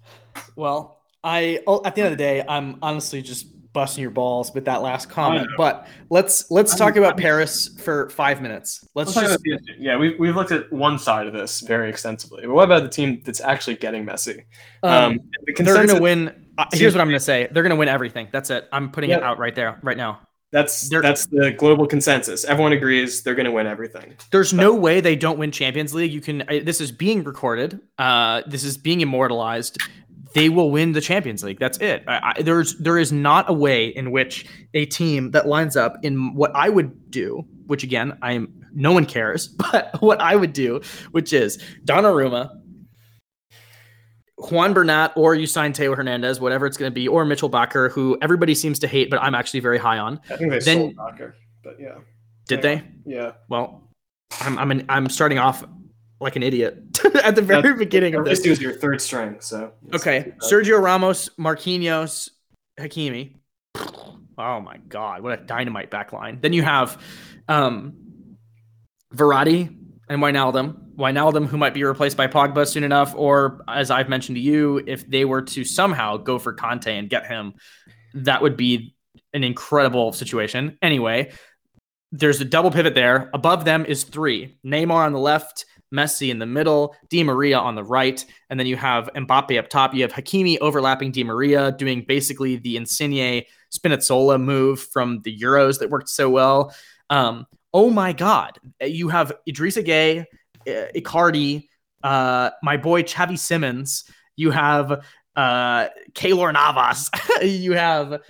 [0.56, 4.52] Well, I oh, at the end of the day, I'm honestly just busting your balls
[4.56, 5.48] with that last comment.
[5.56, 8.88] But let's let's talk about I'm, Paris for five minutes.
[8.95, 12.45] Let's, let's just yeah, we've we've looked at one side of this very extensively.
[12.45, 14.44] But what about the team that's actually getting Messi?
[14.84, 16.48] Um, um, the they're going to win.
[16.57, 18.30] Uh, here's what I'm going to say: they're going to win everything.
[18.32, 18.68] That's it.
[18.72, 19.18] I'm putting yeah.
[19.18, 20.27] it out right there, right now.
[20.52, 22.45] That's They're- that's the global consensus.
[22.45, 24.15] Everyone agrees they're going to win everything.
[24.32, 26.14] There's no way they don't win Champions League.
[26.14, 26.44] You can.
[26.48, 27.80] I- This is being recorded.
[27.98, 29.78] Uh, this is being immortalized.
[30.34, 31.60] They will win the Champions League.
[31.60, 32.03] That's it.
[32.07, 35.98] I, I, there's there is not a way in which a team that lines up
[36.03, 40.53] in what I would do, which again I'm no one cares, but what I would
[40.53, 42.52] do, which is Donnarumma,
[44.38, 47.92] Juan Bernat, or you sign Taylor Hernandez, whatever it's going to be, or Mitchell Bakker,
[47.92, 50.20] who everybody seems to hate, but I'm actually very high on.
[50.30, 51.34] I think they Then- sold Bakker,
[51.64, 51.96] but yeah,
[52.48, 52.84] Did they?
[53.06, 53.32] yeah.
[53.50, 53.90] Well,
[54.42, 55.64] I'm I'm an, I'm starting off
[56.20, 56.78] like an idiot
[57.24, 58.40] at the very That's- beginning of this.
[58.42, 60.40] Aristu is your third string, so Okay, not too bad.
[60.66, 62.30] Sergio Ramos, Marquinhos,
[62.80, 63.34] Hakimi.
[64.40, 66.38] Oh my god, what a dynamite back line.
[66.42, 67.02] Then you have
[67.48, 67.94] um
[69.16, 69.76] Verratti
[70.10, 70.78] and Wijnaldum.
[70.98, 74.84] Wijnaldum, who might be replaced by Pogba soon enough, or as I've mentioned to you,
[74.88, 77.53] if they were to somehow go for Conte and get him,
[78.14, 78.95] that would be
[79.34, 80.78] an incredible situation.
[80.82, 81.32] Anyway,
[82.11, 83.30] there's a double pivot there.
[83.34, 87.76] Above them is three: Neymar on the left, Messi in the middle, Di Maria on
[87.76, 89.94] the right, and then you have Mbappe up top.
[89.94, 95.80] You have Hakimi overlapping Di Maria, doing basically the Insigne Spinazzola move from the Euros
[95.80, 96.74] that worked so well.
[97.10, 100.26] Um, oh my God, you have Idrissa Gueye,
[100.68, 101.68] Icardi,
[102.03, 104.06] uh, my boy Xavi Simons.
[104.35, 105.03] You have
[105.35, 107.10] uh, Keylor Navas.
[107.41, 108.22] you have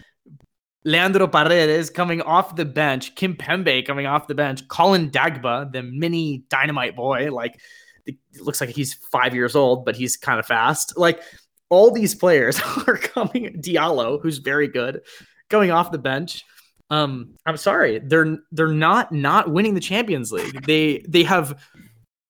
[0.85, 6.45] Leandro Paredes coming off the bench, Kimpembe coming off the bench, Colin Dagba, the mini
[6.49, 7.59] dynamite boy, like
[8.05, 10.97] it looks like he's five years old, but he's kind of fast.
[10.97, 11.21] Like
[11.69, 13.61] all these players are coming.
[13.61, 15.01] Diallo, who's very good,
[15.49, 16.45] going off the bench.
[16.89, 20.65] Um, I'm sorry, they're they're not not winning the Champions League.
[20.65, 21.61] They they have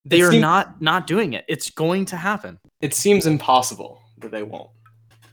[0.09, 1.45] they It are seems- not not doing it.
[1.47, 2.59] It's going to happen.
[2.81, 4.69] it seems impossible that they won't,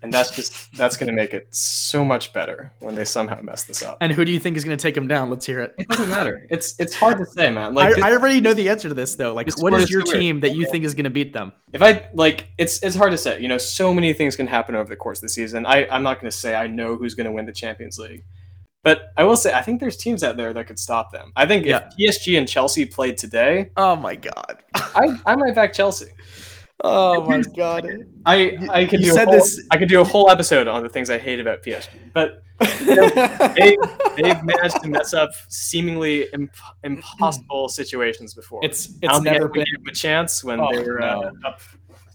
[0.02, 3.64] and that's just that's going to make it so much better when they somehow mess
[3.64, 3.96] this up.
[4.01, 5.30] And who do you think is going to take them down?
[5.30, 5.74] Let's hear it.
[5.78, 6.46] It doesn't matter.
[6.51, 7.74] It's it's hard to say, man.
[7.74, 9.32] Like I, this- I already know the answer to this though.
[9.34, 11.10] Like, This what sport is is your so team that you think is going to
[11.10, 11.52] beat them?
[11.72, 13.40] if I like, it's it's hard to say.
[13.40, 15.64] You know, so many things can happen over the course of the season.
[15.66, 18.24] I I'm not going to say I know who's going to win the Champions League,
[18.85, 21.32] but I will say I think there's teams out there that could stop them.
[21.35, 21.89] I think Yeah.
[21.98, 24.62] if PSG and Chelsea played today, Oh my god.
[24.74, 26.06] I I might back Chelsea.
[26.82, 27.86] Oh my god.
[28.27, 30.69] I I could You do a said whole, this- I could do a whole episode
[30.69, 33.77] on the things I hate about PSG, but they
[34.16, 36.52] they've managed to mess up seemingly imp-
[36.85, 38.61] impossible situations before.
[38.62, 41.61] it's it's don't never been a chance when Oh, they were uh, up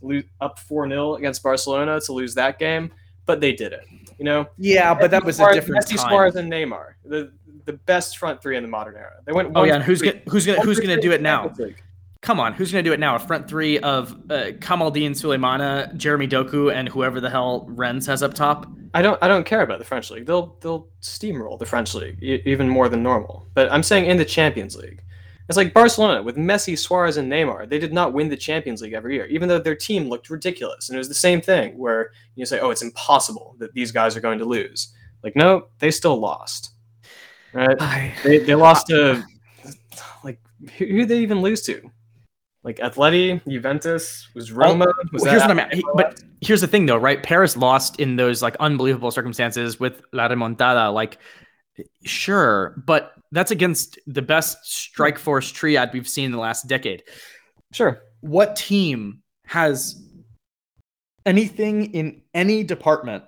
[0.02, 2.90] lo- up four 0 against Barcelona to lose that game,
[3.26, 3.86] but they did it.
[4.20, 6.10] You know, Yeah, but that Messi, was a different Messi, time.
[6.10, 7.32] Suarez, and Neymar, the
[7.66, 9.14] the best front three in the modern era.
[9.26, 9.54] They went.
[9.56, 11.54] Oh yeah, and who's gonna who's gonna who's gonna do it now?
[12.22, 13.16] Come on, who's gonna do it now?
[13.16, 18.22] A front three of uh, Kamaldeen Sulemana, Jeremy Doku, and whoever the hell Rennes has
[18.22, 18.68] up top.
[18.94, 19.18] I don't.
[19.24, 20.26] I don't care about the French league.
[20.26, 23.48] They'll they'll steamroll the French league e- even more than normal.
[23.54, 25.02] But I'm saying in the Champions League,
[25.50, 27.68] it's like Barcelona with Messi, Suarez, and Neymar.
[27.68, 30.88] They did not win the Champions League every year, even though their team looked ridiculous.
[30.88, 34.16] And it was the same thing where you say, "Oh, it's impossible that these guys
[34.16, 34.94] are going to lose."
[35.24, 36.72] Like, no, they still lost.
[37.52, 38.14] Right?
[38.24, 39.26] They they lost to
[40.24, 40.40] like
[40.78, 41.92] who who they even lose to?
[42.64, 44.86] Like Atleti, Juventus, was oh, Roma.
[45.12, 45.70] was Well, here's what I'm.
[45.72, 47.24] He, but here's the thing, though, right?
[47.24, 50.94] Paris lost in those like unbelievable circumstances with La Remontada.
[50.94, 51.18] Like,
[52.04, 57.04] sure, but that's against the best strike force triad we've seen in the last decade.
[57.74, 58.02] sure.
[58.22, 60.02] What team has
[61.26, 63.24] anything in any department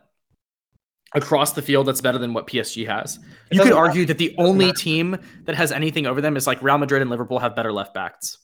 [1.13, 3.17] across the field that's better than what PSG has?
[3.49, 4.77] It You could argue that the only matter.
[4.77, 7.93] team that has anything over them is like Real Madrid and Liverpool have better left
[7.93, 8.37] backs.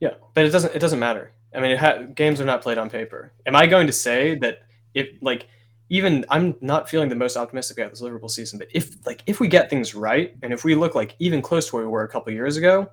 [0.00, 0.74] Yeah, but it doesn't.
[0.74, 1.32] It doesn't matter.
[1.54, 3.32] I mean, it ha- games are not played on paper.
[3.46, 4.58] Am I going to say that
[4.94, 5.46] if like
[5.90, 9.40] even I'm not feeling the most optimistic about this Liverpool season, but if like if
[9.40, 12.04] we get things right and if we look like even close to where we were
[12.04, 12.88] a couple years ago,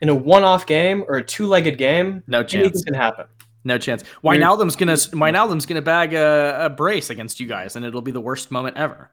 [0.00, 2.84] in a one-off game or a two-legged game, No anything chance.
[2.84, 3.26] can happen.
[3.62, 4.02] No chance.
[4.22, 8.20] Wijnaldum's gonna Wijnaldum's gonna bag a, a brace against you guys, and it'll be the
[8.20, 9.10] worst moment ever.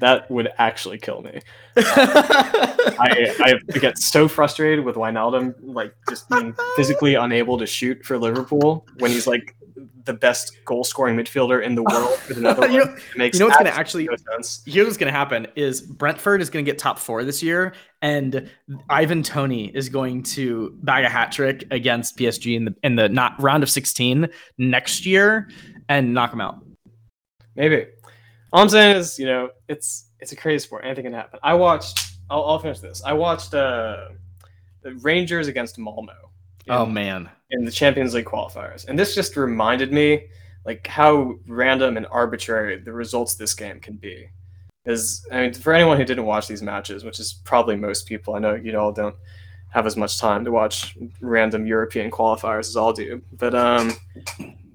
[0.00, 1.40] That would actually kill me.
[1.76, 3.32] I,
[3.74, 8.86] I get so frustrated with Wijnaldum, like just being physically unable to shoot for Liverpool
[8.98, 9.54] when he's like
[10.04, 12.74] the best goal scoring midfielder in the world for the Netherlands.
[12.74, 14.62] you know, makes you know what's gonna actually no sense.
[14.66, 18.50] here's what's gonna happen is Brentford is gonna get top four this year, and
[18.90, 23.08] Ivan Toney is going to bag a hat trick against PSG in the in the
[23.08, 24.28] not round of sixteen
[24.58, 25.48] next year
[25.88, 26.64] and knock them out.
[27.56, 27.86] Maybe.
[28.52, 30.84] All I'm saying is, you know, it's it's a crazy sport.
[30.84, 31.38] Anything can happen.
[31.42, 32.10] I watched.
[32.30, 33.02] I'll, I'll finish this.
[33.04, 34.08] I watched uh,
[34.82, 36.12] the Rangers against Malmo.
[36.66, 38.86] in- Oh man, in the Champions League qualifiers.
[38.88, 40.26] And this just reminded me
[40.64, 44.28] like how random and arbitrary the results this game can be.
[44.84, 48.34] Is I mean, for anyone who didn't watch these matches, which is probably most people,
[48.34, 49.14] I know you all don't
[49.70, 53.92] have as much time to watch random European qualifiers as I'll do, but um,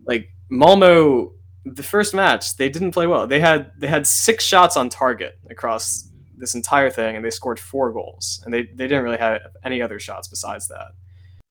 [0.05, 1.33] like Malmo,
[1.65, 3.27] the first match they didn't play well.
[3.27, 7.59] They had they had six shots on target across this entire thing, and they scored
[7.59, 10.91] four goals, and they they didn't really have any other shots besides that.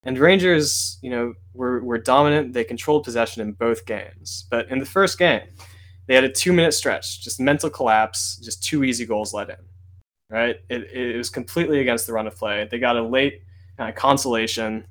[0.06, 2.52] And Rangers, you know, were, were dominant.
[2.52, 4.46] They controlled possession in both games.
[4.50, 5.42] But in the first game,
[6.06, 9.56] they had a two minute stretch, just mental collapse, just two easy goals let in.
[10.30, 10.56] Right?
[10.70, 12.68] It, it was completely against the run of play.
[12.70, 13.42] They got a late
[13.76, 14.86] kind of consolation,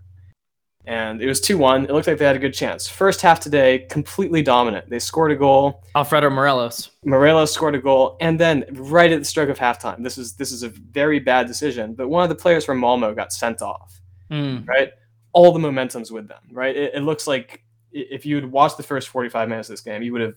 [0.85, 1.85] and it was 2 1.
[1.85, 2.87] It looked like they had a good chance.
[2.87, 4.89] First half today, completely dominant.
[4.89, 5.83] They scored a goal.
[5.95, 6.91] Alfredo Morelos.
[7.05, 10.51] Morelos scored a goal, and then right at the stroke of halftime, this is this
[10.51, 11.95] is a very bad decision.
[11.95, 14.01] But one of the players from Malmo got sent off.
[14.29, 14.67] Mm.
[14.67, 14.91] Right?
[15.35, 16.75] All the momentum's with them, right?
[16.75, 20.01] It, it looks like if you had watched the first 45 minutes of this game,
[20.01, 20.35] you would have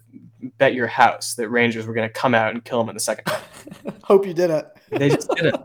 [0.59, 3.01] bet your house that Rangers were going to come out and kill them in the
[3.01, 3.65] second half.
[4.03, 4.67] Hope you did it.
[4.91, 5.57] they just didn't.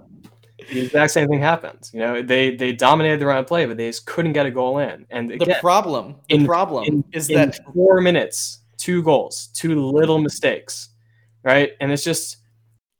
[0.71, 1.89] The exact same thing happened.
[1.91, 4.51] You know, they they dominated the run of play, but they just couldn't get a
[4.51, 5.05] goal in.
[5.09, 9.47] And again, the problem, the in, problem in, is in that four minutes, two goals,
[9.47, 10.89] two little mistakes,
[11.43, 11.71] right?
[11.81, 12.37] And it's just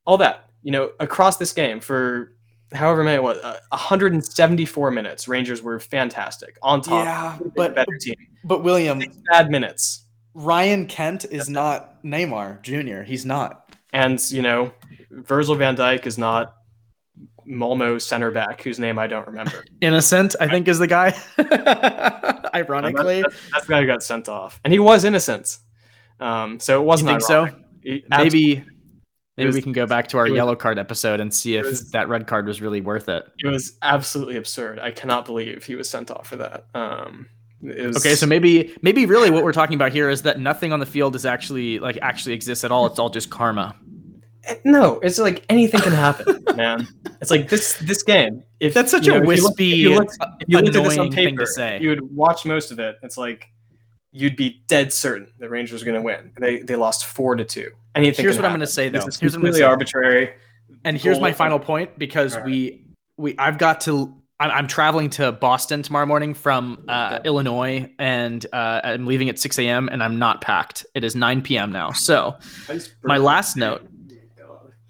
[0.06, 0.50] all that.
[0.62, 2.34] You know, across this game for
[2.74, 5.28] however many what uh, 174 minutes.
[5.28, 8.16] Rangers were fantastic on top yeah but better team.
[8.44, 10.06] but william Six bad minutes.
[10.34, 13.76] Ryan kent is not neymar jr he's not.
[13.92, 14.72] And you know
[15.12, 16.56] virgil van Dijk is not
[17.46, 19.64] malmo center back whose name i don't remember.
[19.82, 21.14] Innocent i think is the guy.
[22.56, 23.22] Ironically.
[23.22, 24.60] that's, that's, the guy who got sent off.
[24.64, 25.58] And he was innocent.
[26.20, 27.54] Um, so it wasn't you think ironic.
[27.54, 28.64] so He- maybe
[29.38, 31.66] Maybe was- we can go back to our was- yellow card episode and see if
[31.66, 33.24] was- that red card was really worth it.
[33.44, 34.80] It was absolutely absurd.
[34.80, 36.66] I cannot believe he was sent off for that.
[36.76, 37.28] Um,
[37.64, 40.72] it was- Okay, so maybe maybe really what we're talking about here is that nothing
[40.74, 42.86] on the field is actually like actually exists at all.
[42.86, 43.76] It's all just karma.
[44.46, 46.86] Eh, no, it's like anything can happen, man.
[47.22, 48.44] It's like this this game.
[48.60, 50.58] If That's such you a know, if you look- wispy, if you looked, if you
[50.58, 51.80] looked at this on annoying thing to paper, say.
[51.82, 52.98] You would watch most of it.
[53.02, 53.48] It's like
[54.14, 56.32] you'd be dead certain the Rangers are going to win.
[56.40, 57.72] They they lost four to two.
[57.96, 58.24] Anything.
[58.24, 59.00] Here's what I'm going to say though.
[59.00, 60.34] This is Here's what I'm going to completely arbitrary.
[60.86, 62.46] And here's my final point because right.
[62.46, 62.86] we
[63.18, 67.28] we I've got to I'm, I'm traveling to Boston tomorrow morning from uh, Okay.
[67.28, 69.90] Illinois and uh, I'm leaving at 6 a.m.
[69.92, 70.86] and I'm not packed.
[70.96, 71.72] It is 9 p.m.
[71.72, 71.92] now.
[71.92, 72.36] So
[73.04, 73.88] my last note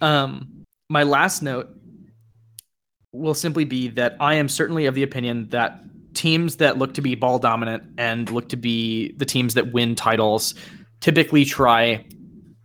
[0.02, 1.70] Um, my last note
[3.14, 5.83] will simply be that I am certainly of the opinion that
[6.14, 9.96] teams that look to be ball dominant and look to be the teams that win
[9.96, 10.54] titles
[11.00, 12.06] typically try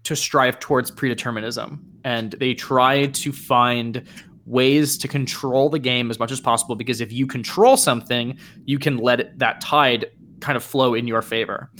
[0.04, 4.02] to strive towards predeterminism and they try to find
[4.46, 8.78] ways to control the game as much as possible because if you control something you
[8.78, 10.06] can let it, that tide
[10.40, 11.70] kind of flow in your favor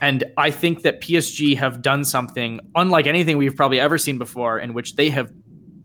[0.00, 4.58] and I think that PSG have done something unlike anything we've probably ever seen before,
[4.58, 5.30] in which they have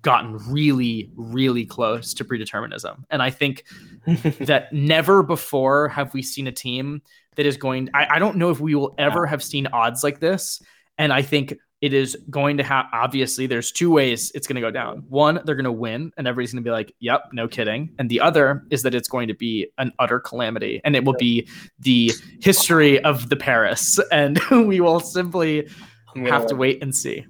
[0.02, 3.04] gotten really, really close to predeterminism.
[3.10, 3.66] And I think
[4.42, 7.02] that never before have we seen a team
[7.36, 7.90] that is going.
[7.94, 10.62] I, I don't know if we will ever have seen odds like this.
[10.98, 14.62] And I think it is going to have obviously there's two ways it's going to
[14.62, 15.04] go down.
[15.10, 18.10] One, they're going to win and everybody's going to be like, "Yep, no kidding." And
[18.10, 21.48] the other is that it's going to be an utter calamity and it will be
[21.80, 22.12] the
[22.42, 25.70] history of the Paris and we will simply
[26.16, 27.26] I'm have to wait and see.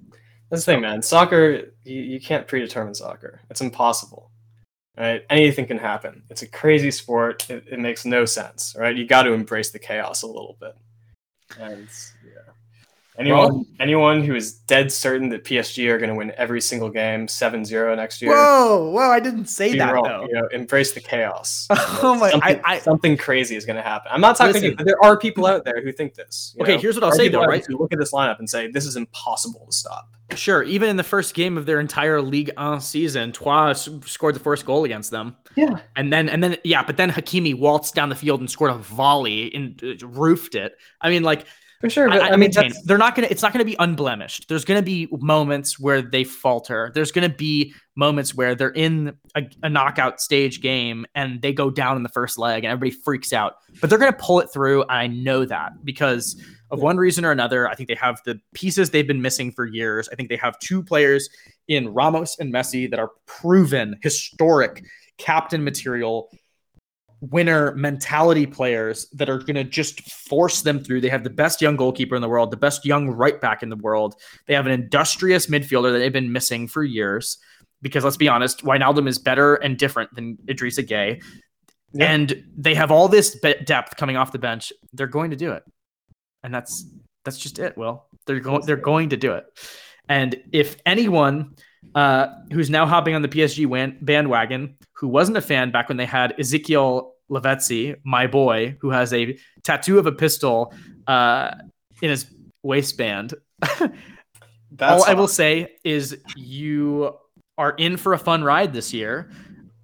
[0.49, 1.01] That's the thing, man.
[1.01, 3.41] Soccer, you, you can't predetermine soccer.
[3.49, 4.24] It's impossible.
[4.97, 5.25] Right?
[5.29, 6.23] Anything can happen.
[6.29, 7.49] It's a crazy sport.
[7.49, 8.75] It, it makes no sense.
[8.77, 8.95] Right?
[8.95, 10.75] You got to embrace the chaos a little bit.
[11.59, 11.87] And
[12.25, 12.53] yeah,
[13.17, 17.27] anyone anyone who is dead certain that PSG are going to win every single game
[17.27, 20.03] 7-0 next year, Whoa, whoa, I didn't say that wrong.
[20.03, 20.25] though.
[20.27, 21.67] You know, embrace the chaos.
[22.01, 24.11] Oh my- something, I- I- something crazy is going to happen.
[24.13, 26.55] I'm not talking to you, but there are people out there who think this.
[26.61, 26.79] Okay, know?
[26.79, 27.65] here's what I'll say though, right?
[27.65, 30.09] Who look at this lineup and say this is impossible to stop.
[30.33, 34.39] Sure, even in the first game of their entire Ligue 1 season, Troyes scored the
[34.39, 35.35] first goal against them.
[35.55, 35.79] Yeah.
[35.95, 38.75] And then and then yeah, but then Hakimi waltzed down the field and scored a
[38.75, 40.75] volley and uh, roofed it.
[40.99, 41.45] I mean like
[41.85, 43.27] For sure, I, but I, I, mean, that's- they're not gonna.
[43.29, 44.47] It's not gonna be unblemished.
[44.47, 46.91] There's gonna be moments where they falter.
[46.93, 51.69] There's gonna be moments where they're in a, a knockout stage game and they go
[51.69, 53.55] down in the first leg and everybody freaks out.
[53.81, 54.83] But they're gonna pull it through.
[54.83, 56.41] And I know that because
[56.71, 57.67] of one reason or another.
[57.67, 60.09] I think they have the pieces they've been missing for years.
[60.11, 61.29] I think they have two players
[61.67, 64.83] in Ramos and Messi that are proven historic
[65.17, 66.29] captain material
[67.31, 71.01] winner mentality players that are going to just force them through.
[71.01, 73.69] They have the best young goalkeeper in the world, the best young right back in
[73.69, 74.15] the world.
[74.47, 77.37] They have an industrious midfielder that they've been missing for years.
[77.81, 81.21] Because let's be honest, Wijnaldum is better and different than Idrissa Gueye.
[81.99, 84.73] And they have all this depth coming off the bench.
[84.93, 85.63] They're going to do it.
[86.43, 86.85] And that's
[87.23, 88.05] that's just it, Will.
[88.25, 89.45] They're going they're going to do it.
[90.09, 91.55] And if anyone
[91.93, 95.97] uh, who's now hopping on the PSG wan- bandwagon, who wasn't a fan back when
[95.97, 100.73] they had Ezequiel Lavezzi, my boy, who has a tattoo of a pistol
[101.07, 101.51] uh,
[102.01, 102.25] in his
[102.63, 103.33] waistband.
[104.81, 107.15] All I will say is you
[107.57, 109.31] are in for a fun ride this year.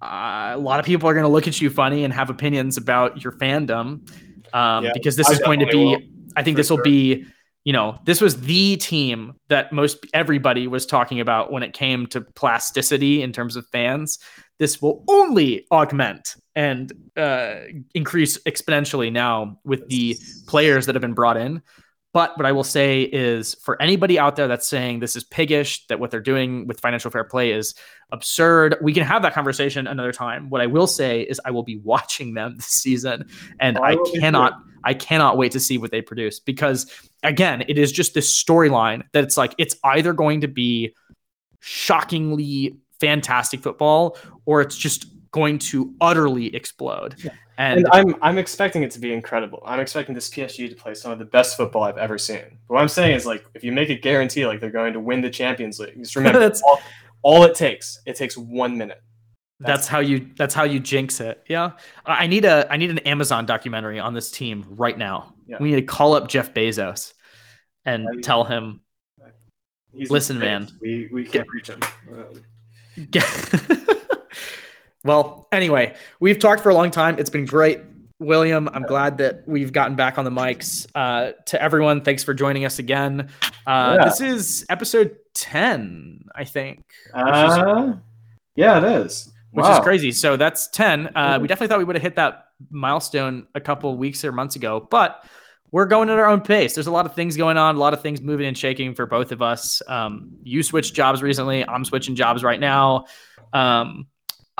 [0.02, 2.76] Uh, a lot of people are going to look at you funny and have opinions
[2.76, 4.08] about your fandom
[4.52, 5.76] um, yeah, because this I is going to be.
[5.76, 5.98] Will,
[6.36, 6.84] I think this will sure.
[6.84, 7.26] be.
[7.64, 12.08] You know, this was the team that most everybody was talking about when it came
[12.08, 14.18] to plasticity in terms of fans.
[14.58, 17.56] This will only augment and uh,
[17.94, 21.62] increase exponentially now with the players that have been brought in.
[22.12, 25.86] But what I will say is for anybody out there that's saying this is piggish,
[25.86, 27.74] that what they're doing with financial fair play is
[28.10, 30.50] absurd, we can have that conversation another time.
[30.50, 33.28] What I will say is I will be watching them this season
[33.60, 34.54] and oh, I cannot
[34.84, 36.92] I cannot wait to see what they produce because
[37.22, 40.94] again, it is just this storyline that it's like it's either going to be
[41.60, 47.16] shockingly fantastic football or it's just going to utterly explode.
[47.18, 47.32] Yeah.
[47.58, 49.62] And, and, I'm I'm expecting it to be incredible.
[49.66, 52.58] I'm expecting this PSG to play some of the best football I've ever seen.
[52.68, 55.00] But what I'm saying is like if you make a guarantee like they're going to
[55.00, 56.80] win the Champions League, just remember that's all,
[57.22, 58.00] all, it takes.
[58.06, 59.02] It takes one minute.
[59.60, 61.44] That's, that's how you that's how you jinx it.
[61.48, 61.72] Yeah.
[62.06, 65.34] I need a I need an Amazon documentary on this team right now.
[65.46, 65.58] Yeah.
[65.60, 67.12] We need to call up Jeff Bezos
[67.84, 68.80] and I mean, tell him
[69.92, 70.68] listen, man.
[70.80, 71.80] We we can't reach him.
[75.04, 77.18] Well, anyway, we've talked for a long time.
[77.18, 77.80] It's been great.
[78.18, 80.86] William, I'm glad that we've gotten back on the mics.
[80.94, 83.28] Uh, to everyone, thanks for joining us again.
[83.66, 84.04] Uh, yeah.
[84.04, 86.84] This is episode 10, I think.
[87.12, 87.96] Uh, is,
[88.54, 89.32] yeah, it is.
[89.50, 89.78] Which wow.
[89.78, 90.12] is crazy.
[90.12, 91.16] So that's 10.
[91.16, 94.56] Uh, we definitely thought we would have hit that milestone a couple weeks or months
[94.56, 95.24] ago, but
[95.72, 96.74] we're going at our own pace.
[96.74, 99.06] There's a lot of things going on, a lot of things moving and shaking for
[99.06, 99.82] both of us.
[99.88, 101.66] Um, you switched jobs recently.
[101.66, 103.06] I'm switching jobs right now.
[103.52, 104.06] Um,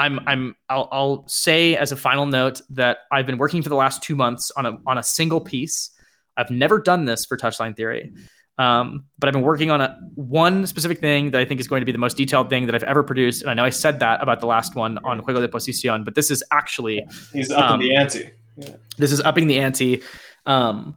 [0.02, 3.76] I'm I'm I'll, I'll say as a final note that I've been working for the
[3.76, 5.90] last two months on a on a single piece.
[6.36, 8.12] I've never done this for Touchline Theory,
[8.58, 11.82] um, but I've been working on a one specific thing that I think is going
[11.82, 13.42] to be the most detailed thing that I've ever produced.
[13.42, 16.16] And I know I said that about the last one on Juego de Posición, but
[16.16, 18.30] this is actually he's upping um, the ante.
[18.56, 18.70] Yeah.
[18.98, 20.02] This is upping the ante.
[20.46, 20.96] Um,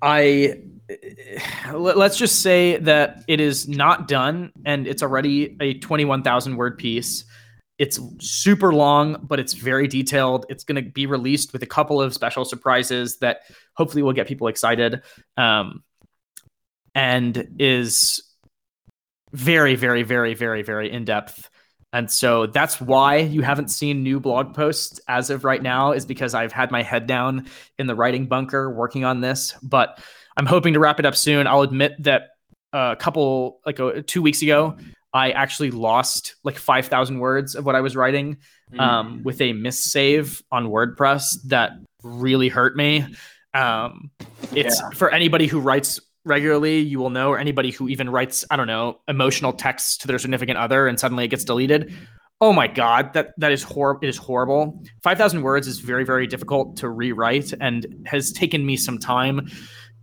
[0.00, 0.60] I
[1.72, 7.24] let's just say that it is not done and it's already a 21,000 word piece.
[7.78, 10.46] It's super long, but it's very detailed.
[10.48, 13.40] It's going to be released with a couple of special surprises that
[13.74, 15.02] hopefully will get people excited.
[15.36, 15.82] Um,
[16.94, 18.22] and is
[19.32, 21.50] very, very, very, very, very in depth.
[21.92, 26.06] And so that's why you haven't seen new blog posts as of right now, is
[26.06, 27.46] because I've had my head down
[27.78, 29.54] in the writing bunker working on this.
[29.62, 29.98] But
[30.36, 31.48] I'm hoping to wrap it up soon.
[31.48, 32.30] I'll admit that
[32.72, 34.76] a couple, like a, two weeks ago,
[35.14, 38.38] I actually lost like 5,000 words of what I was writing
[38.78, 39.22] um, mm.
[39.22, 41.72] with a missave on WordPress that
[42.02, 43.06] really hurt me.
[43.54, 44.10] Um,
[44.52, 44.90] it's yeah.
[44.90, 48.66] for anybody who writes regularly, you will know, or anybody who even writes, I don't
[48.66, 51.94] know, emotional texts to their significant other and suddenly it gets deleted.
[52.40, 54.00] Oh my god, that that is horrible.
[54.02, 54.82] It is horrible.
[55.02, 59.48] Five thousand words is very very difficult to rewrite and has taken me some time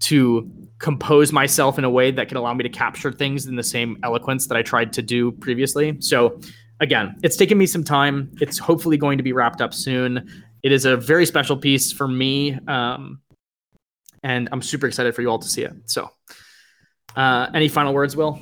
[0.02, 0.50] to
[0.82, 3.98] compose myself in a way that can allow me to capture things in the same
[4.04, 5.96] eloquence that I tried to do previously.
[6.02, 6.40] So
[6.80, 8.32] again, it's taken me some time.
[8.42, 10.28] It's hopefully going to be wrapped up soon.
[10.64, 12.58] It is a very special piece for me.
[12.68, 13.22] Um,
[14.24, 15.74] and I'm super excited for you all to see it.
[15.86, 16.10] So,
[17.16, 18.40] uh, any final words, Will?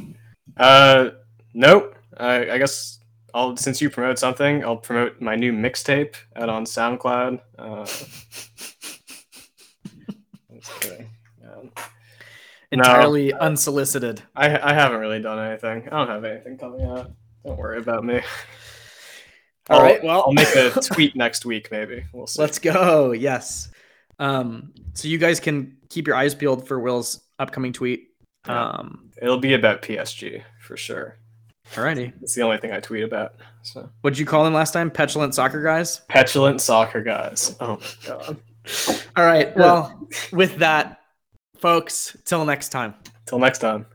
[0.56, 1.10] Uh,
[1.54, 1.96] nope.
[2.18, 3.00] I, I guess
[3.34, 7.40] I'll since you promote something, I'll promote my new mixtape out on SoundCloud.
[7.58, 7.86] Uh,
[12.72, 14.22] entirely no, unsolicited.
[14.36, 15.88] I I haven't really done anything.
[15.88, 17.12] I don't have anything coming out.
[17.46, 18.22] Don't worry about me.
[19.70, 20.04] All right.
[20.04, 21.72] Well, I'll make a tweet next week.
[21.72, 22.42] Maybe we'll see.
[22.42, 23.12] Let's go.
[23.12, 23.70] Yes.
[24.18, 24.74] Um.
[24.94, 28.10] So you guys can keep your eyes peeled for Will's upcoming tweet.
[28.46, 29.12] Um.
[29.22, 31.18] It'll be about PSG for sure.
[31.74, 32.14] Alrighty.
[32.22, 33.36] It's the only thing I tweet about.
[33.62, 33.90] So.
[34.02, 34.90] What'd you call them last time?
[34.90, 36.02] Petulant soccer guys.
[36.08, 37.56] Petulant soccer guys.
[37.60, 38.38] Oh my god.
[39.16, 39.56] All right.
[39.56, 40.99] Well, with that,
[41.62, 42.94] Folks, till next time.
[43.26, 43.86] Till next time.